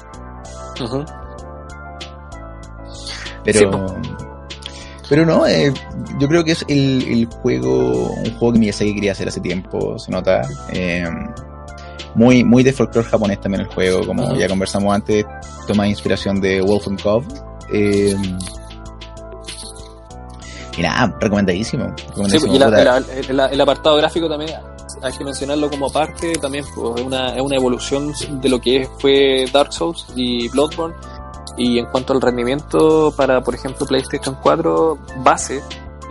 Pero, 3.43 3.85
pero 5.09 5.25
no, 5.25 5.45
eh, 5.45 5.73
yo 6.19 6.27
creo 6.27 6.43
que 6.43 6.53
es 6.53 6.65
el, 6.67 7.03
el, 7.07 7.25
juego, 7.27 8.11
un 8.11 8.31
juego 8.37 8.53
que 8.53 8.59
Miyazaki 8.59 8.95
quería 8.95 9.11
hacer 9.11 9.27
hace 9.27 9.39
tiempo, 9.39 9.99
se 9.99 10.11
nota. 10.11 10.41
Eh, 10.71 11.07
muy, 12.15 12.43
muy 12.43 12.63
de 12.63 12.71
folclore 12.71 13.07
japonés 13.07 13.41
también 13.41 13.61
el 13.61 13.67
juego, 13.67 14.05
como 14.05 14.33
ya 14.35 14.47
conversamos 14.47 14.95
antes, 14.95 15.25
toma 15.67 15.87
inspiración 15.87 16.39
de 16.39 16.61
Wolf 16.61 16.87
and 16.87 17.01
Cove. 17.01 17.25
Eh, 17.73 18.15
y 20.77 20.81
nada, 20.81 21.15
recomendadísimo. 21.19 21.93
Sí, 22.27 22.37
y 22.49 22.55
el, 22.55 23.61
apartado 23.61 23.97
gráfico 23.97 24.29
también 24.29 24.51
hay 25.01 25.13
que 25.13 25.23
mencionarlo 25.23 25.69
como 25.69 25.89
parte, 25.91 26.33
también 26.33 26.65
pues, 26.73 26.99
es, 26.99 27.05
una, 27.05 27.35
es 27.35 27.41
una 27.41 27.55
evolución 27.55 28.13
de 28.41 28.49
lo 28.49 28.59
que 28.59 28.87
fue 28.99 29.45
Dark 29.51 29.71
Souls 29.73 30.05
y 30.15 30.47
Bloodborne. 30.49 30.95
Y 31.57 31.79
en 31.79 31.85
cuanto 31.85 32.13
al 32.13 32.21
rendimiento 32.21 33.13
para, 33.15 33.41
por 33.41 33.55
ejemplo, 33.55 33.85
PlayStation 33.85 34.37
4 34.41 34.97
base, 35.23 35.61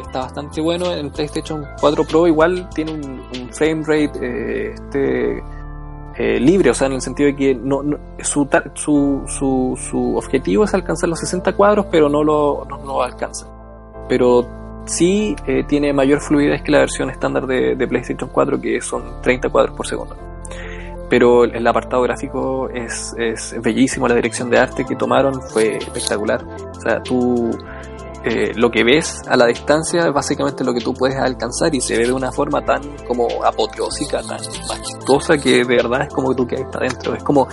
está 0.00 0.20
bastante 0.20 0.60
bueno. 0.60 0.92
En 0.92 1.10
PlayStation 1.10 1.66
4 1.80 2.04
Pro 2.04 2.26
igual 2.26 2.68
tiene 2.74 2.92
un, 2.92 3.50
frame 3.52 3.82
rate 3.82 4.18
eh, 4.20 4.74
este, 4.74 5.42
eh, 6.16 6.40
libre, 6.40 6.70
o 6.70 6.74
sea, 6.74 6.86
en 6.86 6.94
el 6.94 7.00
sentido 7.00 7.28
de 7.28 7.36
que 7.36 7.54
no, 7.54 7.82
su, 8.22 8.48
su, 8.74 9.74
su, 9.76 10.16
objetivo 10.16 10.64
es 10.64 10.74
alcanzar 10.74 11.08
los 11.08 11.20
60 11.20 11.52
cuadros, 11.52 11.86
pero 11.90 12.08
no 12.08 12.24
lo, 12.24 12.66
no 12.68 12.78
lo 12.84 13.02
alcanza 13.02 13.46
pero 14.08 14.46
sí 14.86 15.34
eh, 15.46 15.64
tiene 15.66 15.92
mayor 15.92 16.20
fluidez 16.20 16.62
que 16.62 16.72
la 16.72 16.78
versión 16.78 17.10
estándar 17.10 17.46
de, 17.46 17.86
PlayStation 17.88 18.30
4, 18.32 18.60
que 18.60 18.80
son 18.80 19.22
30 19.22 19.48
cuadros 19.48 19.76
por 19.76 19.86
segundo. 19.86 20.16
Pero 21.08 21.44
el 21.44 21.66
apartado 21.66 22.02
gráfico 22.02 22.68
es, 22.70 23.14
es 23.18 23.54
bellísimo, 23.60 24.08
la 24.08 24.14
dirección 24.14 24.50
de 24.50 24.58
arte 24.58 24.84
que 24.84 24.96
tomaron 24.96 25.40
fue 25.42 25.76
espectacular. 25.76 26.44
O 26.44 26.80
sea, 26.80 27.02
tú 27.02 27.50
eh, 28.26 28.52
lo 28.56 28.70
que 28.70 28.82
ves 28.84 29.22
a 29.28 29.36
la 29.36 29.44
distancia 29.44 30.06
es 30.06 30.12
básicamente 30.12 30.64
lo 30.64 30.72
que 30.72 30.80
tú 30.80 30.94
puedes 30.94 31.18
alcanzar 31.18 31.74
y 31.74 31.80
se 31.82 31.98
ve 31.98 32.06
de 32.06 32.12
una 32.12 32.32
forma 32.32 32.64
tan 32.64 32.80
como 33.06 33.28
apoteósica, 33.44 34.22
tan 34.22 34.40
majestuosa 34.66 35.36
que 35.36 35.58
de 35.58 35.64
verdad 35.64 36.04
es 36.08 36.14
como 36.14 36.30
que 36.30 36.36
tú 36.36 36.46
quedas 36.46 36.74
adentro. 36.74 37.14
Es 37.14 37.22
como 37.22 37.46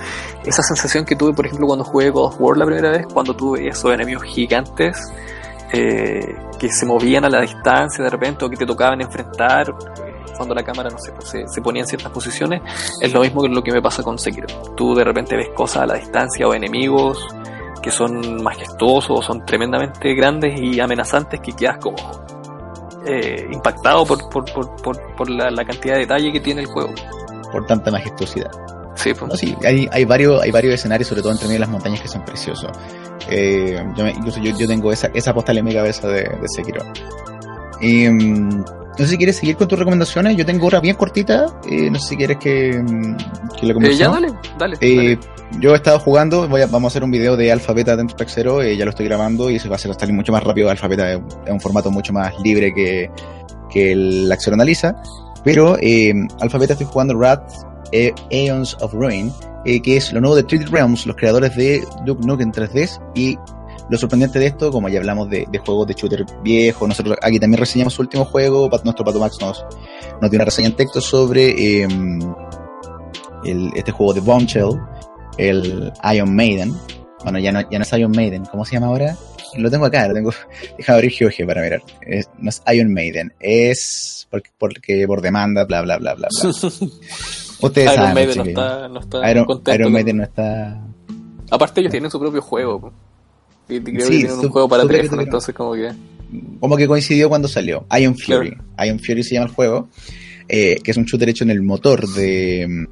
esa 0.46 0.64
sensación 0.64 1.04
que 1.04 1.18
tuve, 1.18 1.34
por 1.34 1.46
ejemplo, 1.46 1.68
cuando 1.68 1.84
jugué 1.84 2.10
God 2.10 2.28
of 2.28 2.36
War 2.40 2.58
la 2.58 2.66
primera 2.66 2.90
vez, 2.90 3.06
cuando 3.14 3.36
tuve 3.36 3.68
esos 3.68 3.94
enemigos 3.94 4.24
gigantes 4.24 5.12
eh, 5.74 6.36
que 6.58 6.70
se 6.70 6.86
movían 6.86 7.26
a 7.26 7.30
la 7.30 7.42
distancia 7.42 8.02
de 8.02 8.10
repente 8.10 8.46
o 8.46 8.50
que 8.50 8.56
te 8.56 8.66
tocaban 8.66 9.02
enfrentar 9.02 9.74
cuando 10.36 10.56
la 10.56 10.64
cámara 10.64 10.90
no 10.90 10.98
sé, 10.98 11.12
pues, 11.12 11.30
se, 11.46 11.62
ponía 11.62 11.82
en 11.82 11.88
ciertas 11.88 12.12
posiciones 12.12 12.62
es 13.02 13.14
lo 13.14 13.22
mismo 13.22 13.42
que 13.42 13.50
lo 13.50 13.64
que 13.64 13.72
me 13.72 13.82
pasa 13.82 14.04
con 14.04 14.18
Sekiro 14.18 14.48
tú 14.76 14.96
de 14.96 15.04
repente 15.04 15.36
ves 15.36 15.50
cosas 15.56 15.84
a 15.84 15.86
la 15.88 15.96
distancia 15.96 16.48
o 16.48 16.54
enemigos 16.54 17.28
que 17.82 17.92
son 17.92 18.44
majestuosos 18.44 19.20
o 19.20 19.22
son 19.22 19.46
tremendamente 19.46 20.14
grandes 20.14 20.60
y 20.60 20.80
amenazantes 20.80 21.40
que 21.40 21.54
quedas 21.54 21.78
como 21.78 21.98
eh, 23.06 23.48
impactado 23.52 24.06
por, 24.06 24.30
por, 24.30 24.46
por, 24.54 25.16
por 25.16 25.30
la, 25.30 25.50
la, 25.50 25.66
cantidad 25.66 25.96
de 25.96 26.02
detalle 26.02 26.32
que 26.32 26.40
tiene 26.40 26.62
el 26.62 26.68
juego 26.68 26.94
por 27.52 27.66
tanta 27.66 27.90
majestuosidad 27.90 28.52
Sí, 28.96 29.14
pues. 29.14 29.40
sí 29.40 29.56
hay, 29.66 29.88
hay, 29.92 30.06
varios, 30.06 30.42
hay 30.42 30.52
varios 30.52 30.76
escenarios, 30.76 31.08
sobre 31.08 31.22
todo 31.22 31.32
entre 31.32 31.48
medio 31.48 31.56
de 31.56 31.62
las 31.62 31.70
montañas, 31.70 32.02
que 32.02 32.08
son 32.08 32.24
preciosos. 32.24 32.70
Eh, 33.30 33.84
yo, 33.96 34.08
incluso 34.08 34.40
yo, 34.42 34.56
yo, 34.58 34.68
tengo 34.68 34.92
esa, 34.92 35.10
esa 35.14 35.34
postal 35.34 35.58
en 35.58 35.66
mi 35.66 35.74
cabeza 35.74 36.08
de, 36.08 36.24
de 36.24 36.48
Sekiro. 36.48 36.84
Y, 37.80 38.08
mm, 38.10 38.64
no 38.98 39.06
sé 39.06 39.08
si 39.08 39.18
quieres 39.18 39.38
seguir 39.38 39.56
con 39.56 39.68
tus 39.68 39.80
recomendaciones. 39.80 40.36
Yo 40.36 40.46
tengo 40.46 40.68
otra 40.68 40.80
bien 40.80 40.96
cortita. 40.96 41.46
Eh, 41.70 41.90
no 41.90 42.00
sé 42.00 42.10
si 42.10 42.18
quieres 42.18 42.38
que, 42.38 42.78
mm, 42.78 43.18
que 43.60 43.66
la 43.66 43.88
eh, 43.88 43.96
ya, 43.96 44.10
dale, 44.10 44.28
dale, 44.58 44.78
eh, 44.82 45.18
Yo 45.60 45.72
he 45.72 45.76
estado 45.76 46.00
jugando. 46.00 46.48
Voy 46.48 46.62
a, 46.62 46.68
vamos 46.68 46.90
a 46.90 46.92
hacer 46.94 47.04
un 47.04 47.12
video 47.12 47.38
de 47.38 47.52
Alfabeta 47.52 47.96
dentro 47.96 48.18
de 48.18 48.26
Track 48.26 48.78
ya 48.78 48.86
lo 48.86 48.92
estoy 48.92 49.06
grabando 49.06 49.50
y 49.50 49.60
se 49.60 49.70
va 49.70 49.76
a 49.76 49.78
hacer 49.78 49.94
salir 49.94 50.14
mucho 50.14 50.32
más 50.32 50.44
rápido. 50.44 50.70
Alfabeta 50.70 51.12
es, 51.12 51.20
un 51.50 51.60
formato 51.60 51.90
mucho 51.90 52.14
más 52.14 52.34
libre 52.44 52.74
que, 52.74 53.10
que 53.70 53.94
el 53.94 54.32
Axel 54.32 54.54
Analiza. 54.54 54.96
Pero 55.44 55.78
eh, 55.80 56.14
Alfabeta 56.40 56.74
estoy 56.74 56.88
jugando 56.88 57.18
Rat 57.18 57.50
Aeons 58.32 58.78
of 58.82 58.94
Ruin 58.94 59.32
eh, 59.64 59.82
que 59.82 59.98
es 59.98 60.12
lo 60.12 60.22
nuevo 60.22 60.36
de 60.36 60.46
3D 60.46 60.70
Realms, 60.70 61.06
los 61.06 61.16
creadores 61.16 61.56
de 61.56 61.86
Duke 62.06 62.26
Nukem 62.26 62.52
3D. 62.52 63.00
Y 63.14 63.38
lo 63.92 63.98
sorprendente 63.98 64.40
de 64.40 64.46
esto, 64.46 64.72
como 64.72 64.88
ya 64.88 65.00
hablamos 65.00 65.30
de, 65.30 65.46
juegos 65.66 65.86
de 65.86 65.94
shooter 65.94 66.26
viejo, 66.42 66.88
nosotros 66.88 67.18
aquí 67.22 67.42
también 67.42 67.60
reseñamos 67.60 67.94
su 67.94 68.02
último 68.02 68.24
juego, 68.24 68.70
nuestro 68.86 69.04
Pato 69.04 69.20
Max 69.20 69.38
nos, 69.42 69.66
nos 70.22 70.32
dio 70.32 70.38
una 70.38 70.46
reseña 70.46 70.70
en 70.70 70.78
texto 70.78 71.02
sobre 71.02 71.82
em, 71.84 72.22
el, 73.44 73.70
este 73.76 73.92
juego 73.92 74.14
de 74.14 74.22
Bombshell, 74.22 74.80
el 75.38 75.92
Iron 76.14 76.34
Maiden. 76.34 76.74
Bueno, 77.24 77.38
ya 77.40 77.52
no, 77.52 77.70
ya 77.70 77.80
no 77.80 77.84
es 77.84 77.92
Iron 77.92 78.12
Maiden, 78.12 78.46
¿cómo 78.46 78.64
se 78.64 78.76
llama 78.76 78.88
ahora? 78.88 79.18
Lo 79.58 79.70
tengo 79.70 79.86
acá, 79.86 80.08
lo 80.08 80.14
tengo. 80.14 80.32
Deja 80.78 80.94
abrir 80.94 81.12
GeoG 81.12 81.46
para 81.46 81.62
mirar. 81.62 81.84
no 82.40 82.50
es 82.50 82.64
Iron 82.74 82.94
Maiden, 82.94 83.34
es 83.42 84.26
porque, 84.32 84.52
porque 84.58 85.06
por 85.06 85.20
demanda, 85.20 85.66
bla, 85.66 85.82
bla, 85.82 85.98
bla, 85.98 86.14
bla. 86.16 86.30
bla. 86.32 86.50
Ustedes 87.62 87.94
Iron 87.94 88.14
Maiden 88.14 88.38
no 88.38 88.44
está, 88.46 88.88
no 88.88 89.00
está 89.02 89.32
Iron, 89.76 89.92
Maiden 89.92 90.18
no 90.18 90.24
está. 90.24 90.82
Aparte, 91.50 91.82
ellos 91.82 91.92
tienen 91.92 92.10
su 92.10 92.22
propio 92.22 92.42
juego. 92.42 92.94
Y 93.70 93.80
creo 93.80 94.10
que 94.10 94.18
tienen 94.18 94.40
un 94.40 94.50
juego 94.50 94.68
para 94.68 94.86
teléfono, 94.86 95.22
entonces, 95.22 95.54
como 95.56 95.74
que. 95.74 95.92
Como 96.60 96.78
que 96.78 96.88
coincidió 96.88 97.30
cuando 97.30 97.48
salió. 97.48 97.86
Iron 98.00 98.18
Fury. 98.18 98.56
Iron 98.84 99.00
Fury 99.00 99.24
se 99.24 99.36
llama 99.36 99.48
el 99.48 99.54
juego. 99.54 99.90
Eh, 100.48 100.80
que 100.84 100.92
es 100.92 100.98
un 100.98 101.06
shooter 101.06 101.30
hecho 101.30 101.44
en 101.44 101.52
el 101.52 101.62
motor 101.62 102.08
de. 102.08 102.88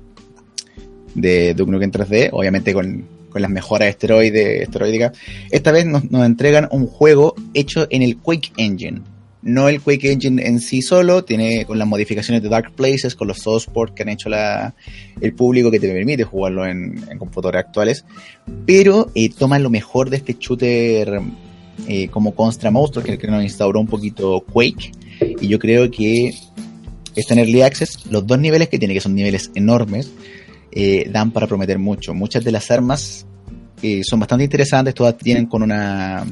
de 1.16 1.54
Duke 1.54 1.72
Nukem 1.72 1.92
3D. 1.92 2.30
Obviamente 2.32 2.74
con, 2.74 3.06
con 3.30 3.42
las 3.42 3.52
mejoras 3.52 3.90
esteroídicas. 3.90 5.18
Esta 5.52 5.72
vez 5.72 5.86
nos, 5.86 6.10
nos 6.12 6.26
entregan 6.26 6.68
un 6.72 6.88
juego 6.88 7.36
hecho 7.54 7.88
en 7.90 8.02
el 8.02 8.18
Quake 8.18 8.52
Engine 8.58 9.02
no 9.42 9.70
el 9.70 9.82
Quake 9.82 10.12
Engine 10.12 10.46
en 10.46 10.60
sí 10.60 10.82
solo, 10.82 11.24
tiene 11.24 11.66
con 11.66 11.80
las 11.80 11.88
modificaciones 11.88 12.44
de 12.44 12.50
Dark 12.50 12.74
Places, 12.76 13.16
con 13.16 13.28
los 13.28 13.40
softsport 13.40 13.94
que 13.94 14.04
han 14.04 14.10
hecho 14.10 14.30
la, 14.30 14.76
el 15.22 15.34
público 15.34 15.72
que 15.72 15.80
te 15.80 15.88
permite 15.88 16.24
jugarlo 16.24 16.66
en, 16.66 17.02
computadores 17.18 17.66
actuales, 17.66 18.06
pero 18.66 19.12
eh, 19.16 19.30
toma 19.30 19.60
lo 19.60 19.70
mejor 19.70 20.10
de 20.10 20.18
este 20.18 20.36
shooter 20.40 21.22
eh, 21.88 22.08
como 22.10 22.36
Constra 22.36 22.72
Monster, 22.72 23.04
que, 23.04 23.18
que 23.18 23.28
nos 23.28 23.44
instauró 23.44 23.80
un 23.80 23.88
poquito 23.88 24.42
Quake, 24.42 24.92
y 25.42 25.48
yo 25.48 25.60
creo 25.60 25.90
que 25.90 26.34
está 27.16 27.34
en 27.34 27.40
Early 27.40 27.62
Access, 27.62 28.06
los 28.08 28.26
dos 28.26 28.40
niveles 28.40 28.70
que 28.70 28.80
tiene, 28.80 28.94
que 28.94 29.02
son 29.02 29.16
niveles 29.16 29.52
enormes, 29.56 30.12
eh, 30.72 31.10
dan 31.12 31.32
para 31.32 31.48
prometer 31.48 31.80
mucho. 31.80 32.14
Muchas 32.14 32.44
de 32.44 32.52
las 32.52 32.70
armas 32.72 33.26
son 34.04 34.20
bastante 34.20 34.44
interesantes, 34.44 34.94
todas 34.94 35.18
tienen 35.18 35.46
con 35.46 35.64
una 35.64 36.26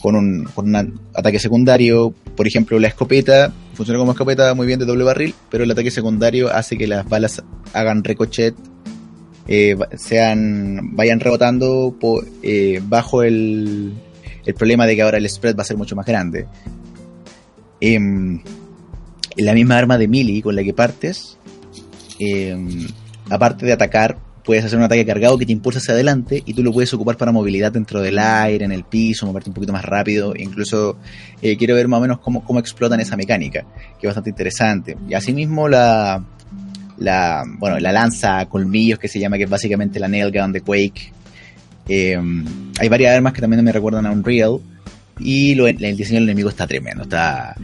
con 0.00 0.14
un, 0.14 0.44
con 0.54 0.68
un 0.68 1.00
ataque 1.14 1.38
secundario, 1.38 2.14
por 2.36 2.46
ejemplo 2.46 2.78
la 2.78 2.88
escopeta, 2.88 3.52
funciona 3.74 3.98
como 3.98 4.12
escopeta 4.12 4.54
muy 4.54 4.66
bien 4.66 4.78
de 4.78 4.86
doble 4.86 5.04
barril, 5.04 5.34
pero 5.50 5.64
el 5.64 5.70
ataque 5.70 5.90
secundario 5.90 6.52
hace 6.54 6.78
que 6.78 6.86
las 6.86 7.08
balas 7.08 7.42
hagan 7.72 8.04
ricochet, 8.04 8.54
eh, 9.48 9.76
sean, 9.96 10.94
vayan 10.94 11.20
rebotando 11.20 11.96
eh, 12.42 12.80
bajo 12.84 13.22
el, 13.22 13.92
el 14.44 14.54
problema 14.54 14.86
de 14.86 14.94
que 14.94 15.02
ahora 15.02 15.18
el 15.18 15.28
spread 15.28 15.56
va 15.56 15.62
a 15.62 15.66
ser 15.66 15.76
mucho 15.76 15.96
más 15.96 16.06
grande. 16.06 16.46
Em, 17.80 18.40
la 19.36 19.54
misma 19.54 19.78
arma 19.78 19.98
de 19.98 20.08
melee 20.08 20.42
con 20.42 20.54
la 20.54 20.62
que 20.62 20.74
partes, 20.74 21.38
em, 22.18 22.86
aparte 23.30 23.66
de 23.66 23.72
atacar 23.72 24.18
puedes 24.48 24.64
hacer 24.64 24.78
un 24.78 24.86
ataque 24.86 25.04
cargado 25.04 25.36
que 25.36 25.44
te 25.44 25.52
impulsa 25.52 25.78
hacia 25.78 25.92
adelante 25.92 26.42
y 26.46 26.54
tú 26.54 26.62
lo 26.62 26.72
puedes 26.72 26.90
ocupar 26.94 27.18
para 27.18 27.32
movilidad 27.32 27.70
dentro 27.70 28.00
del 28.00 28.18
aire, 28.18 28.64
en 28.64 28.72
el 28.72 28.82
piso, 28.82 29.26
moverte 29.26 29.50
un 29.50 29.54
poquito 29.54 29.74
más 29.74 29.84
rápido. 29.84 30.32
Incluso 30.34 30.96
eh, 31.42 31.58
quiero 31.58 31.74
ver 31.74 31.86
más 31.86 31.98
o 31.98 32.00
menos 32.00 32.18
cómo, 32.20 32.42
cómo 32.42 32.58
explotan 32.58 32.98
esa 32.98 33.14
mecánica, 33.14 33.66
que 34.00 34.06
es 34.06 34.08
bastante 34.08 34.30
interesante. 34.30 34.96
Y 35.06 35.12
asimismo 35.12 35.68
la, 35.68 36.24
la, 36.96 37.44
bueno, 37.58 37.78
la 37.78 37.92
lanza 37.92 38.46
colmillos 38.46 38.98
que 38.98 39.06
se 39.08 39.20
llama, 39.20 39.36
que 39.36 39.44
es 39.44 39.50
básicamente 39.50 40.00
la 40.00 40.08
nail 40.08 40.32
gun 40.32 40.50
de 40.50 40.62
Quake. 40.62 41.12
Em, 41.86 42.46
hay 42.80 42.88
varias 42.88 43.16
armas 43.16 43.34
que 43.34 43.42
también 43.42 43.62
me 43.62 43.70
recuerdan 43.70 44.06
a 44.06 44.12
Unreal. 44.12 44.60
Y 45.20 45.60
el 45.60 45.94
diseño 45.94 46.20
del 46.20 46.30
enemigo 46.30 46.48
está 46.48 46.66
tremendo, 46.66 47.02
está 47.02 47.54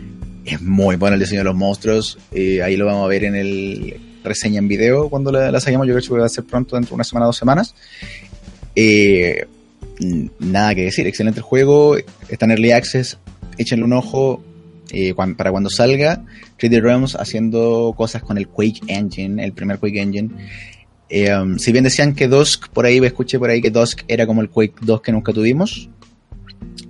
es 0.44 0.60
muy 0.60 0.96
bueno 0.96 1.14
el 1.14 1.20
diseño 1.20 1.40
de 1.40 1.44
los 1.44 1.56
monstruos. 1.56 2.18
Eh, 2.30 2.62
ahí 2.62 2.76
lo 2.76 2.84
vamos 2.84 3.06
a 3.06 3.08
ver 3.08 3.24
en 3.24 3.36
el 3.36 4.13
reseña 4.24 4.58
en 4.58 4.68
video 4.68 5.08
cuando 5.08 5.30
la, 5.30 5.52
la 5.52 5.60
saquemos. 5.60 5.86
Yo 5.86 5.94
creo 5.94 6.08
que 6.08 6.20
va 6.20 6.26
a 6.26 6.28
ser 6.28 6.44
pronto, 6.44 6.76
dentro 6.76 6.90
de 6.90 6.94
una 6.96 7.04
semana, 7.04 7.26
dos 7.26 7.36
semanas. 7.36 7.74
Eh, 8.74 9.46
nada 10.40 10.74
que 10.74 10.84
decir, 10.84 11.06
excelente 11.06 11.40
el 11.40 11.44
juego. 11.44 11.96
Está 12.28 12.46
en 12.46 12.52
Early 12.52 12.72
Access. 12.72 13.18
Échenle 13.58 13.84
un 13.84 13.92
ojo 13.92 14.42
eh, 14.90 15.14
para 15.14 15.50
cuando 15.50 15.70
salga. 15.70 16.24
3D 16.58 16.80
Realms 16.80 17.16
haciendo 17.16 17.94
cosas 17.96 18.22
con 18.22 18.38
el 18.38 18.48
Quake 18.48 18.80
Engine, 18.88 19.44
el 19.44 19.52
primer 19.52 19.78
Quake 19.78 20.00
Engine. 20.00 20.30
Eh, 21.08 21.34
um, 21.34 21.58
si 21.58 21.70
bien 21.70 21.84
decían 21.84 22.14
que 22.14 22.28
Dusk, 22.28 22.68
por 22.68 22.86
ahí 22.86 22.98
escuché 22.98 23.38
por 23.38 23.50
ahí 23.50 23.60
que 23.60 23.70
Dusk 23.70 24.02
era 24.08 24.26
como 24.26 24.40
el 24.40 24.48
Quake 24.48 24.74
2 24.80 25.00
que 25.02 25.12
nunca 25.12 25.32
tuvimos. 25.32 25.88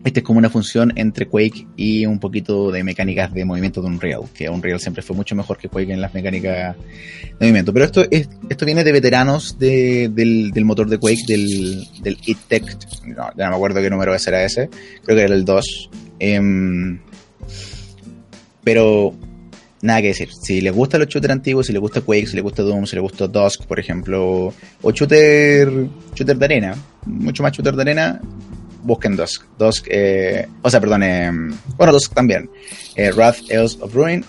Este 0.04 0.20
es 0.20 0.24
como 0.24 0.38
una 0.38 0.50
función 0.50 0.92
entre 0.96 1.26
Quake 1.26 1.66
y 1.76 2.04
un 2.04 2.18
poquito 2.18 2.70
de 2.70 2.84
mecánicas 2.84 3.32
de 3.32 3.44
movimiento 3.44 3.80
de 3.80 3.88
Unreal, 3.88 4.22
que 4.34 4.48
Unreal 4.50 4.78
siempre 4.78 5.02
fue 5.02 5.16
mucho 5.16 5.34
mejor 5.34 5.56
que 5.56 5.68
Quake 5.68 5.92
en 5.92 6.00
las 6.00 6.12
mecánicas 6.12 6.76
de 6.76 7.46
movimiento. 7.46 7.72
Pero 7.72 7.86
esto 7.86 8.04
es, 8.10 8.28
esto 8.48 8.66
viene 8.66 8.84
de 8.84 8.92
veteranos 8.92 9.58
del, 9.58 10.52
motor 10.64 10.88
de 10.88 10.98
Quake, 10.98 11.24
del, 11.26 11.86
del 12.02 12.18
Tech, 12.48 12.64
no, 13.06 13.30
ya 13.36 13.44
no 13.44 13.50
me 13.50 13.56
acuerdo 13.56 13.80
qué 13.80 13.88
número 13.88 14.14
era 14.14 14.44
ese, 14.44 14.68
creo 15.02 15.16
que 15.16 15.22
era 15.24 15.34
el 15.34 15.44
2. 15.44 15.90
Em, 16.18 16.98
pero 18.62 19.14
nada 19.84 20.00
que 20.00 20.08
decir. 20.08 20.28
Si 20.32 20.60
les 20.60 20.72
gusta 20.72 20.98
los 20.98 21.08
shooters 21.08 21.32
antiguos, 21.32 21.66
si 21.66 21.72
les 21.72 21.80
gusta 21.80 22.00
Quake, 22.00 22.26
si 22.26 22.34
les 22.34 22.42
gusta 22.42 22.62
Doom, 22.62 22.86
si 22.86 22.96
les 22.96 23.02
gusta 23.02 23.28
Dusk, 23.28 23.66
por 23.66 23.78
ejemplo, 23.78 24.52
o 24.82 24.90
shooter, 24.90 25.68
shooter 26.14 26.36
de 26.36 26.44
arena, 26.44 26.74
mucho 27.06 27.42
más 27.42 27.52
shooter 27.52 27.76
de 27.76 27.82
arena, 27.82 28.20
busquen 28.84 29.16
Dusk. 29.16 29.44
Dusk, 29.58 29.86
eh, 29.90 30.46
o 30.62 30.70
sea, 30.70 30.80
perdón, 30.80 31.02
eh, 31.02 31.30
bueno, 31.76 31.92
Dusk 31.92 32.14
también. 32.14 32.48
Eh, 32.94 33.10
Wrath 33.12 33.38
Else 33.48 33.78
of 33.80 33.94
Ruin. 33.94 34.24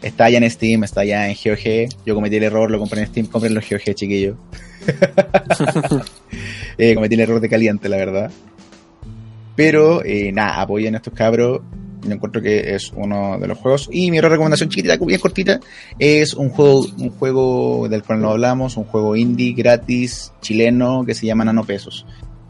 Está 0.00 0.28
ya 0.28 0.36
en 0.36 0.50
Steam, 0.50 0.84
está 0.84 1.04
ya 1.04 1.28
en 1.28 1.34
GOG. 1.34 1.88
Yo 2.04 2.14
cometí 2.14 2.36
el 2.36 2.42
error, 2.42 2.70
lo 2.70 2.78
compré 2.78 3.00
en 3.00 3.06
Steam, 3.06 3.26
compren 3.26 3.54
los 3.54 3.64
GOG, 3.68 3.94
chiquillos. 3.94 4.36
eh, 6.78 6.94
cometí 6.94 7.14
el 7.14 7.20
error 7.20 7.40
de 7.40 7.48
caliente, 7.48 7.88
la 7.88 7.96
verdad. 7.96 8.30
Pero, 9.56 10.04
eh, 10.04 10.30
nada, 10.30 10.60
apoyen 10.60 10.94
a 10.94 10.98
estos 10.98 11.14
cabros. 11.14 11.62
Yo 12.02 12.12
encuentro 12.12 12.42
que 12.42 12.74
es 12.74 12.92
uno 12.94 13.38
de 13.38 13.48
los 13.48 13.56
juegos. 13.56 13.88
Y 13.90 14.10
mi 14.10 14.18
otra 14.18 14.28
recomendación 14.28 14.68
chiquitita, 14.68 14.98
bien 14.98 15.20
cortita, 15.20 15.60
es 15.98 16.34
un 16.34 16.50
juego, 16.50 16.84
un 16.98 17.08
juego 17.08 17.88
del 17.88 18.02
cual 18.02 18.20
no 18.20 18.30
hablamos, 18.30 18.76
un 18.76 18.84
juego 18.84 19.16
indie 19.16 19.54
gratis 19.54 20.32
chileno 20.42 21.04
que 21.06 21.14
se 21.14 21.24
llama 21.24 21.46
Nano 21.46 21.64
Pesos. 21.64 22.04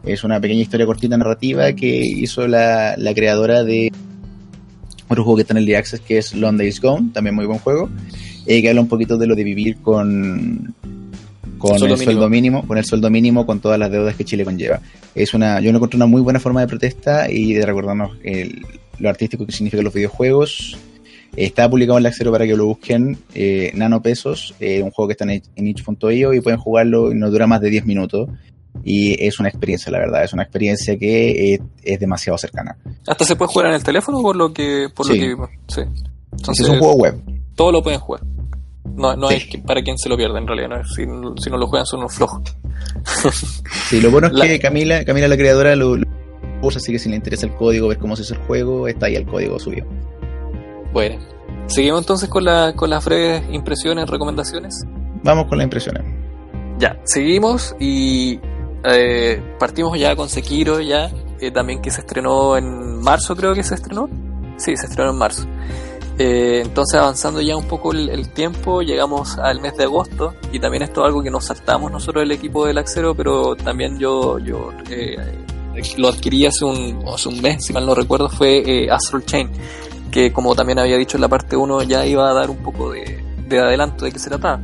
Es 0.05 0.23
una 0.23 0.39
pequeña 0.39 0.61
historia 0.61 0.85
cortita 0.85 1.17
narrativa 1.17 1.73
que 1.73 1.87
hizo 1.87 2.47
la, 2.47 2.95
creadora 3.15 3.63
de 3.63 3.91
otro 5.07 5.23
juego 5.23 5.37
que 5.37 5.41
está 5.41 5.53
en 5.53 5.63
el 5.63 5.75
Access 5.75 5.99
que 5.99 6.17
es 6.17 6.33
Long 6.35 6.57
Days 6.57 6.79
Gone, 6.79 7.09
también 7.13 7.35
muy 7.35 7.45
buen 7.45 7.59
juego, 7.59 7.89
eh, 8.45 8.61
que 8.61 8.69
habla 8.69 8.81
un 8.81 8.87
poquito 8.87 9.17
de 9.17 9.27
lo 9.27 9.35
de 9.35 9.43
vivir 9.43 9.77
con 9.77 10.75
con 11.57 11.89
el 11.89 11.97
sueldo 11.97 12.29
mínimo, 12.29 12.67
con 12.67 12.77
el 12.77 12.85
sueldo 12.85 13.09
mínimo, 13.09 13.45
con 13.45 13.59
todas 13.59 13.79
las 13.79 13.89
deudas 13.89 14.15
que 14.15 14.25
Chile 14.25 14.45
conlleva. 14.45 14.81
Es 15.15 15.33
una, 15.33 15.59
yo 15.61 15.71
encuentro 15.71 15.97
una 15.97 16.05
muy 16.05 16.21
buena 16.21 16.39
forma 16.39 16.61
de 16.61 16.67
protesta 16.67 17.31
y 17.31 17.53
de 17.53 17.65
recordarnos 17.65 18.11
lo 18.99 19.09
artístico 19.09 19.45
que 19.45 19.51
significan 19.51 19.83
los 19.83 19.93
videojuegos. 19.93 20.77
Está 21.35 21.69
publicado 21.69 21.97
en 21.97 22.03
la 22.03 22.09
Accero 22.09 22.31
para 22.31 22.45
que 22.45 22.55
lo 22.55 22.65
busquen, 22.65 23.17
eh, 23.33 23.71
Nano 23.73 24.01
Pesos, 24.01 24.55
eh, 24.59 24.81
un 24.81 24.91
juego 24.91 25.07
que 25.07 25.13
está 25.13 25.25
en, 25.25 25.41
en 25.55 25.67
itch.io 25.67 26.33
y 26.33 26.39
pueden 26.39 26.59
jugarlo 26.59 27.11
y 27.11 27.15
no 27.15 27.29
dura 27.29 27.45
más 27.45 27.59
de 27.61 27.69
10 27.69 27.85
minutos 27.85 28.29
y 28.83 29.25
es 29.25 29.39
una 29.39 29.49
experiencia, 29.49 29.91
la 29.91 29.99
verdad, 29.99 30.23
es 30.23 30.33
una 30.33 30.43
experiencia 30.43 30.97
que 30.97 31.59
es, 31.83 31.99
demasiado 31.99 32.37
cercana. 32.37 32.77
Hasta 33.07 33.25
se 33.25 33.35
puede 33.35 33.51
jugar 33.51 33.67
en 33.67 33.73
el 33.75 33.83
teléfono 33.83 34.21
por 34.21 34.35
lo 34.35 34.53
que 34.53 34.87
por 34.93 35.05
sí. 35.05 35.19
lo 35.19 35.47
que 35.47 35.53
sí. 35.67 35.81
Entonces, 36.31 36.65
es 36.65 36.69
un 36.71 36.79
juego 36.79 36.95
web. 36.95 37.21
Todo 37.55 37.71
lo 37.71 37.81
pueden 37.81 37.99
jugar. 37.99 38.21
No, 38.95 39.15
no 39.15 39.29
es 39.29 39.47
para 39.65 39.81
quien 39.81 39.97
se 39.97 40.07
lo 40.07 40.15
pierda 40.15 40.37
en 40.37 40.47
realidad, 40.47 40.69
no 40.69 40.83
si, 41.37 41.49
no 41.49 41.57
lo 41.57 41.67
juegan 41.67 41.85
son 41.85 41.99
unos 41.99 42.13
flojos. 42.13 42.41
sí, 43.89 43.99
lo 43.99 44.11
bueno 44.11 44.27
es 44.27 44.41
que 44.41 44.59
Camila, 44.59 45.03
Camila 45.03 45.27
la 45.27 45.35
creadora 45.35 45.75
lo, 45.75 45.97
usa, 46.61 46.77
así 46.77 46.91
que 46.91 46.99
si 46.99 47.09
le 47.09 47.15
interesa 47.15 47.45
el 47.45 47.55
código, 47.55 47.87
ver 47.87 47.97
cómo 47.97 48.15
se 48.15 48.21
hizo 48.21 48.35
el 48.35 48.41
juego, 48.41 48.87
está 48.87 49.07
ahí 49.07 49.15
el 49.15 49.25
código 49.25 49.59
subido. 49.59 49.87
Bueno, 50.93 51.17
seguimos 51.67 52.01
entonces 52.01 52.29
con, 52.29 52.45
la, 52.45 52.73
con 52.73 52.89
las 52.89 53.03
breves 53.03 53.43
impresiones, 53.51 54.09
recomendaciones. 54.09 54.85
Vamos 55.23 55.47
con 55.47 55.57
las 55.57 55.65
impresiones. 55.65 56.03
Ya, 56.77 56.99
seguimos 57.03 57.75
y 57.79 58.39
eh, 58.87 59.41
partimos 59.59 59.97
ya 59.97 60.15
con 60.15 60.29
Sekiro, 60.29 60.79
ya, 60.81 61.09
eh, 61.39 61.51
también 61.51 61.81
que 61.81 61.91
se 61.91 62.01
estrenó 62.01 62.57
en 62.57 62.99
marzo, 63.01 63.35
creo 63.35 63.53
que 63.53 63.63
se 63.63 63.75
estrenó. 63.75 64.09
Sí, 64.57 64.75
se 64.77 64.85
estrenó 64.85 65.11
en 65.11 65.17
marzo. 65.17 65.45
Eh, 66.17 66.61
entonces, 66.63 66.99
avanzando 66.99 67.41
ya 67.41 67.57
un 67.57 67.67
poco 67.67 67.91
el, 67.91 68.29
tiempo, 68.29 68.81
llegamos 68.81 69.37
al 69.37 69.59
mes 69.59 69.75
de 69.75 69.83
agosto 69.83 70.33
y 70.53 70.59
también 70.59 70.83
esto 70.83 71.01
es 71.01 71.07
algo 71.07 71.21
que 71.21 71.29
nos 71.29 71.45
saltamos 71.45 71.91
nosotros 71.91 72.23
el 72.23 72.31
equipo 72.31 72.65
del 72.65 72.77
Axero, 72.77 73.13
pero 73.15 73.55
también 73.55 73.99
yo, 73.99 74.39
yo 74.39 74.71
lo 75.97 76.07
adquirí 76.07 76.45
hace 76.45 76.63
un, 76.63 77.03
hace 77.13 77.27
un 77.27 77.41
mes, 77.41 77.65
si 77.65 77.73
mal 77.73 77.85
no 77.85 77.93
recuerdo, 77.93 78.29
fue 78.29 78.87
Astral 78.89 79.25
Chain, 79.25 79.49
que 80.09 80.31
como 80.31 80.55
también 80.55 80.79
había 80.79 80.95
dicho 80.95 81.17
en 81.17 81.21
la 81.21 81.27
parte 81.27 81.57
1 81.57 81.83
ya 81.83 82.05
iba 82.05 82.29
a 82.29 82.33
dar 82.33 82.49
un 82.49 82.57
poco 82.63 82.91
de, 82.91 83.21
de 83.47 83.59
adelanto 83.59 84.05
de 84.05 84.11
qué 84.13 84.19
se 84.19 84.29
trataba. 84.29 84.61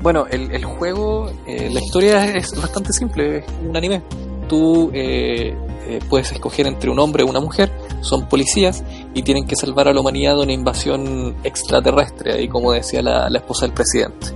Bueno, 0.00 0.26
el, 0.30 0.52
el 0.52 0.64
juego, 0.64 1.30
eh, 1.46 1.70
la 1.72 1.80
historia 1.80 2.24
es 2.36 2.54
bastante 2.60 2.92
simple, 2.92 3.38
es 3.38 3.44
un 3.66 3.76
anime. 3.76 4.02
Tú 4.48 4.90
eh, 4.94 5.54
eh, 5.86 6.00
puedes 6.08 6.32
escoger 6.32 6.66
entre 6.66 6.90
un 6.90 6.98
hombre 6.98 7.24
y 7.24 7.28
una 7.28 7.40
mujer, 7.40 7.70
son 8.00 8.28
policías 8.28 8.82
y 9.12 9.22
tienen 9.22 9.46
que 9.46 9.56
salvar 9.56 9.88
a 9.88 9.92
la 9.92 10.00
humanidad 10.00 10.36
de 10.36 10.42
una 10.42 10.52
invasión 10.52 11.36
extraterrestre, 11.44 12.32
ahí 12.32 12.48
como 12.48 12.72
decía 12.72 13.02
la, 13.02 13.28
la 13.28 13.38
esposa 13.38 13.66
del 13.66 13.74
presidente. 13.74 14.28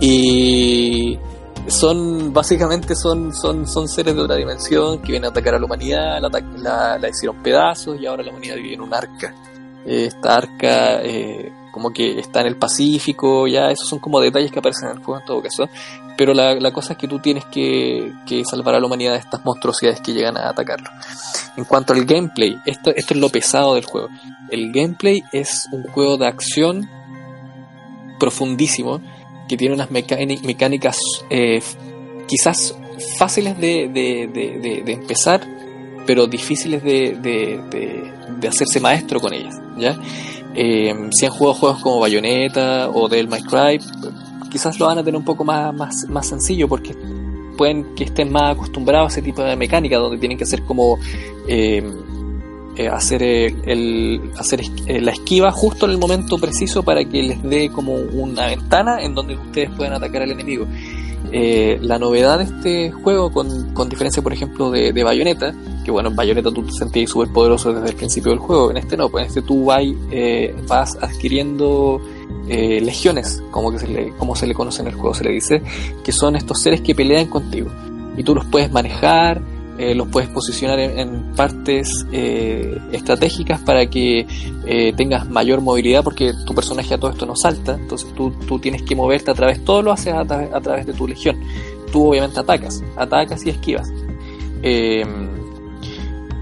Y 0.00 1.18
son 1.66 2.32
básicamente 2.32 2.94
son, 2.96 3.34
son, 3.34 3.66
son 3.66 3.88
seres 3.88 4.14
de 4.14 4.22
otra 4.22 4.36
dimensión 4.36 5.00
que 5.00 5.12
vienen 5.12 5.26
a 5.26 5.28
atacar 5.28 5.54
a 5.54 5.58
la 5.58 5.66
humanidad, 5.66 6.20
la, 6.20 6.98
la, 6.98 7.08
hicieron 7.08 7.42
pedazos 7.42 8.00
y 8.00 8.06
ahora 8.06 8.22
la 8.22 8.30
humanidad 8.30 8.56
vive 8.56 8.74
en 8.74 8.80
un 8.80 8.92
arca. 8.92 9.34
Esta 9.84 10.36
arca 10.36 11.02
eh, 11.02 11.52
como 11.70 11.92
que 11.92 12.18
está 12.18 12.40
en 12.40 12.48
el 12.48 12.56
Pacífico, 12.56 13.46
ya 13.46 13.70
esos 13.70 13.88
son 13.88 13.98
como 13.98 14.20
detalles 14.20 14.50
que 14.50 14.58
aparecen 14.58 14.88
en 14.90 14.98
el 14.98 15.04
juego 15.04 15.20
en 15.20 15.26
todo 15.26 15.42
caso, 15.42 15.68
pero 16.16 16.34
la, 16.34 16.54
la 16.54 16.72
cosa 16.72 16.92
es 16.92 16.98
que 16.98 17.08
tú 17.08 17.18
tienes 17.18 17.44
que, 17.46 18.12
que, 18.26 18.44
salvar 18.44 18.74
a 18.74 18.80
la 18.80 18.86
humanidad 18.86 19.12
de 19.12 19.18
estas 19.18 19.44
monstruosidades 19.44 20.00
que 20.00 20.12
llegan 20.12 20.36
a 20.36 20.50
atacarlo. 20.50 20.90
En 21.56 21.64
cuanto 21.64 21.92
al 21.92 22.04
gameplay, 22.04 22.56
esto, 22.66 22.90
esto 22.94 23.14
es 23.14 23.20
lo 23.20 23.28
pesado 23.30 23.74
del 23.74 23.84
juego. 23.84 24.08
El 24.50 24.72
gameplay 24.72 25.22
es 25.32 25.66
un 25.72 25.84
juego 25.84 26.18
de 26.18 26.26
acción 26.26 26.88
profundísimo 28.18 29.00
que 29.48 29.56
tiene 29.56 29.74
unas 29.74 29.90
mecánicas 29.90 30.98
eh, 31.28 31.60
quizás 32.28 32.76
fáciles 33.16 33.58
de, 33.58 33.88
de, 33.88 34.28
de, 34.32 34.82
de, 34.84 34.92
empezar, 34.92 35.40
pero 36.06 36.26
difíciles 36.26 36.82
de, 36.84 38.12
hacerse 38.46 38.78
maestro 38.78 39.20
con 39.20 39.32
ellas. 39.32 39.56
¿ya? 39.76 39.98
Eh, 40.54 40.94
si 41.12 41.26
han 41.26 41.32
jugado 41.32 41.54
juegos 41.54 41.82
como 41.82 42.00
Bayonetta 42.00 42.90
o 42.90 43.08
Del 43.08 43.28
My 43.28 43.42
Cry, 43.42 43.80
quizás 44.50 44.78
lo 44.78 44.86
van 44.86 44.98
a 44.98 45.04
tener 45.04 45.16
un 45.16 45.24
poco 45.24 45.44
más, 45.44 45.74
más, 45.74 46.06
más 46.08 46.26
sencillo 46.26 46.68
porque 46.68 46.94
pueden 47.56 47.94
que 47.94 48.04
estén 48.04 48.32
más 48.32 48.54
acostumbrados 48.56 49.06
a 49.06 49.12
ese 49.12 49.22
tipo 49.22 49.42
de 49.42 49.54
mecánica 49.56 49.98
donde 49.98 50.18
tienen 50.18 50.38
que 50.38 50.44
hacer 50.44 50.62
como 50.62 50.98
eh, 51.46 51.82
eh, 52.76 52.88
hacer 52.88 53.22
el 53.22 54.20
hacer 54.38 54.62
la 54.86 55.12
esquiva 55.12 55.50
justo 55.50 55.86
en 55.86 55.92
el 55.92 55.98
momento 55.98 56.38
preciso 56.38 56.82
para 56.82 57.04
que 57.04 57.22
les 57.22 57.42
dé 57.42 57.68
como 57.70 57.94
una 57.94 58.46
ventana 58.46 59.02
en 59.02 59.14
donde 59.14 59.34
ustedes 59.34 59.70
puedan 59.70 59.92
atacar 59.92 60.22
al 60.22 60.30
enemigo. 60.30 60.66
Eh, 61.32 61.78
la 61.80 61.98
novedad 61.98 62.38
de 62.38 62.44
este 62.44 62.90
juego, 62.90 63.30
con, 63.30 63.72
con 63.72 63.88
diferencia, 63.88 64.22
por 64.22 64.32
ejemplo, 64.32 64.70
de, 64.70 64.92
de, 64.92 65.04
Bayonetta, 65.04 65.54
bueno, 65.90 66.10
en 66.10 66.16
Bayonetta 66.16 66.50
tú 66.50 66.62
te 66.62 66.72
sentías 66.72 67.10
súper 67.10 67.28
poderoso 67.28 67.72
desde 67.72 67.90
el 67.90 67.96
principio 67.96 68.30
del 68.30 68.38
juego, 68.38 68.70
en 68.70 68.78
este 68.78 68.96
no, 68.96 69.08
pues 69.08 69.24
en 69.24 69.28
este 69.28 69.42
tú 69.42 69.68
eh, 69.72 70.54
vas 70.66 70.96
adquiriendo 71.00 72.00
eh, 72.48 72.80
legiones, 72.80 73.42
como, 73.50 73.70
que 73.70 73.78
se 73.78 73.88
le, 73.88 74.10
como 74.10 74.34
se 74.34 74.46
le 74.46 74.54
conoce 74.54 74.82
en 74.82 74.88
el 74.88 74.94
juego, 74.94 75.14
se 75.14 75.24
le 75.24 75.32
dice, 75.32 75.62
que 76.02 76.12
son 76.12 76.36
estos 76.36 76.60
seres 76.62 76.80
que 76.80 76.94
pelean 76.94 77.26
contigo. 77.26 77.70
Y 78.16 78.22
tú 78.22 78.34
los 78.34 78.44
puedes 78.46 78.70
manejar, 78.72 79.40
eh, 79.78 79.94
los 79.94 80.08
puedes 80.08 80.28
posicionar 80.28 80.78
en, 80.78 81.32
partes 81.34 82.06
estratégicas 82.12 83.60
para 83.60 83.86
que 83.88 84.26
tengas 84.96 85.30
mayor 85.30 85.62
movilidad 85.62 86.04
porque 86.04 86.32
tu 86.46 86.54
personaje 86.54 86.92
a 86.92 86.98
todo 86.98 87.10
esto 87.12 87.24
no 87.24 87.34
salta, 87.34 87.76
entonces 87.76 88.12
tú, 88.14 88.30
tú 88.46 88.58
tienes 88.58 88.82
que 88.82 88.94
moverte 88.94 89.30
a 89.30 89.34
través, 89.34 89.64
todo 89.64 89.80
lo 89.80 89.92
haces 89.92 90.12
a, 90.12 90.20
a 90.20 90.60
través 90.60 90.86
de 90.86 90.92
tu 90.92 91.08
legión. 91.08 91.40
Tú 91.90 92.10
obviamente 92.10 92.38
atacas, 92.38 92.82
atacas 92.96 93.46
y 93.46 93.50
esquivas. 93.50 93.90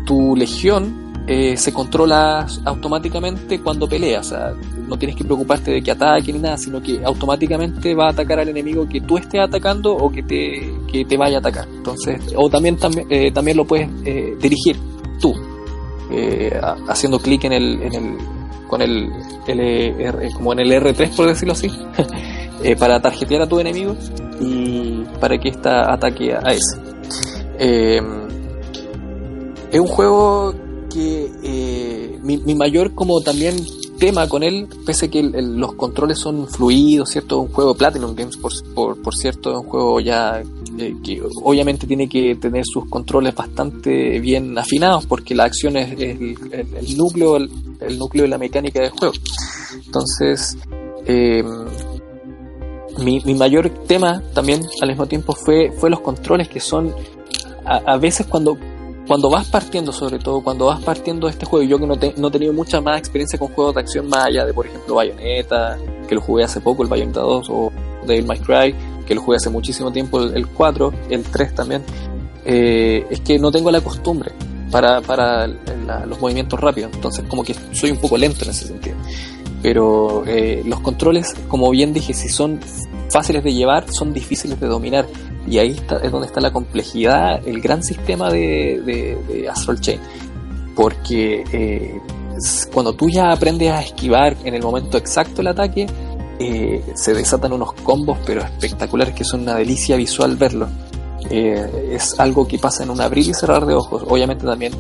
Tu 0.08 0.34
legión 0.34 1.12
eh, 1.26 1.58
se 1.58 1.74
controla 1.74 2.46
automáticamente 2.64 3.60
cuando 3.60 3.86
peleas. 3.86 4.34
No 4.88 4.98
tienes 4.98 5.14
que 5.14 5.22
preocuparte 5.22 5.70
de 5.70 5.82
que 5.82 5.90
ataque 5.90 6.32
ni 6.32 6.38
nada, 6.38 6.56
sino 6.56 6.82
que 6.82 7.04
automáticamente 7.04 7.94
va 7.94 8.06
a 8.06 8.10
atacar 8.12 8.40
al 8.40 8.48
enemigo 8.48 8.88
que 8.88 9.02
tú 9.02 9.18
estés 9.18 9.42
atacando 9.42 9.92
o 9.92 10.10
que 10.10 10.22
te, 10.22 10.74
que 10.90 11.04
te 11.04 11.16
vaya 11.18 11.36
a 11.36 11.40
atacar. 11.40 11.68
Entonces, 11.68 12.18
o 12.34 12.48
también, 12.48 12.78
también, 12.78 13.06
eh, 13.10 13.30
también 13.30 13.58
lo 13.58 13.66
puedes 13.66 13.90
eh, 14.06 14.34
dirigir 14.40 14.78
tú, 15.20 15.34
haciendo 16.88 17.18
clic 17.18 17.44
en 17.44 17.52
el, 17.52 17.82
en 17.82 17.94
el, 17.94 18.16
con 18.66 18.80
el, 18.80 19.10
como 20.34 20.54
en 20.54 20.60
el 20.60 20.72
R3 20.72 21.14
por 21.14 21.26
decirlo 21.26 21.52
así, 21.52 21.70
para 22.78 23.02
tarjetear 23.02 23.42
a 23.42 23.46
tu 23.46 23.60
enemigo 23.60 23.94
y 24.40 25.04
para 25.20 25.36
que 25.36 25.50
ésta 25.50 25.92
ataque 25.92 26.32
a 26.32 26.52
ese. 26.54 28.27
Es 29.72 29.80
un 29.80 29.86
juego 29.86 30.54
que 30.92 31.30
eh, 31.42 32.18
mi, 32.22 32.54
mayor 32.54 32.94
como 32.94 33.20
también 33.20 33.56
tema 33.98 34.28
con 34.28 34.42
él, 34.42 34.68
pese 34.86 35.06
a 35.06 35.10
que 35.10 35.22
los 35.22 35.74
controles 35.74 36.18
son 36.18 36.48
fluidos, 36.48 37.10
¿cierto? 37.10 37.40
Un 37.40 37.48
juego 37.48 37.74
Platinum 37.74 38.14
Games, 38.14 38.36
por, 38.36 39.02
por, 39.02 39.16
cierto, 39.16 39.50
es 39.50 39.58
un 39.58 39.64
juego 39.64 40.00
ya 40.00 40.40
eh, 40.78 40.96
que 41.02 41.20
obviamente 41.42 41.86
tiene 41.86 42.08
que 42.08 42.36
tener 42.36 42.64
sus 42.64 42.88
controles 42.88 43.34
bastante 43.34 44.20
bien 44.20 44.56
afinados 44.56 45.06
porque 45.06 45.34
la 45.34 45.44
acción 45.44 45.76
es, 45.76 45.98
el, 45.98 46.96
núcleo 46.96 47.36
el, 47.36 47.98
núcleo 47.98 48.22
de 48.22 48.28
la 48.28 48.38
mecánica 48.38 48.80
del 48.80 48.90
juego 48.90 49.14
entonces 49.84 50.56
eh, 51.06 51.42
mi, 52.98 53.20
mi, 53.24 53.34
mayor 53.34 53.70
tema 53.88 54.22
también 54.34 54.64
al 54.80 54.88
mismo 54.88 55.06
tiempo 55.06 55.32
fue, 55.34 55.72
fue 55.72 55.90
los 55.90 56.00
controles 56.00 56.48
que 56.48 56.60
son 56.60 56.94
a, 57.68 57.96
veces 57.98 58.26
cuando 58.26 58.56
cuando 59.08 59.30
vas 59.30 59.48
partiendo, 59.48 59.90
sobre 59.90 60.18
todo 60.18 60.42
cuando 60.42 60.66
vas 60.66 60.82
partiendo 60.82 61.28
este 61.28 61.46
juego, 61.46 61.66
yo 61.66 61.78
que 61.78 61.86
no, 61.86 61.94
no 62.16 62.28
he 62.28 62.30
tenido 62.30 62.52
mucha 62.52 62.82
más 62.82 62.98
experiencia 62.98 63.38
con 63.38 63.48
juegos 63.48 63.74
de 63.74 63.80
acción 63.80 64.06
más 64.06 64.26
allá 64.26 64.44
de, 64.44 64.52
por 64.52 64.66
ejemplo, 64.66 64.94
Bayonetta, 64.94 65.78
que 66.06 66.14
lo 66.14 66.20
jugué 66.20 66.44
hace 66.44 66.60
poco, 66.60 66.82
el 66.82 66.90
Bayonetta 66.90 67.20
2, 67.20 67.46
o 67.50 67.72
Devil 68.06 68.26
May 68.26 68.38
Cry, 68.38 68.74
que 69.06 69.14
lo 69.14 69.22
jugué 69.22 69.36
hace 69.36 69.48
muchísimo 69.48 69.90
tiempo, 69.90 70.22
el, 70.22 70.46
4, 70.46 70.92
el 71.08 71.22
3 71.22 71.54
también, 71.54 71.82
eh, 72.44 73.06
es 73.08 73.20
que 73.20 73.38
no 73.38 73.50
tengo 73.50 73.70
la 73.70 73.80
costumbre 73.80 74.30
para, 74.70 75.00
para 75.00 75.46
los 75.46 76.20
movimientos 76.20 76.60
rápidos, 76.60 76.92
entonces 76.94 77.24
como 77.26 77.42
que 77.42 77.54
soy 77.72 77.90
un 77.90 77.98
poco 77.98 78.18
lento 78.18 78.44
en 78.44 78.50
ese 78.50 78.66
sentido. 78.66 78.96
Pero 79.62 80.24
eh, 80.26 80.62
los 80.66 80.80
controles, 80.80 81.34
como 81.48 81.70
bien 81.70 81.92
dije, 81.92 82.12
si 82.12 82.28
son 82.28 82.60
fáciles 83.10 83.42
de 83.42 83.54
llevar, 83.54 83.86
son 83.90 84.12
difíciles 84.12 84.60
de 84.60 84.66
dominar. 84.66 85.06
Y 85.48 85.58
ahí 85.58 85.70
está, 85.70 85.96
es 85.98 86.12
donde 86.12 86.26
está 86.26 86.40
la 86.40 86.52
complejidad, 86.52 87.46
el 87.46 87.60
gran 87.60 87.82
sistema 87.82 88.30
de, 88.30 89.16
de, 89.26 89.48
Astral 89.48 89.80
Chain. 89.80 90.00
Porque 90.74 91.44
eh, 91.52 92.00
cuando 92.72 92.92
tú 92.92 93.08
ya 93.08 93.32
aprendes 93.32 93.70
a 93.70 93.80
esquivar 93.80 94.36
en 94.44 94.54
el 94.54 94.62
momento 94.62 94.98
exacto 94.98 95.40
el 95.40 95.48
ataque, 95.48 95.86
eh, 96.38 96.84
se 96.94 97.14
desatan 97.14 97.52
unos 97.52 97.72
combos 97.72 98.18
pero 98.24 98.42
espectaculares 98.42 99.12
que 99.12 99.24
son 99.24 99.40
una 99.40 99.54
delicia 99.54 99.96
visual 99.96 100.36
verlo. 100.36 100.68
Eh, 101.30 101.90
es 101.92 102.18
algo 102.20 102.46
que 102.46 102.58
pasa 102.58 102.84
en 102.84 102.90
un 102.90 103.00
abrir 103.00 103.26
y 103.28 103.34
cerrar 103.34 103.64
de 103.66 103.74
ojos. 103.74 104.04
Obviamente 104.06 104.44
también, 104.44 104.72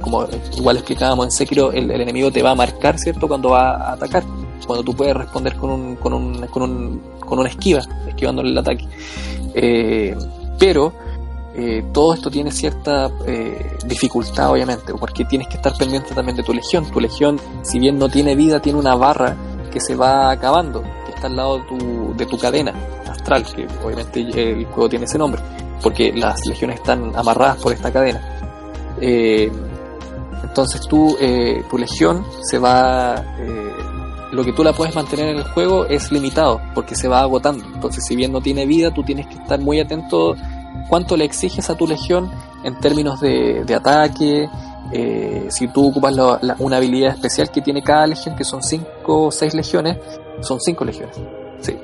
como 0.00 0.26
igual 0.56 0.76
explicábamos 0.76 1.26
en 1.26 1.30
Sekiro, 1.32 1.72
el, 1.72 1.90
el, 1.90 2.00
enemigo 2.00 2.30
te 2.30 2.42
va 2.42 2.52
a 2.52 2.54
marcar, 2.54 2.98
¿cierto?, 2.98 3.28
cuando 3.28 3.50
va 3.50 3.76
a 3.76 3.92
atacar. 3.94 4.22
Cuando 4.72 4.90
tú 4.90 4.96
puedes 4.96 5.14
responder 5.14 5.54
con 5.56 5.70
un, 5.70 5.96
con 5.96 6.14
un, 6.14 6.46
con 6.46 6.62
un, 6.62 7.02
una 7.28 7.48
esquiva, 7.50 7.82
esquivándole 8.08 8.48
el 8.48 8.56
ataque. 8.56 8.88
Eh, 9.54 10.16
pero 10.58 10.94
eh, 11.54 11.84
todo 11.92 12.14
esto 12.14 12.30
tiene 12.30 12.50
cierta 12.50 13.10
eh, 13.26 13.76
dificultad, 13.84 14.50
obviamente, 14.50 14.94
porque 14.94 15.26
tienes 15.26 15.48
que 15.48 15.56
estar 15.56 15.76
pendiente 15.76 16.14
también 16.14 16.38
de 16.38 16.42
tu 16.42 16.54
legión. 16.54 16.90
Tu 16.90 17.00
legión, 17.00 17.38
si 17.60 17.78
bien 17.78 17.98
no 17.98 18.08
tiene 18.08 18.34
vida, 18.34 18.60
tiene 18.60 18.78
una 18.78 18.94
barra 18.94 19.36
que 19.70 19.78
se 19.78 19.94
va 19.94 20.30
acabando, 20.30 20.82
que 21.04 21.12
está 21.14 21.26
al 21.26 21.36
lado 21.36 21.58
de 21.58 21.64
tu, 21.64 22.14
de 22.16 22.24
tu 22.24 22.38
cadena 22.38 22.72
astral, 23.10 23.44
que 23.54 23.68
obviamente 23.84 24.20
el 24.20 24.64
juego 24.68 24.88
tiene 24.88 25.04
ese 25.04 25.18
nombre, 25.18 25.42
porque 25.82 26.14
las 26.14 26.46
legiones 26.46 26.76
están 26.76 27.12
amarradas 27.14 27.58
por 27.58 27.74
esta 27.74 27.92
cadena. 27.92 28.22
entonces 28.98 30.80
tú, 30.88 31.14
tu 31.68 31.76
legión 31.76 32.24
se 32.40 32.56
va 32.58 33.22
lo 34.32 34.44
que 34.44 34.52
tú 34.52 34.64
la 34.64 34.72
puedes 34.72 34.94
mantener 34.94 35.28
en 35.28 35.36
el 35.36 35.44
juego 35.44 35.84
es 35.84 36.10
limitado 36.10 36.60
porque 36.74 36.96
se 36.96 37.06
va 37.06 37.20
agotando. 37.20 37.64
Entonces, 37.74 38.04
si 38.04 38.16
bien 38.16 38.32
no 38.32 38.40
tiene 38.40 38.64
vida, 38.64 38.92
tú 38.92 39.04
tienes 39.04 39.26
que 39.26 39.34
estar 39.34 39.60
muy 39.60 39.78
atento 39.78 40.34
cuánto 40.88 41.18
le 41.18 41.26
exiges 41.26 41.68
a 41.68 41.76
tu 41.76 41.86
legión 41.86 42.30
en 42.64 42.78
términos 42.80 43.20
de, 43.20 43.62
ataque. 43.74 44.48
Eh, 44.90 45.46
si 45.50 45.68
tú 45.68 45.88
ocupas 45.88 46.14
una 46.58 46.78
habilidad 46.78 47.14
especial 47.14 47.50
que 47.50 47.60
tiene 47.60 47.82
cada 47.82 48.06
legión, 48.06 48.34
que 48.34 48.44
son 48.44 48.62
5 48.62 48.86
o 49.06 49.30
6 49.30 49.52
legiones, 49.52 49.98
son 50.40 50.58
5 50.58 50.84
legiones. 50.86 51.16
Sí. 51.60 51.76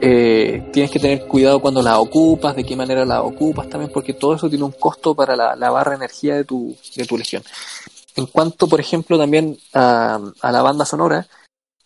Eh, 0.00 0.68
tienes 0.74 0.90
que 0.90 0.98
tener 0.98 1.26
cuidado 1.26 1.60
cuando 1.60 1.80
la 1.80 1.98
ocupas, 1.98 2.54
de 2.54 2.62
qué 2.62 2.76
manera 2.76 3.06
la 3.06 3.22
ocupas 3.22 3.70
también, 3.70 3.90
porque 3.90 4.12
todo 4.12 4.34
eso 4.34 4.50
tiene 4.50 4.64
un 4.64 4.72
costo 4.72 5.14
para 5.14 5.34
la, 5.34 5.70
barra 5.70 5.92
de 5.92 5.96
energía 5.96 6.34
de 6.34 6.44
tu, 6.44 6.76
de 6.94 7.06
tu 7.06 7.16
legión. 7.16 7.42
En 8.14 8.26
cuanto, 8.26 8.66
por 8.66 8.80
ejemplo, 8.80 9.18
también 9.18 9.56
a 9.72 10.20
la 10.42 10.62
banda 10.62 10.84
sonora, 10.84 11.26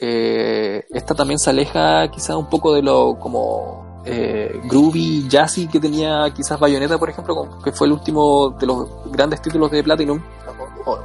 eh, 0.01 0.87
esta 0.91 1.15
también 1.15 1.39
se 1.39 1.51
aleja 1.51 2.11
quizás 2.11 2.35
un 2.37 2.49
poco 2.49 2.73
de 2.73 2.83
lo 2.83 3.19
como 3.19 4.01
eh, 4.07 4.61
groovy, 4.65 5.29
jazzy 5.29 5.67
que 5.69 5.79
tenía 5.79 6.33
quizás 6.35 6.59
Bayonetta, 6.59 6.97
por 6.97 7.11
ejemplo, 7.11 7.61
que 7.63 7.71
fue 7.71 7.87
el 7.87 7.93
último 7.93 8.57
de 8.59 8.67
los 8.67 8.89
grandes 9.13 9.43
títulos 9.43 9.71
de 9.71 9.83
Platinum, 9.83 10.21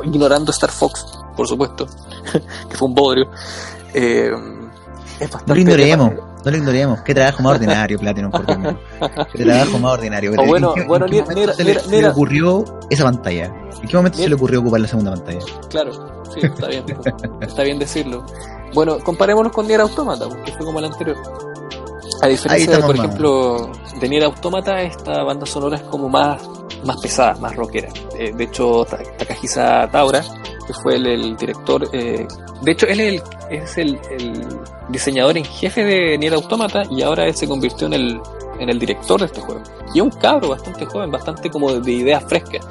ignorando 0.06 0.52
Star 0.52 0.72
Fox, 0.72 1.06
por 1.36 1.46
supuesto, 1.46 1.88
que 2.70 2.78
fue 2.78 2.88
un 2.88 2.96
bodrio. 2.96 3.30
Eh, 3.94 4.32
no 5.46 5.54
lo 5.54 5.60
ignoremos, 5.60 6.14
no 6.14 6.52
lo 6.52 6.58
ignoremos. 6.58 7.02
Qué 7.02 7.14
trabajo 7.14 7.44
más 7.44 7.56
ordinario, 7.56 8.00
Platinum, 8.00 8.32
por 8.32 8.46
Dios 8.46 8.76
Qué 9.34 9.44
trabajo 9.44 9.80
más 9.80 9.94
ordinario. 9.94 10.34
Bueno, 10.36 10.70
¿En 10.70 10.82
qué, 10.82 10.88
bueno, 10.88 11.06
¿en 11.06 11.12
qué 11.12 11.54
se, 11.54 11.64
le, 11.64 11.80
se, 11.80 12.02
le, 12.02 12.08
ocurrió 12.08 12.64
esa 12.90 13.04
pantalla? 13.04 13.54
¿En 13.82 13.88
qué 13.90 13.98
momento 13.98 14.20
se 14.20 14.30
le 14.30 14.36
ocurrió 14.36 14.62
ocupar 14.62 14.80
la 14.80 14.88
segunda 14.88 15.12
pantalla? 15.12 15.40
Claro, 15.70 16.24
sí, 16.34 16.40
está 16.44 16.68
bien, 16.68 16.86
está 17.42 17.64
bien 17.64 17.80
decirlo. 17.80 18.26
Bueno, 18.76 19.00
comparémonos 19.00 19.54
con 19.54 19.66
Nier 19.66 19.80
Automata, 19.80 20.28
porque 20.28 20.52
fue 20.52 20.66
como 20.66 20.80
el 20.80 20.86
anterior. 20.86 21.16
A 22.22 22.28
diferencia 22.28 22.76
de, 22.76 22.84
por 22.84 22.96
ejemplo, 22.96 23.72
de 24.02 24.10
Nier 24.10 24.26
Automata, 24.26 24.82
esta 24.82 25.24
banda 25.24 25.46
sonora 25.46 25.78
es 25.78 25.84
como 25.84 26.10
más, 26.10 26.46
más 26.84 26.98
pesada, 27.02 27.36
más 27.40 27.56
rockera. 27.56 27.88
Eh, 28.20 28.34
de 28.36 28.44
hecho, 28.44 28.86
Takahisa 29.18 29.90
Taura, 29.90 30.22
que 30.68 30.74
fue 30.74 30.96
el, 30.96 31.38
director, 31.38 31.88
eh, 31.94 32.28
de 32.62 32.72
hecho, 32.72 32.86
él 32.88 33.00
es, 33.00 33.78
el, 33.78 33.96
es 33.96 34.18
el, 34.18 34.60
diseñador 34.90 35.38
en 35.38 35.46
jefe 35.46 35.86
de 35.86 36.18
Nier 36.18 36.34
Automata 36.34 36.84
y 36.90 37.02
ahora 37.02 37.26
él 37.26 37.34
se 37.34 37.48
convirtió 37.48 37.88
en 37.88 37.94
el, 37.94 38.22
en 38.60 38.70
el 38.70 38.78
director 38.78 39.22
de 39.22 39.28
este 39.28 39.40
juego. 39.40 39.64
Y 39.94 40.00
es 40.00 40.04
un 40.04 40.12
cabro 40.12 40.50
bastante 40.50 40.86
joven, 40.86 41.12
bastante 41.12 41.50
como 41.50 41.72
de, 41.72 41.92
ideas 41.94 42.26
frescas. 42.28 42.68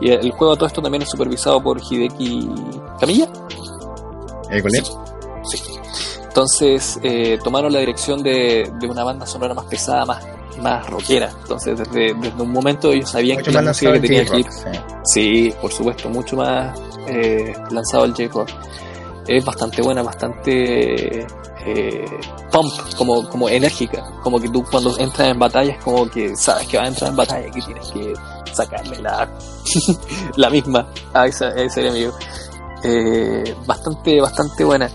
Y 0.00 0.10
el, 0.12 0.30
juego 0.30 0.54
todo 0.54 0.66
esto 0.66 0.80
también 0.80 1.02
es 1.02 1.10
supervisado 1.10 1.60
por 1.60 1.80
Hideki 1.82 2.48
Camilla. 3.00 3.28
¿Eh, 4.50 4.62
¿Cuál 4.62 5.17
entonces 6.38 7.00
eh, 7.02 7.38
tomaron 7.42 7.72
la 7.72 7.80
dirección 7.80 8.22
de, 8.22 8.70
una 8.88 9.02
banda 9.02 9.26
sonora 9.26 9.54
más 9.54 9.64
pesada, 9.64 10.04
más, 10.04 10.24
más 10.62 10.88
rockera. 10.88 11.30
Entonces 11.42 11.78
desde, 11.78 12.14
desde 12.14 12.42
un 12.42 12.52
momento 12.52 12.92
ellos 12.92 13.10
sabían 13.10 13.42
que 13.42 13.50
la 13.50 13.62
música 13.62 13.92
que 13.94 14.00
tenía 14.00 14.24
que 14.24 14.40
ir. 14.40 14.46
Sí. 15.04 15.54
por 15.60 15.72
supuesto, 15.72 16.08
mucho 16.08 16.36
más 16.36 16.78
eh, 17.08 17.54
lanzado 17.70 18.04
el 18.04 18.12
J-Rock. 18.12 18.50
Es 19.26 19.44
bastante 19.44 19.82
buena, 19.82 20.02
bastante 20.02 21.26
eh, 21.66 22.04
pump, 22.50 22.72
como, 22.96 23.28
como 23.28 23.48
enérgica. 23.48 24.04
Como 24.22 24.40
que 24.40 24.48
tú 24.48 24.64
cuando 24.70 24.96
entras 24.98 25.28
en 25.28 25.38
batalla 25.38 25.72
es 25.72 25.82
como 25.82 26.08
que 26.08 26.36
sabes 26.36 26.66
que 26.68 26.76
vas 26.76 26.86
a 26.86 26.88
entrar 26.88 27.10
en 27.10 27.16
batalla 27.16 27.46
y 27.48 27.60
tienes 27.60 27.92
que 27.92 28.14
sacarle 28.52 29.02
la, 29.02 29.28
la 30.36 30.50
misma 30.50 30.86
a, 31.12 31.26
ese 31.26 31.80
enemigo. 31.80 32.16
Eh, 32.84 33.54
bastante, 33.66 34.20
bastante 34.20 34.64
buena. 34.64 34.90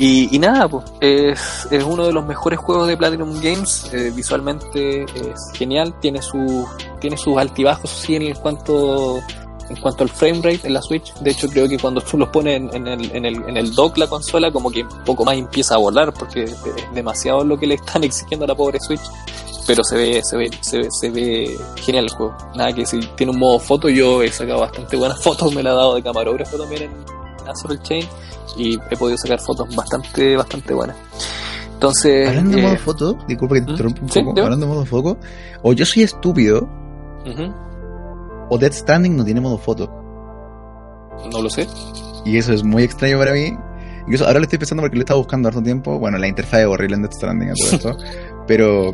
Y, 0.00 0.38
nada, 0.38 0.68
pues 0.68 0.84
es, 1.00 1.66
es, 1.72 1.82
uno 1.82 2.06
de 2.06 2.12
los 2.12 2.24
mejores 2.24 2.58
juegos 2.58 2.86
de 2.86 2.96
Platinum 2.96 3.40
Games. 3.40 3.90
Eh, 3.92 4.12
visualmente 4.14 5.02
es 5.02 5.52
genial, 5.54 5.92
tiene, 6.00 6.22
su, 6.22 6.66
tiene 7.00 7.16
sus 7.16 7.36
altibajos 7.36 7.90
sí 7.90 8.14
en 8.14 8.34
cuanto 8.36 9.20
en 9.68 9.76
cuanto 9.76 10.02
al 10.02 10.08
frame 10.08 10.36
rate 10.36 10.66
en 10.66 10.74
la 10.74 10.82
Switch. 10.82 11.12
De 11.14 11.30
hecho, 11.30 11.48
creo 11.48 11.68
que 11.68 11.78
cuando 11.78 12.00
tú 12.00 12.16
lo 12.16 12.30
pones 12.30 12.56
en, 12.72 12.86
el, 12.86 13.14
en, 13.14 13.24
el, 13.24 13.36
en 13.48 13.56
el 13.56 13.74
dock 13.74 13.98
la 13.98 14.06
consola, 14.06 14.50
como 14.50 14.70
que 14.70 14.82
un 14.82 15.04
poco 15.04 15.24
más 15.24 15.36
empieza 15.36 15.74
a 15.74 15.78
volar 15.78 16.12
porque 16.12 16.44
es 16.44 16.56
demasiado 16.94 17.44
lo 17.44 17.58
que 17.58 17.66
le 17.66 17.74
están 17.74 18.04
exigiendo 18.04 18.44
a 18.44 18.48
la 18.48 18.54
pobre 18.54 18.78
Switch. 18.80 19.02
Pero 19.66 19.84
se 19.84 19.96
ve, 19.96 20.22
se 20.24 20.36
ve, 20.36 20.50
se 20.62 20.78
ve, 20.78 20.88
se 20.90 21.10
ve 21.10 21.58
genial 21.76 22.04
el 22.04 22.10
juego. 22.10 22.34
Nada 22.54 22.72
que 22.72 22.86
si 22.86 23.00
tiene 23.16 23.32
un 23.32 23.38
modo 23.38 23.58
foto, 23.58 23.88
yo 23.88 24.22
he 24.22 24.32
sacado 24.32 24.60
bastante 24.60 24.96
buenas 24.96 25.20
fotos, 25.22 25.54
me 25.54 25.62
la 25.62 25.72
he 25.72 25.74
dado 25.74 25.94
de 25.96 26.02
camarógrafo 26.02 26.56
también 26.56 26.84
en 26.84 27.17
Azure 27.48 27.78
Chain 27.82 28.06
y 28.56 28.78
he 28.90 28.96
podido 28.96 29.18
sacar 29.18 29.40
fotos 29.40 29.74
bastante, 29.74 30.36
bastante 30.36 30.74
buenas. 30.74 30.96
Entonces. 31.72 32.28
Hablando 32.28 32.56
de 32.56 32.62
modo 32.62 32.74
eh, 32.74 32.78
foto, 32.78 33.18
disculpa 33.26 33.54
que 33.54 33.60
te 33.60 33.66
¿Mm? 33.66 33.70
interrumpa 33.70 34.00
un 34.02 34.08
poco. 34.08 34.40
Hablando 34.42 34.66
de 34.66 34.72
modo 34.72 34.84
foto, 34.84 35.18
o 35.62 35.72
yo 35.72 35.86
soy 35.86 36.02
estúpido, 36.02 36.68
o 38.50 38.58
Dead 38.58 38.72
Standing 38.72 39.16
no 39.16 39.24
tiene 39.24 39.40
modo 39.40 39.58
foto. 39.58 39.88
No 41.32 41.42
lo 41.42 41.50
sé. 41.50 41.66
Y 42.24 42.36
eso 42.36 42.52
es 42.52 42.64
muy 42.64 42.82
extraño 42.82 43.18
para 43.18 43.32
mí. 43.32 43.56
Incluso 44.02 44.26
ahora 44.26 44.38
lo 44.38 44.44
estoy 44.44 44.58
pensando 44.58 44.82
porque 44.82 44.96
lo 44.96 45.02
he 45.02 45.04
estado 45.04 45.20
buscando 45.20 45.48
harto 45.48 45.62
tiempo. 45.62 45.98
Bueno, 45.98 46.16
la 46.18 46.26
interfaz 46.26 46.60
es 46.60 46.66
horrible 46.66 46.96
en 46.96 47.02
Dead 47.02 47.12
Stranding 47.12 47.52
todo 47.54 47.70
esto. 47.76 47.96
pero 48.46 48.90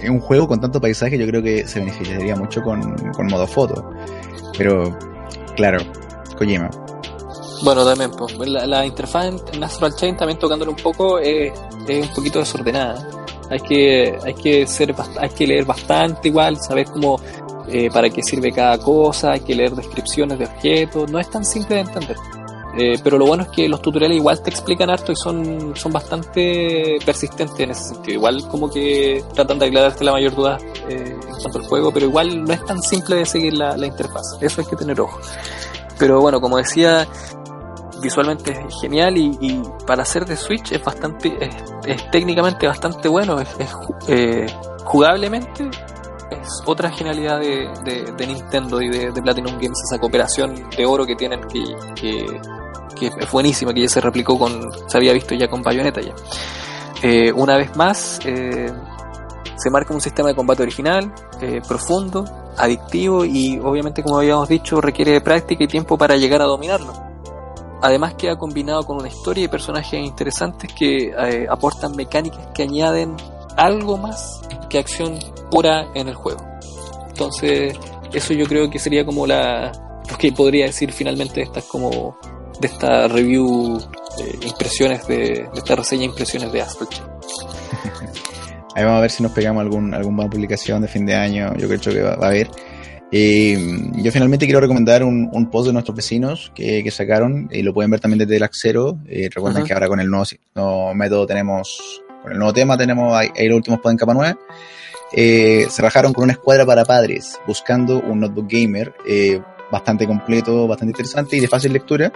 en 0.00 0.12
un 0.12 0.20
juego 0.20 0.48
con 0.48 0.60
tanto 0.60 0.80
paisaje 0.80 1.18
yo 1.18 1.26
creo 1.26 1.42
que 1.42 1.66
se 1.66 1.80
beneficiaría 1.80 2.34
mucho 2.36 2.62
con, 2.62 2.96
con 3.12 3.26
modo 3.26 3.46
foto. 3.46 3.90
Pero, 4.56 4.96
claro, 5.56 5.78
Kojima. 6.36 6.70
Bueno, 7.62 7.84
también, 7.84 8.10
pues, 8.10 8.36
la, 8.48 8.86
interfaz 8.86 9.26
en 9.26 9.60
Natural 9.60 9.94
Chain 9.94 10.16
también 10.16 10.38
tocándole 10.38 10.70
un 10.70 10.76
poco 10.76 11.18
es, 11.18 11.52
un 11.88 12.14
poquito 12.14 12.38
desordenada. 12.38 13.06
Hay 13.50 13.60
que, 13.60 14.18
hay 14.24 14.34
que 14.34 14.66
ser, 14.66 14.94
hay 15.18 15.30
que 15.30 15.46
leer 15.46 15.64
bastante 15.64 16.28
igual, 16.28 16.56
saber 16.56 16.86
cómo, 16.86 17.20
eh, 17.68 17.90
para 17.90 18.08
qué 18.08 18.22
sirve 18.22 18.52
cada 18.52 18.78
cosa, 18.78 19.32
hay 19.32 19.40
que 19.40 19.54
leer 19.54 19.72
descripciones 19.72 20.38
de 20.38 20.44
objetos, 20.44 21.10
no 21.10 21.18
es 21.18 21.28
tan 21.28 21.44
simple 21.44 21.76
de 21.76 21.80
entender. 21.82 22.16
Eh, 22.76 22.98
pero 23.02 23.18
lo 23.18 23.26
bueno 23.26 23.42
es 23.42 23.48
que 23.48 23.68
los 23.68 23.82
tutoriales 23.82 24.16
igual 24.16 24.42
te 24.42 24.50
explican 24.50 24.90
harto 24.90 25.10
y 25.10 25.16
son, 25.16 25.74
son 25.74 25.92
bastante 25.92 26.98
persistentes 27.04 27.58
en 27.58 27.70
ese 27.70 27.94
sentido. 27.94 28.14
Igual 28.14 28.46
como 28.48 28.70
que 28.70 29.24
tratan 29.34 29.58
de 29.58 29.66
aclararte 29.66 30.04
la 30.04 30.12
mayor 30.12 30.34
duda 30.34 30.58
eh, 30.88 31.16
en 31.20 31.40
cuanto 31.40 31.58
al 31.58 31.64
juego, 31.66 31.92
pero 31.92 32.06
igual 32.06 32.44
no 32.44 32.52
es 32.52 32.64
tan 32.64 32.80
simple 32.82 33.16
de 33.16 33.26
seguir 33.26 33.54
la, 33.54 33.74
interfaz. 33.84 34.38
Eso 34.40 34.60
hay 34.60 34.66
que 34.66 34.76
tener 34.76 35.00
ojo. 35.00 35.18
Pero 35.98 36.20
bueno, 36.20 36.40
como 36.40 36.56
decía, 36.56 37.06
visualmente 38.02 38.52
es 38.52 38.80
genial 38.80 39.16
y, 39.16 39.62
para 39.86 40.02
hacer 40.02 40.24
de 40.24 40.36
Switch 40.36 40.72
es 40.72 40.82
bastante, 40.84 41.36
es, 41.86 42.10
técnicamente 42.10 42.66
bastante 42.66 43.08
bueno, 43.08 43.40
es, 43.40 43.48
eh, 44.08 44.46
jugablemente 44.84 45.68
es 46.30 46.62
otra 46.66 46.90
genialidad 46.90 47.40
de, 47.40 48.26
Nintendo 48.26 48.80
y 48.80 48.88
de, 48.88 49.12
Platinum 49.12 49.54
Games, 49.54 49.82
esa 49.88 49.98
cooperación 49.98 50.70
de 50.76 50.86
oro 50.86 51.04
que 51.04 51.16
tienen 51.16 51.40
que, 51.48 52.24
que 53.00 53.06
es 53.06 53.30
buenísima, 53.32 53.72
que 53.72 53.82
ya 53.82 53.88
se 53.88 54.00
replicó 54.00 54.38
con, 54.38 54.70
se 54.86 54.96
había 54.96 55.12
visto 55.12 55.34
ya 55.34 55.48
con 55.48 55.62
Bayonetta 55.62 56.00
ya. 56.00 56.14
Eh, 57.02 57.32
una 57.32 57.56
vez 57.56 57.74
más, 57.76 58.20
eh, 58.24 58.70
se 59.56 59.70
marca 59.70 59.94
un 59.94 60.00
sistema 60.00 60.28
de 60.28 60.34
combate 60.34 60.62
original, 60.62 61.12
eh, 61.40 61.60
profundo, 61.66 62.24
adictivo 62.56 63.24
y 63.24 63.58
obviamente 63.58 64.02
como 64.02 64.18
habíamos 64.18 64.48
dicho 64.48 64.80
requiere 64.80 65.20
práctica 65.20 65.64
y 65.64 65.68
tiempo 65.68 65.96
para 65.96 66.16
llegar 66.16 66.42
a 66.42 66.44
dominarlo. 66.44 67.09
Además 67.82 68.14
queda 68.14 68.36
combinado 68.36 68.84
con 68.84 68.98
una 68.98 69.08
historia 69.08 69.44
y 69.44 69.48
personajes 69.48 70.04
interesantes 70.04 70.72
que 70.72 71.12
aportan 71.48 71.96
mecánicas 71.96 72.48
que 72.54 72.62
añaden 72.62 73.16
algo 73.56 73.96
más 73.96 74.42
que 74.68 74.78
acción 74.78 75.18
pura 75.50 75.88
en 75.94 76.08
el 76.08 76.14
juego. 76.14 76.44
Entonces, 77.08 77.76
eso 78.12 78.32
yo 78.34 78.46
creo 78.46 78.70
que 78.70 78.78
sería 78.78 79.04
como 79.04 79.26
la... 79.26 79.72
que 80.18 80.32
podría 80.32 80.66
decir 80.66 80.92
finalmente 80.92 81.42
estas 81.42 81.64
como 81.64 82.16
de 82.60 82.66
esta 82.66 83.08
review 83.08 83.78
impresiones 84.42 85.06
de, 85.06 85.48
esta 85.54 85.76
reseña 85.76 86.04
impresiones 86.04 86.52
de 86.52 86.62
Astral 86.62 86.88
Ahí 88.74 88.84
vamos 88.84 88.98
a 88.98 89.00
ver 89.02 89.10
si 89.10 89.22
nos 89.22 89.32
pegamos 89.32 89.62
algún, 89.62 89.94
alguna 89.94 90.28
publicación 90.28 90.82
de 90.82 90.88
fin 90.88 91.04
de 91.04 91.14
año, 91.14 91.54
yo 91.56 91.66
creo 91.66 91.80
que 91.80 92.02
va, 92.02 92.12
a 92.12 92.28
haber. 92.28 92.50
Eh, 93.12 93.58
yo 93.96 94.12
finalmente 94.12 94.46
quiero 94.46 94.60
recomendar 94.60 95.02
un, 95.02 95.48
post 95.50 95.66
de 95.66 95.72
nuestros 95.72 95.96
vecinos 95.96 96.52
que, 96.54 96.88
sacaron 96.90 97.48
y 97.50 97.62
lo 97.62 97.74
pueden 97.74 97.90
ver 97.90 98.00
también 98.00 98.20
desde 98.20 98.36
el 98.36 98.42
Axero. 98.42 98.98
Eh, 99.08 99.28
recuerden 99.34 99.64
que 99.64 99.72
ahora 99.72 99.88
con 99.88 100.00
el 100.00 100.08
nuevo, 100.08 100.94
método 100.94 101.26
tenemos, 101.26 102.02
con 102.22 102.32
el 102.32 102.38
nuevo 102.38 102.52
tema 102.52 102.76
tenemos 102.76 103.14
ahí, 103.14 103.30
los 103.48 103.56
últimos 103.56 103.80
pods 103.80 103.92
en 103.92 103.98
capa 103.98 104.14
9. 104.14 104.36
Eh, 105.12 105.66
se 105.68 105.82
bajaron 105.82 106.12
con 106.12 106.24
una 106.24 106.34
escuadra 106.34 106.64
para 106.64 106.84
padres 106.84 107.36
buscando 107.44 108.00
un 108.00 108.20
notebook 108.20 108.46
gamer 108.48 108.94
bastante 109.70 110.06
completo, 110.06 110.68
bastante 110.68 110.90
interesante 110.90 111.36
y 111.36 111.40
de 111.40 111.48
fácil 111.48 111.72
lectura. 111.72 112.12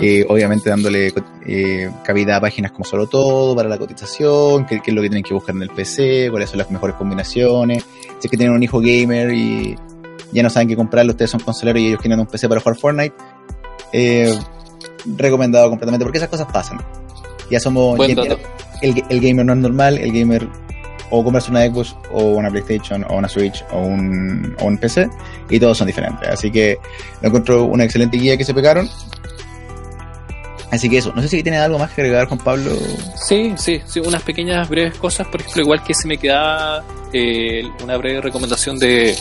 Eh, 0.00 0.26
obviamente 0.28 0.68
dándole 0.68 1.12
eh, 1.46 1.90
cabida 2.04 2.36
a 2.36 2.40
páginas 2.40 2.70
como 2.70 2.84
solo 2.84 3.06
todo 3.06 3.56
para 3.56 3.68
la 3.68 3.78
cotización, 3.78 4.66
qué, 4.66 4.80
es 4.84 4.94
lo 4.94 5.00
que 5.00 5.08
tienen 5.08 5.22
que 5.22 5.32
buscar 5.32 5.54
en 5.54 5.62
el 5.62 5.70
PC, 5.70 6.28
cuáles 6.30 6.50
son 6.50 6.58
las 6.58 6.70
mejores 6.70 6.96
combinaciones, 6.96 7.84
si 8.18 8.26
es 8.26 8.30
que 8.30 8.36
tienen 8.36 8.54
un 8.54 8.62
hijo 8.62 8.80
gamer 8.80 9.32
y 9.32 9.76
ya 10.32 10.42
no 10.42 10.50
saben 10.50 10.68
qué 10.68 10.76
comprarlo, 10.76 11.12
ustedes 11.12 11.30
son 11.30 11.40
consoleros 11.40 11.82
y 11.82 11.88
ellos 11.88 12.00
quieren 12.00 12.20
un 12.20 12.26
PC 12.26 12.48
para 12.48 12.60
jugar 12.60 12.76
Fortnite, 12.76 13.14
eh, 13.92 14.38
recomendado 15.16 15.68
completamente 15.68 16.04
porque 16.04 16.18
esas 16.18 16.28
cosas 16.28 16.46
pasan. 16.52 16.80
Ya 17.50 17.60
somos... 17.60 17.98
el, 18.08 19.04
el, 19.08 19.20
gamer 19.20 19.44
no 19.44 19.52
es 19.52 19.58
normal, 19.58 19.98
el 19.98 20.12
gamer 20.12 20.48
o 21.10 21.24
comprarse 21.24 21.50
una 21.50 21.66
Xbox 21.66 21.96
o 22.12 22.22
una 22.22 22.50
PlayStation 22.50 23.04
o 23.08 23.16
una 23.16 23.28
Switch 23.28 23.64
o 23.72 23.80
un, 23.80 24.56
o 24.60 24.66
un 24.66 24.78
PC 24.78 25.10
y 25.50 25.58
todos 25.58 25.76
son 25.76 25.86
diferentes. 25.88 26.28
Así 26.28 26.50
que 26.50 26.78
lo 27.20 27.28
encuentro 27.28 27.64
una 27.64 27.84
excelente 27.84 28.16
guía 28.16 28.36
que 28.36 28.44
se 28.44 28.54
pegaron. 28.54 28.88
Así 30.70 30.88
que 30.88 30.98
eso, 30.98 31.12
no 31.12 31.20
sé 31.20 31.28
si 31.28 31.42
tiene 31.42 31.58
algo 31.58 31.80
más 31.80 31.90
que 31.90 32.02
agregar 32.02 32.28
Juan 32.28 32.38
Pablo. 32.38 32.70
Sí, 33.16 33.54
sí, 33.56 33.80
sí, 33.86 33.98
unas 33.98 34.22
pequeñas 34.22 34.68
breves 34.68 34.96
cosas, 34.98 35.26
por 35.26 35.40
ejemplo, 35.40 35.62
igual 35.62 35.82
que 35.82 35.94
se 35.94 36.06
me 36.06 36.16
queda 36.16 36.84
eh, 37.12 37.64
una 37.82 37.96
breve 37.96 38.20
recomendación 38.20 38.78
de, 38.78 39.16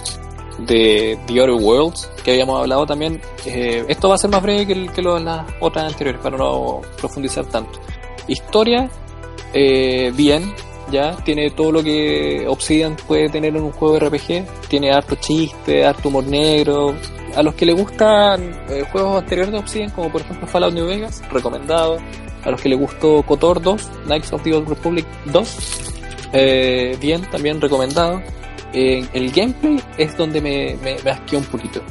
de 0.66 1.18
The 1.28 1.42
Other 1.42 1.52
Worlds, 1.52 2.10
que 2.24 2.32
habíamos 2.32 2.60
hablado 2.60 2.86
también. 2.86 3.22
Eh, 3.46 3.86
esto 3.88 4.10
va 4.10 4.16
a 4.16 4.18
ser 4.18 4.30
más 4.30 4.42
breve 4.42 4.68
que, 4.68 4.88
que 4.88 5.02
lo 5.02 5.20
las 5.20 5.46
otras 5.60 5.92
anteriores, 5.92 6.22
para 6.22 6.38
no 6.38 6.82
profundizar 6.98 7.46
tanto. 7.46 7.80
Historia, 8.28 8.90
eh, 9.54 10.12
bien, 10.16 10.54
ya 10.92 11.16
tiene 11.18 11.52
todo 11.52 11.72
lo 11.72 11.84
que 11.84 12.46
Obsidian 12.48 12.96
puede 13.08 13.30
tener 13.30 13.56
en 13.56 13.64
un 13.64 13.72
juego 13.72 14.00
de 14.00 14.08
RPG, 14.08 14.68
tiene 14.68 14.92
harto 14.92 15.16
chiste, 15.16 15.86
harto 15.86 16.10
humor 16.10 16.26
negro. 16.26 16.96
A 17.36 17.44
los 17.44 17.54
que 17.54 17.66
les 17.66 17.76
gustan 17.76 18.60
eh, 18.70 18.84
juegos 18.92 19.22
anteriores 19.22 19.52
de 19.52 19.60
Obsidian, 19.60 19.92
como 19.92 20.12
por 20.12 20.22
ejemplo 20.22 20.48
Fallout 20.48 20.74
New 20.74 20.88
Vegas, 20.88 21.22
recomendado. 21.32 21.98
A 22.44 22.52
los 22.52 22.62
que 22.62 22.70
les 22.70 22.80
gustó 22.80 23.22
KOTOR 23.24 23.62
2, 23.62 23.90
Knights 24.06 24.32
of 24.32 24.42
the 24.44 24.54
Old 24.54 24.70
Republic 24.70 25.06
2, 25.26 25.58
eh, 26.34 26.98
bien, 27.00 27.22
también 27.30 27.60
recomendado. 27.60 28.22
El 28.74 29.32
gameplay 29.32 29.80
es 29.98 30.16
donde 30.18 30.42
me, 30.42 30.76
me, 30.84 30.98
me 31.04 31.38
un 31.38 31.46
poquito 31.46 31.82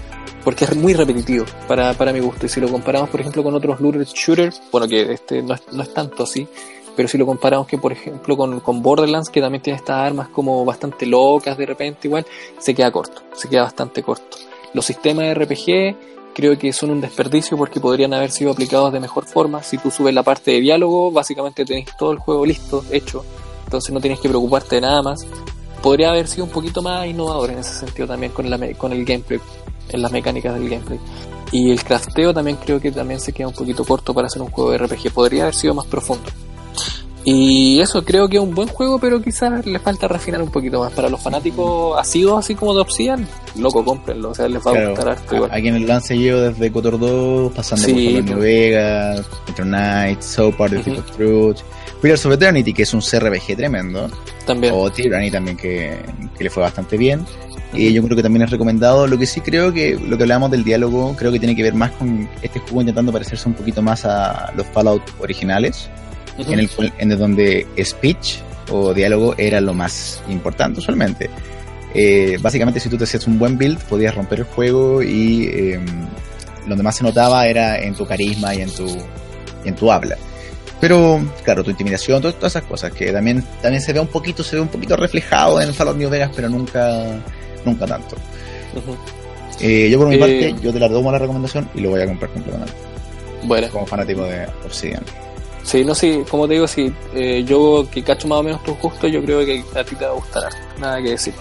porque 0.44 0.64
es 0.64 0.74
muy 0.76 0.94
repetitivo 0.94 1.44
para, 1.66 1.92
para 1.92 2.10
mi 2.10 2.20
gusto. 2.20 2.46
Y 2.46 2.48
si 2.48 2.58
lo 2.58 2.70
comparamos, 2.70 3.10
por 3.10 3.20
ejemplo, 3.20 3.42
con 3.42 3.54
otros 3.54 3.80
looter 3.80 4.04
shooters, 4.04 4.62
bueno, 4.72 4.88
que 4.88 5.12
este 5.12 5.42
no 5.42 5.52
es, 5.52 5.62
no 5.72 5.82
es 5.82 5.92
tanto 5.92 6.22
así, 6.22 6.48
pero 6.96 7.06
si 7.06 7.18
lo 7.18 7.26
comparamos 7.26 7.66
que 7.66 7.78
por 7.78 7.92
ejemplo 7.92 8.36
con, 8.36 8.60
con, 8.60 8.82
Borderlands, 8.82 9.28
que 9.28 9.40
también 9.40 9.62
tiene 9.62 9.76
estas 9.76 9.96
armas 9.96 10.30
como 10.30 10.64
bastante 10.64 11.06
locas 11.06 11.56
de 11.58 11.66
repente 11.66 12.08
igual, 12.08 12.26
se 12.58 12.74
queda 12.74 12.90
corto, 12.90 13.22
se 13.34 13.48
queda 13.48 13.62
bastante 13.62 14.02
corto. 14.02 14.38
Los 14.74 14.86
sistemas 14.86 15.26
de 15.26 15.34
RPG 15.34 15.96
creo 16.34 16.58
que 16.58 16.72
son 16.72 16.90
un 16.90 17.00
desperdicio 17.00 17.56
porque 17.56 17.78
podrían 17.78 18.14
haber 18.14 18.30
sido 18.30 18.50
aplicados 18.50 18.92
de 18.92 19.00
mejor 19.00 19.26
forma. 19.26 19.62
Si 19.62 19.78
tú 19.78 19.90
subes 19.90 20.14
la 20.14 20.22
parte 20.22 20.52
de 20.52 20.60
diálogo, 20.60 21.10
básicamente 21.10 21.64
tenés 21.64 21.96
todo 21.96 22.12
el 22.12 22.18
juego 22.18 22.46
listo, 22.46 22.84
hecho, 22.90 23.24
entonces 23.64 23.92
no 23.92 24.00
tienes 24.00 24.18
que 24.18 24.28
preocuparte 24.28 24.76
de 24.76 24.80
nada 24.80 25.02
más. 25.02 25.26
Podría 25.82 26.10
haber 26.10 26.26
sido 26.26 26.44
un 26.44 26.50
poquito 26.50 26.82
más 26.82 27.06
innovador 27.06 27.50
en 27.50 27.58
ese 27.58 27.74
sentido 27.74 28.08
también 28.08 28.32
con, 28.32 28.48
la, 28.50 28.58
con 28.74 28.92
el 28.92 29.04
gameplay, 29.04 29.40
en 29.90 30.02
las 30.02 30.12
mecánicas 30.12 30.54
del 30.54 30.68
gameplay. 30.68 30.98
Y 31.52 31.70
el 31.70 31.82
crafteo 31.82 32.34
también 32.34 32.56
creo 32.56 32.80
que 32.80 32.92
también 32.92 33.20
se 33.20 33.32
queda 33.32 33.48
un 33.48 33.54
poquito 33.54 33.84
corto 33.84 34.12
para 34.12 34.26
hacer 34.26 34.42
un 34.42 34.50
juego 34.50 34.72
de 34.72 34.78
RPG. 34.78 35.12
Podría 35.12 35.42
haber 35.42 35.54
sido 35.54 35.74
más 35.74 35.86
profundo. 35.86 36.28
Y 37.30 37.80
eso 37.80 38.04
creo 38.04 38.26
que 38.26 38.36
es 38.38 38.42
un 38.42 38.54
buen 38.54 38.68
juego, 38.68 38.98
pero 38.98 39.20
quizás 39.20 39.66
le 39.66 39.78
falta 39.78 40.08
refinar 40.08 40.40
un 40.40 40.50
poquito 40.50 40.80
más. 40.80 40.92
Para 40.92 41.10
los 41.10 41.20
fanáticos 41.20 42.06
sido 42.06 42.38
así 42.38 42.54
como 42.54 42.72
de 42.72 42.80
Obsidian, 42.80 43.28
loco, 43.56 43.84
cómprenlo, 43.84 44.30
o 44.30 44.34
sea, 44.34 44.48
les 44.48 44.66
va 44.66 44.70
a 44.70 44.88
gustar 44.88 45.08
harto 45.10 45.34
igual. 45.34 45.50
A 45.52 45.60
quienes 45.60 45.82
lo 45.82 45.92
han 45.92 46.00
seguido 46.00 46.40
desde 46.40 46.72
Cotor 46.72 46.98
2, 46.98 47.52
pasando 47.52 47.86
por 47.86 47.94
New. 47.94 48.38
Vegas, 48.38 49.26
Metro 49.46 49.64
Knight, 49.66 50.22
So 50.22 50.56
Part 50.56 50.72
of 50.74 50.86
uh 50.86 51.02
Fruit, 51.14 51.58
Pillars 52.00 52.24
of 52.26 52.32
Eternity, 52.32 52.72
que 52.72 52.82
es 52.82 52.94
un 52.94 53.00
CRPG 53.00 53.56
tremendo. 53.56 54.10
También. 54.46 54.72
O 54.76 54.90
Tyranny 54.90 55.30
también, 55.30 55.56
que, 55.56 55.98
que 56.36 56.44
le 56.44 56.50
fue 56.50 56.62
bastante 56.62 56.96
bien. 56.96 57.24
Y 57.72 57.92
yo 57.92 58.02
creo 58.02 58.16
que 58.16 58.22
también 58.22 58.42
es 58.42 58.50
recomendado. 58.50 59.06
Lo 59.06 59.18
que 59.18 59.26
sí 59.26 59.40
creo 59.40 59.72
que 59.72 59.98
lo 59.98 60.16
que 60.16 60.22
hablamos 60.22 60.50
del 60.50 60.64
diálogo, 60.64 61.14
creo 61.16 61.30
que 61.30 61.38
tiene 61.38 61.54
que 61.54 61.62
ver 61.62 61.74
más 61.74 61.90
con 61.92 62.28
este 62.40 62.60
juego 62.60 62.80
intentando 62.80 63.12
parecerse 63.12 63.48
un 63.48 63.54
poquito 63.54 63.82
más 63.82 64.04
a 64.04 64.52
los 64.56 64.66
Fallout 64.68 65.02
originales 65.20 65.90
en, 66.38 66.58
el, 66.58 66.70
en 66.98 67.08
donde 67.10 67.66
speech 67.82 68.38
o 68.70 68.94
diálogo 68.94 69.34
era 69.36 69.60
lo 69.60 69.74
más 69.74 70.22
importante 70.28 70.80
usualmente. 70.80 71.28
Eh, 71.94 72.38
básicamente 72.40 72.80
si 72.80 72.88
tú 72.88 72.96
te 72.96 73.04
hacías 73.04 73.26
un 73.26 73.38
buen 73.38 73.56
build 73.56 73.78
podías 73.84 74.14
romper 74.14 74.40
el 74.40 74.44
juego 74.44 75.02
y 75.02 75.46
eh, 75.46 75.80
donde 76.66 76.84
más 76.84 76.96
se 76.96 77.02
notaba 77.02 77.46
era 77.46 77.78
en 77.78 77.94
tu 77.94 78.06
carisma 78.06 78.54
y 78.54 78.60
en 78.60 78.70
tu, 78.70 78.86
en 79.64 79.74
tu 79.74 79.90
habla. 79.90 80.16
Pero, 80.80 81.20
claro, 81.42 81.64
tu 81.64 81.70
intimidación, 81.70 82.22
todas, 82.22 82.36
esas 82.42 82.62
cosas 82.62 82.92
que 82.92 83.12
también, 83.12 83.44
también 83.60 83.82
se 83.82 83.92
ve 83.92 84.00
un 84.00 84.06
poquito, 84.06 84.44
se 84.44 84.56
ve 84.56 84.62
un 84.62 84.68
poquito 84.68 84.96
reflejado 84.96 85.60
en 85.60 85.74
Fallout 85.74 85.96
New 85.96 86.08
Vegas, 86.08 86.30
pero 86.34 86.48
nunca, 86.48 87.04
nunca 87.64 87.86
tanto. 87.86 88.16
eh, 89.60 89.88
yo 89.90 89.98
por 89.98 90.08
mi 90.08 90.14
eh, 90.14 90.18
parte, 90.18 90.54
yo 90.62 90.72
te 90.72 90.78
la 90.78 90.88
doy 90.88 91.02
la 91.02 91.18
recomendación 91.18 91.68
y 91.74 91.80
lo 91.80 91.90
voy 91.90 92.02
a 92.02 92.06
comprar 92.06 92.30
completamente. 92.30 92.74
Bueno. 93.42 93.68
Como 93.70 93.86
fanático 93.86 94.24
de 94.24 94.46
Obsidian. 94.64 95.02
Sí, 95.64 95.84
no 95.84 95.94
sé, 95.94 96.24
como 96.30 96.46
te 96.46 96.54
digo, 96.54 96.66
si 96.66 96.90
eh, 97.14 97.44
yo 97.44 97.86
que 97.90 98.02
cacho 98.02 98.26
más 98.26 98.38
o 98.38 98.42
menos 98.42 98.62
tus 98.62 98.78
gustos, 98.78 99.10
yo 99.12 99.22
creo 99.22 99.44
que 99.44 99.62
a 99.74 99.84
ti 99.84 99.96
te 99.96 100.04
va 100.04 100.12
a 100.12 100.14
gustar. 100.14 100.44
Nada 100.78 101.02
que 101.02 101.10
decir. 101.10 101.34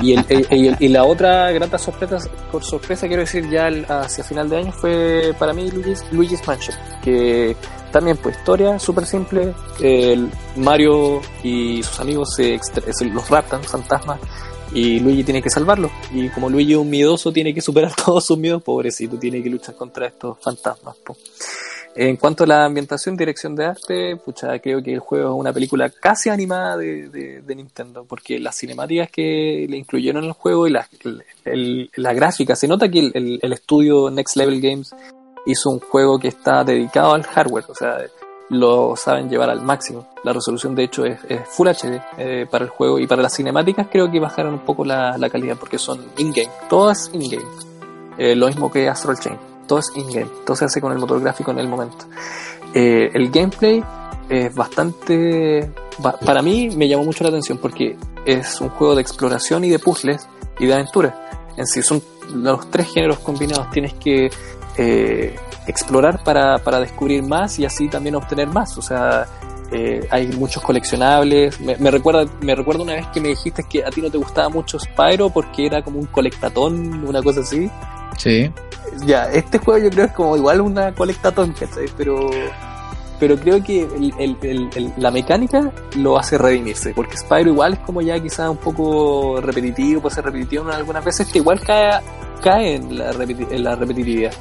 Y, 0.00 0.14
el, 0.14 0.76
y, 0.80 0.88
la 0.88 1.04
otra 1.04 1.50
grata 1.52 1.78
sorpresa, 1.78 2.18
por 2.50 2.64
sorpresa 2.64 3.06
quiero 3.06 3.22
decir, 3.22 3.48
ya 3.50 3.68
hacia 3.88 4.24
final 4.24 4.48
de 4.48 4.56
año 4.56 4.72
fue 4.72 5.34
para 5.38 5.52
mí 5.52 5.70
Luigi's, 5.70 6.04
Luigi's 6.12 6.46
Mansion, 6.46 6.76
que 7.02 7.56
también 7.94 8.16
pues 8.16 8.36
historia 8.36 8.76
súper 8.80 9.06
simple, 9.06 9.54
Mario 10.56 11.20
y 11.44 11.80
sus 11.80 12.00
amigos 12.00 12.34
se, 12.34 12.58
los 13.04 13.30
raptan, 13.30 13.62
fantasmas, 13.62 14.18
y 14.72 14.98
Luigi 14.98 15.22
tiene 15.22 15.40
que 15.40 15.48
salvarlo. 15.48 15.88
Y 16.12 16.28
como 16.30 16.50
Luigi 16.50 16.72
es 16.72 16.78
un 16.78 16.90
miedoso, 16.90 17.32
tiene 17.32 17.54
que 17.54 17.60
superar 17.60 17.94
todos 18.04 18.26
sus 18.26 18.36
miedos, 18.36 18.64
pobrecito, 18.64 19.16
tiene 19.16 19.40
que 19.40 19.48
luchar 19.48 19.76
contra 19.76 20.08
estos 20.08 20.38
fantasmas. 20.42 20.96
En 21.94 22.16
cuanto 22.16 22.42
a 22.42 22.48
la 22.48 22.64
ambientación, 22.64 23.16
dirección 23.16 23.54
de 23.54 23.66
arte, 23.66 24.16
pucha, 24.16 24.58
creo 24.58 24.82
que 24.82 24.94
el 24.94 24.98
juego 24.98 25.32
es 25.32 25.40
una 25.40 25.52
película 25.52 25.88
casi 25.88 26.30
animada 26.30 26.76
de, 26.76 27.54
Nintendo, 27.54 28.04
porque 28.04 28.40
las 28.40 28.58
cinemáticas 28.58 29.08
que 29.12 29.66
le 29.70 29.76
incluyeron 29.76 30.24
en 30.24 30.30
el 30.30 30.34
juego 30.34 30.66
y 30.66 30.72
la 30.72 32.12
gráfica, 32.12 32.56
se 32.56 32.66
nota 32.66 32.88
que 32.88 33.12
el, 33.14 33.52
estudio 33.52 34.10
Next 34.10 34.34
Level 34.34 34.60
Games 34.60 34.92
hizo 35.46 35.70
un 35.70 35.80
juego 35.80 36.18
que 36.18 36.28
está 36.28 36.64
dedicado 36.64 37.14
al 37.14 37.24
hardware, 37.24 37.64
o 37.68 37.74
sea, 37.74 37.98
lo 38.50 38.94
saben 38.96 39.28
llevar 39.28 39.50
al 39.50 39.62
máximo. 39.62 40.06
La 40.22 40.32
resolución 40.32 40.74
de 40.74 40.84
hecho 40.84 41.04
es, 41.04 41.18
Full 41.48 41.68
HD 41.68 42.00
eh, 42.18 42.46
para 42.50 42.64
el 42.64 42.70
juego 42.70 42.98
y 42.98 43.06
para 43.06 43.22
las 43.22 43.34
cinemáticas 43.34 43.88
creo 43.90 44.10
que 44.10 44.20
bajaron 44.20 44.54
un 44.54 44.60
poco 44.60 44.84
la, 44.84 45.16
calidad 45.30 45.56
porque 45.58 45.78
son 45.78 46.04
in-game, 46.18 46.50
todo 46.68 46.90
es 46.90 47.10
in-game. 47.12 47.44
Eh, 48.16 48.36
lo 48.36 48.46
mismo 48.46 48.70
que 48.70 48.88
Astral 48.88 49.18
Chain, 49.18 49.38
todo 49.66 49.78
es 49.78 49.90
in-game, 49.94 50.30
todo 50.44 50.56
se 50.56 50.66
hace 50.66 50.80
con 50.80 50.92
el 50.92 50.98
motor 50.98 51.20
gráfico 51.20 51.50
en 51.50 51.58
el 51.58 51.68
momento. 51.68 52.06
Eh, 52.74 53.10
el 53.12 53.30
gameplay 53.30 53.82
es 54.28 54.54
bastante... 54.54 55.70
Para 56.24 56.42
mí 56.42 56.70
me 56.76 56.88
llamó 56.88 57.04
mucho 57.04 57.22
la 57.22 57.30
atención 57.30 57.58
porque 57.58 57.96
es 58.24 58.60
un 58.60 58.68
juego 58.70 58.96
de 58.96 59.02
exploración 59.02 59.64
y 59.64 59.70
de 59.70 59.78
puzzles 59.78 60.26
y 60.58 60.66
de 60.66 60.74
aventura. 60.74 61.28
En 61.56 61.66
sí 61.66 61.82
son 61.82 62.02
los 62.34 62.68
tres 62.68 62.92
géneros 62.92 63.20
combinados. 63.20 63.70
Tienes 63.70 63.94
que 63.94 64.28
eh, 64.76 65.36
explorar 65.66 66.22
para, 66.22 66.58
para, 66.58 66.80
descubrir 66.80 67.22
más 67.22 67.58
y 67.58 67.64
así 67.64 67.88
también 67.88 68.14
obtener 68.14 68.48
más. 68.48 68.76
O 68.78 68.82
sea, 68.82 69.26
eh, 69.72 70.06
hay 70.10 70.28
muchos 70.28 70.62
coleccionables. 70.62 71.60
Me, 71.60 71.90
recuerda, 71.90 72.30
me 72.40 72.54
recuerda 72.54 72.82
una 72.82 72.94
vez 72.94 73.06
que 73.08 73.20
me 73.20 73.28
dijiste 73.28 73.64
que 73.68 73.84
a 73.84 73.90
ti 73.90 74.00
no 74.00 74.10
te 74.10 74.18
gustaba 74.18 74.48
mucho 74.48 74.78
Spyro 74.78 75.30
porque 75.30 75.66
era 75.66 75.82
como 75.82 75.98
un 75.98 76.06
colectatón, 76.06 77.04
una 77.04 77.22
cosa 77.22 77.40
así. 77.40 77.70
Sí. 78.18 78.50
Ya, 79.06 79.24
este 79.32 79.58
juego 79.58 79.84
yo 79.84 79.90
creo 79.90 80.06
es 80.06 80.12
como 80.12 80.36
igual 80.36 80.60
una 80.60 80.94
colectatón, 80.94 81.54
Pero 81.96 82.30
pero 83.18 83.36
creo 83.38 83.62
que 83.62 83.88
la 84.96 85.10
mecánica 85.10 85.72
lo 85.96 86.18
hace 86.18 86.36
redimirse, 86.36 86.92
porque 86.94 87.16
Spyro 87.16 87.50
igual 87.50 87.74
es 87.74 87.78
como 87.80 88.02
ya 88.02 88.20
quizás 88.20 88.50
un 88.50 88.56
poco 88.56 89.40
repetitivo, 89.40 90.02
puede 90.02 90.16
ser 90.16 90.24
repetitivo 90.24 90.68
algunas 90.70 91.04
veces, 91.04 91.30
que 91.32 91.38
igual 91.38 91.60
cae, 91.60 92.00
cae 92.42 92.74
en, 92.74 92.98
la 92.98 93.12
en 93.12 93.64
la 93.64 93.76
repetitividad. 93.76 94.32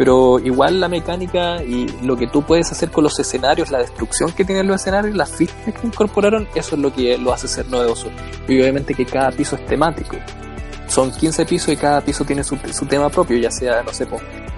Pero 0.00 0.38
igual 0.38 0.80
la 0.80 0.88
mecánica 0.88 1.62
y 1.62 1.86
lo 2.02 2.16
que 2.16 2.26
tú 2.26 2.40
puedes 2.40 2.72
hacer 2.72 2.90
con 2.90 3.04
los 3.04 3.18
escenarios, 3.18 3.70
la 3.70 3.80
destrucción 3.80 4.32
que 4.32 4.46
tienen 4.46 4.66
los 4.66 4.80
escenarios, 4.80 5.14
las 5.14 5.30
fichas 5.30 5.56
que 5.62 5.86
incorporaron, 5.86 6.48
eso 6.54 6.74
es 6.74 6.80
lo 6.80 6.90
que 6.90 7.18
lo 7.18 7.34
hace 7.34 7.46
ser 7.46 7.68
novedoso. 7.68 8.08
Y 8.48 8.58
obviamente 8.58 8.94
que 8.94 9.04
cada 9.04 9.30
piso 9.30 9.56
es 9.56 9.66
temático. 9.66 10.16
Son 10.86 11.10
15 11.10 11.44
pisos 11.44 11.68
y 11.74 11.76
cada 11.76 12.00
piso 12.00 12.24
tiene 12.24 12.42
su, 12.42 12.56
su 12.72 12.86
tema 12.86 13.10
propio, 13.10 13.36
ya 13.36 13.50
sea, 13.50 13.82
no 13.82 13.92
sé, 13.92 14.08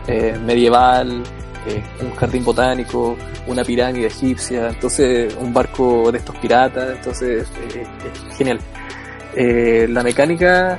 eh, 0.07 0.39
medieval, 0.47 1.25
eh, 1.67 1.83
un 2.03 2.15
jardín 2.15 2.45
botánico, 2.45 3.17
una 3.49 3.65
pirámide 3.65 4.07
egipcia, 4.07 4.69
entonces 4.69 5.37
un 5.41 5.53
barco 5.53 6.13
de 6.13 6.19
estos 6.19 6.37
piratas, 6.37 6.89
entonces 6.99 7.49
eh, 7.75 7.85
genial. 8.39 8.61
Eh, 9.35 9.89
la 9.91 10.05
mecánica 10.05 10.79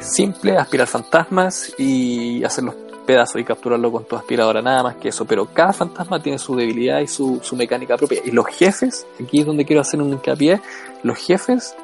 simple, 0.00 0.56
aspirar 0.56 0.86
fantasmas 0.86 1.74
y 1.76 2.42
hacer 2.42 2.64
los 2.64 2.74
pedazos 3.10 3.40
y 3.40 3.44
capturarlo 3.44 3.90
con 3.90 4.04
tu 4.04 4.14
aspiradora, 4.14 4.62
nada 4.62 4.84
más 4.84 4.94
que 4.96 5.08
eso, 5.08 5.24
pero 5.24 5.46
cada 5.46 5.72
fantasma 5.72 6.22
tiene 6.22 6.38
su 6.38 6.54
debilidad 6.54 7.00
y 7.00 7.08
su, 7.08 7.40
mecánica 7.56 7.96
propia. 7.96 8.20
Y 8.24 8.30
los 8.30 8.46
jefes, 8.46 9.04
aquí 9.20 9.40
es 9.40 9.46
donde 9.46 9.64
quiero 9.64 9.82
hacer 9.82 10.00
un 10.00 10.12
hincapié, 10.12 10.60
los 11.02 11.18
jefes 11.18 11.74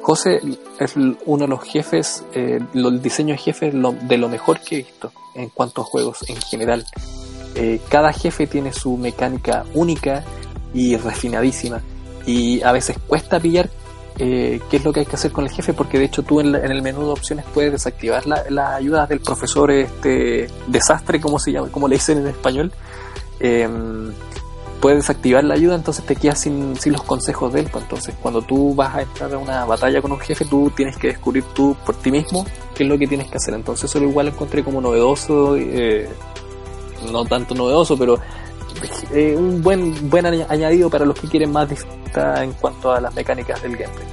José 0.00 0.40
es 0.78 0.94
uno 0.96 1.44
de 1.44 1.48
los 1.48 1.64
jefes, 1.64 2.24
el 2.32 3.02
diseño 3.02 3.34
de 3.34 3.38
jefes 3.38 3.74
de 3.74 4.16
lo 4.16 4.28
mejor 4.28 4.60
que 4.60 4.76
he 4.76 4.78
visto 4.78 5.10
en 5.34 5.48
cuanto 5.48 5.82
juegos 5.82 6.18
en 6.28 6.36
general. 6.36 6.86
Eh, 7.56 7.80
cada 7.88 8.12
jefe 8.12 8.46
tiene 8.46 8.72
su 8.72 8.96
mecánica 8.96 9.64
única 9.74 10.24
y 10.72 10.96
refinadísima. 10.96 11.82
Y 12.24 12.62
a 12.62 12.70
veces 12.70 12.96
cuesta 13.08 13.40
pillar 13.40 13.68
eh, 14.18 14.60
qué 14.68 14.78
es 14.78 14.84
lo 14.84 14.92
que 14.92 15.00
hay 15.00 15.06
que 15.06 15.16
hacer 15.16 15.32
con 15.32 15.44
el 15.44 15.50
jefe, 15.50 15.72
porque 15.72 15.98
de 15.98 16.04
hecho 16.04 16.22
tú 16.22 16.40
en, 16.40 16.54
el 16.54 16.82
menú 16.82 17.06
de 17.06 17.12
opciones 17.12 17.44
puedes 17.54 17.70
desactivar 17.70 18.26
las 18.26 18.50
la 18.50 18.74
ayudas 18.74 19.08
del 19.08 19.20
profesor 19.20 19.70
este 19.70 20.48
desastre, 20.66 21.20
como 21.20 21.38
se 21.38 21.52
llama, 21.52 21.68
como 21.68 21.86
le 21.86 21.96
dicen 21.96 22.18
en 22.18 22.26
español. 22.26 22.72
Em, 23.40 24.12
puedes 24.80 24.98
desactivar 24.98 25.44
la 25.44 25.54
ayuda, 25.54 25.74
entonces 25.74 26.04
te 26.04 26.16
quedas 26.16 26.40
sin, 26.40 26.76
sin 26.76 26.92
los 26.92 27.02
consejos 27.02 27.52
de 27.52 27.60
él. 27.60 27.68
Pues 27.70 27.84
entonces, 27.84 28.14
cuando 28.20 28.42
tú 28.42 28.74
vas 28.74 28.96
a 28.96 29.02
entrar 29.02 29.32
a 29.32 29.38
una 29.38 29.64
batalla 29.64 30.02
con 30.02 30.12
un 30.12 30.20
jefe, 30.20 30.44
tú 30.44 30.72
tienes 30.74 30.96
que 30.96 31.08
descubrir 31.08 31.44
tú 31.54 31.76
por 31.84 31.94
ti 31.96 32.10
mismo 32.10 32.44
qué 32.74 32.84
es 32.84 32.88
lo 32.88 32.98
que 32.98 33.06
tienes 33.06 33.28
que 33.28 33.36
hacer. 33.36 33.54
Entonces, 33.54 33.90
eso 33.90 34.02
igual 34.02 34.28
encontré 34.28 34.64
como 34.64 34.80
novedoso. 34.80 35.56
Eh, 35.56 36.08
no 37.12 37.24
tanto 37.24 37.54
novedoso, 37.54 37.96
pero 37.96 38.18
eh, 39.12 39.34
un 39.36 39.62
buen, 39.62 40.08
buen 40.08 40.26
añadido 40.26 40.90
para 40.90 41.04
los 41.04 41.18
que 41.18 41.28
quieren 41.28 41.52
más 41.52 41.68
disfrutar 41.68 42.42
en 42.42 42.52
cuanto 42.52 42.92
a 42.92 43.00
las 43.00 43.14
mecánicas 43.14 43.62
del 43.62 43.76
gameplay. 43.76 44.06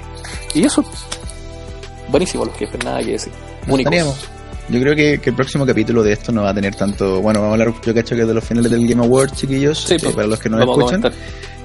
Y 0.54 0.66
eso, 0.66 0.84
buenísimo 2.10 2.46
los 2.46 2.56
jefes, 2.56 2.84
nada 2.84 3.00
que 3.00 3.12
decir. 3.12 3.34
Únicos. 3.68 4.30
Yo 4.68 4.80
creo 4.80 4.96
que, 4.96 5.20
el 5.24 5.36
próximo 5.36 5.66
capítulo 5.66 6.02
de 6.02 6.14
esto 6.14 6.32
no 6.32 6.42
va 6.42 6.50
a 6.50 6.54
tener 6.54 6.76
tanto. 6.76 7.22
Bueno, 7.22 7.40
vamos 7.40 7.60
a 7.60 7.64
hablar, 7.64 7.82
yo 7.86 7.94
cacho 7.94 8.16
que 8.16 8.26
de 8.26 8.34
los 8.34 8.44
finales 8.44 8.72
del 8.72 8.88
Game 8.88 9.04
Awards, 9.04 9.34
chiquillos, 9.34 9.78
sí, 9.78 9.98
pues, 10.00 10.16
para 10.16 10.28
los 10.28 10.40
que 10.40 10.50
no 10.50 10.60
escuchan. 10.60 11.04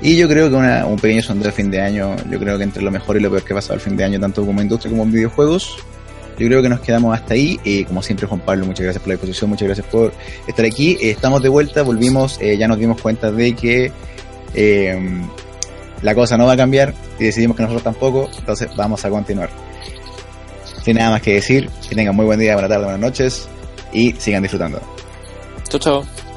Y 0.02 0.16
yo 0.16 0.28
creo 0.28 0.50
que 0.50 0.56
un 0.56 0.96
pequeño 0.96 1.22
sondeo 1.22 1.46
de 1.46 1.52
fin 1.52 1.70
de 1.70 1.80
año, 1.80 2.14
yo 2.30 2.38
creo 2.38 2.58
que 2.58 2.64
entre 2.64 2.82
lo 2.82 2.90
mejor 2.90 3.16
y 3.16 3.20
lo 3.20 3.30
peor 3.30 3.42
que 3.42 3.52
ha 3.52 3.56
pasado 3.56 3.74
el 3.74 3.80
fin 3.80 3.96
de 3.96 4.04
año, 4.04 4.20
tanto 4.20 4.44
como 4.44 4.60
industria 4.60 4.90
como 4.90 5.04
en 5.04 5.12
videojuegos, 5.12 5.78
yo 6.40 6.46
creo 6.48 6.62
que 6.62 6.68
nos 6.70 6.80
quedamos 6.80 7.14
hasta 7.14 7.34
ahí. 7.34 7.60
Eh, 7.64 7.84
como 7.84 8.02
siempre, 8.02 8.26
Juan 8.26 8.40
Pablo, 8.40 8.64
muchas 8.64 8.84
gracias 8.84 9.02
por 9.02 9.08
la 9.08 9.14
disposición, 9.14 9.50
muchas 9.50 9.66
gracias 9.66 9.86
por 9.86 10.12
estar 10.46 10.64
aquí. 10.64 10.92
Eh, 11.00 11.10
estamos 11.10 11.42
de 11.42 11.50
vuelta, 11.50 11.82
volvimos, 11.82 12.38
eh, 12.40 12.56
ya 12.56 12.66
nos 12.66 12.78
dimos 12.78 13.00
cuenta 13.00 13.30
de 13.30 13.54
que 13.54 13.92
la 16.02 16.14
cosa 16.14 16.38
no 16.38 16.46
va 16.46 16.54
a 16.54 16.56
cambiar 16.56 16.94
y 17.18 17.24
decidimos 17.24 17.56
que 17.56 17.62
nosotros 17.62 17.84
tampoco, 17.84 18.30
entonces 18.38 18.70
vamos 18.74 19.04
a 19.04 19.10
continuar. 19.10 19.50
Sin 20.82 20.96
nada 20.96 21.10
más 21.10 21.22
que 21.22 21.34
decir, 21.34 21.68
que 21.88 21.94
tengan 21.94 22.16
muy 22.16 22.24
buen 22.24 22.40
día, 22.40 22.54
buena 22.54 22.68
tarde, 22.68 22.84
buenas 22.84 23.00
noches 23.00 23.48
y 23.92 24.12
sigan 24.12 24.42
disfrutando. 24.42 24.80
Chao, 25.68 25.78
chao. 25.78 26.29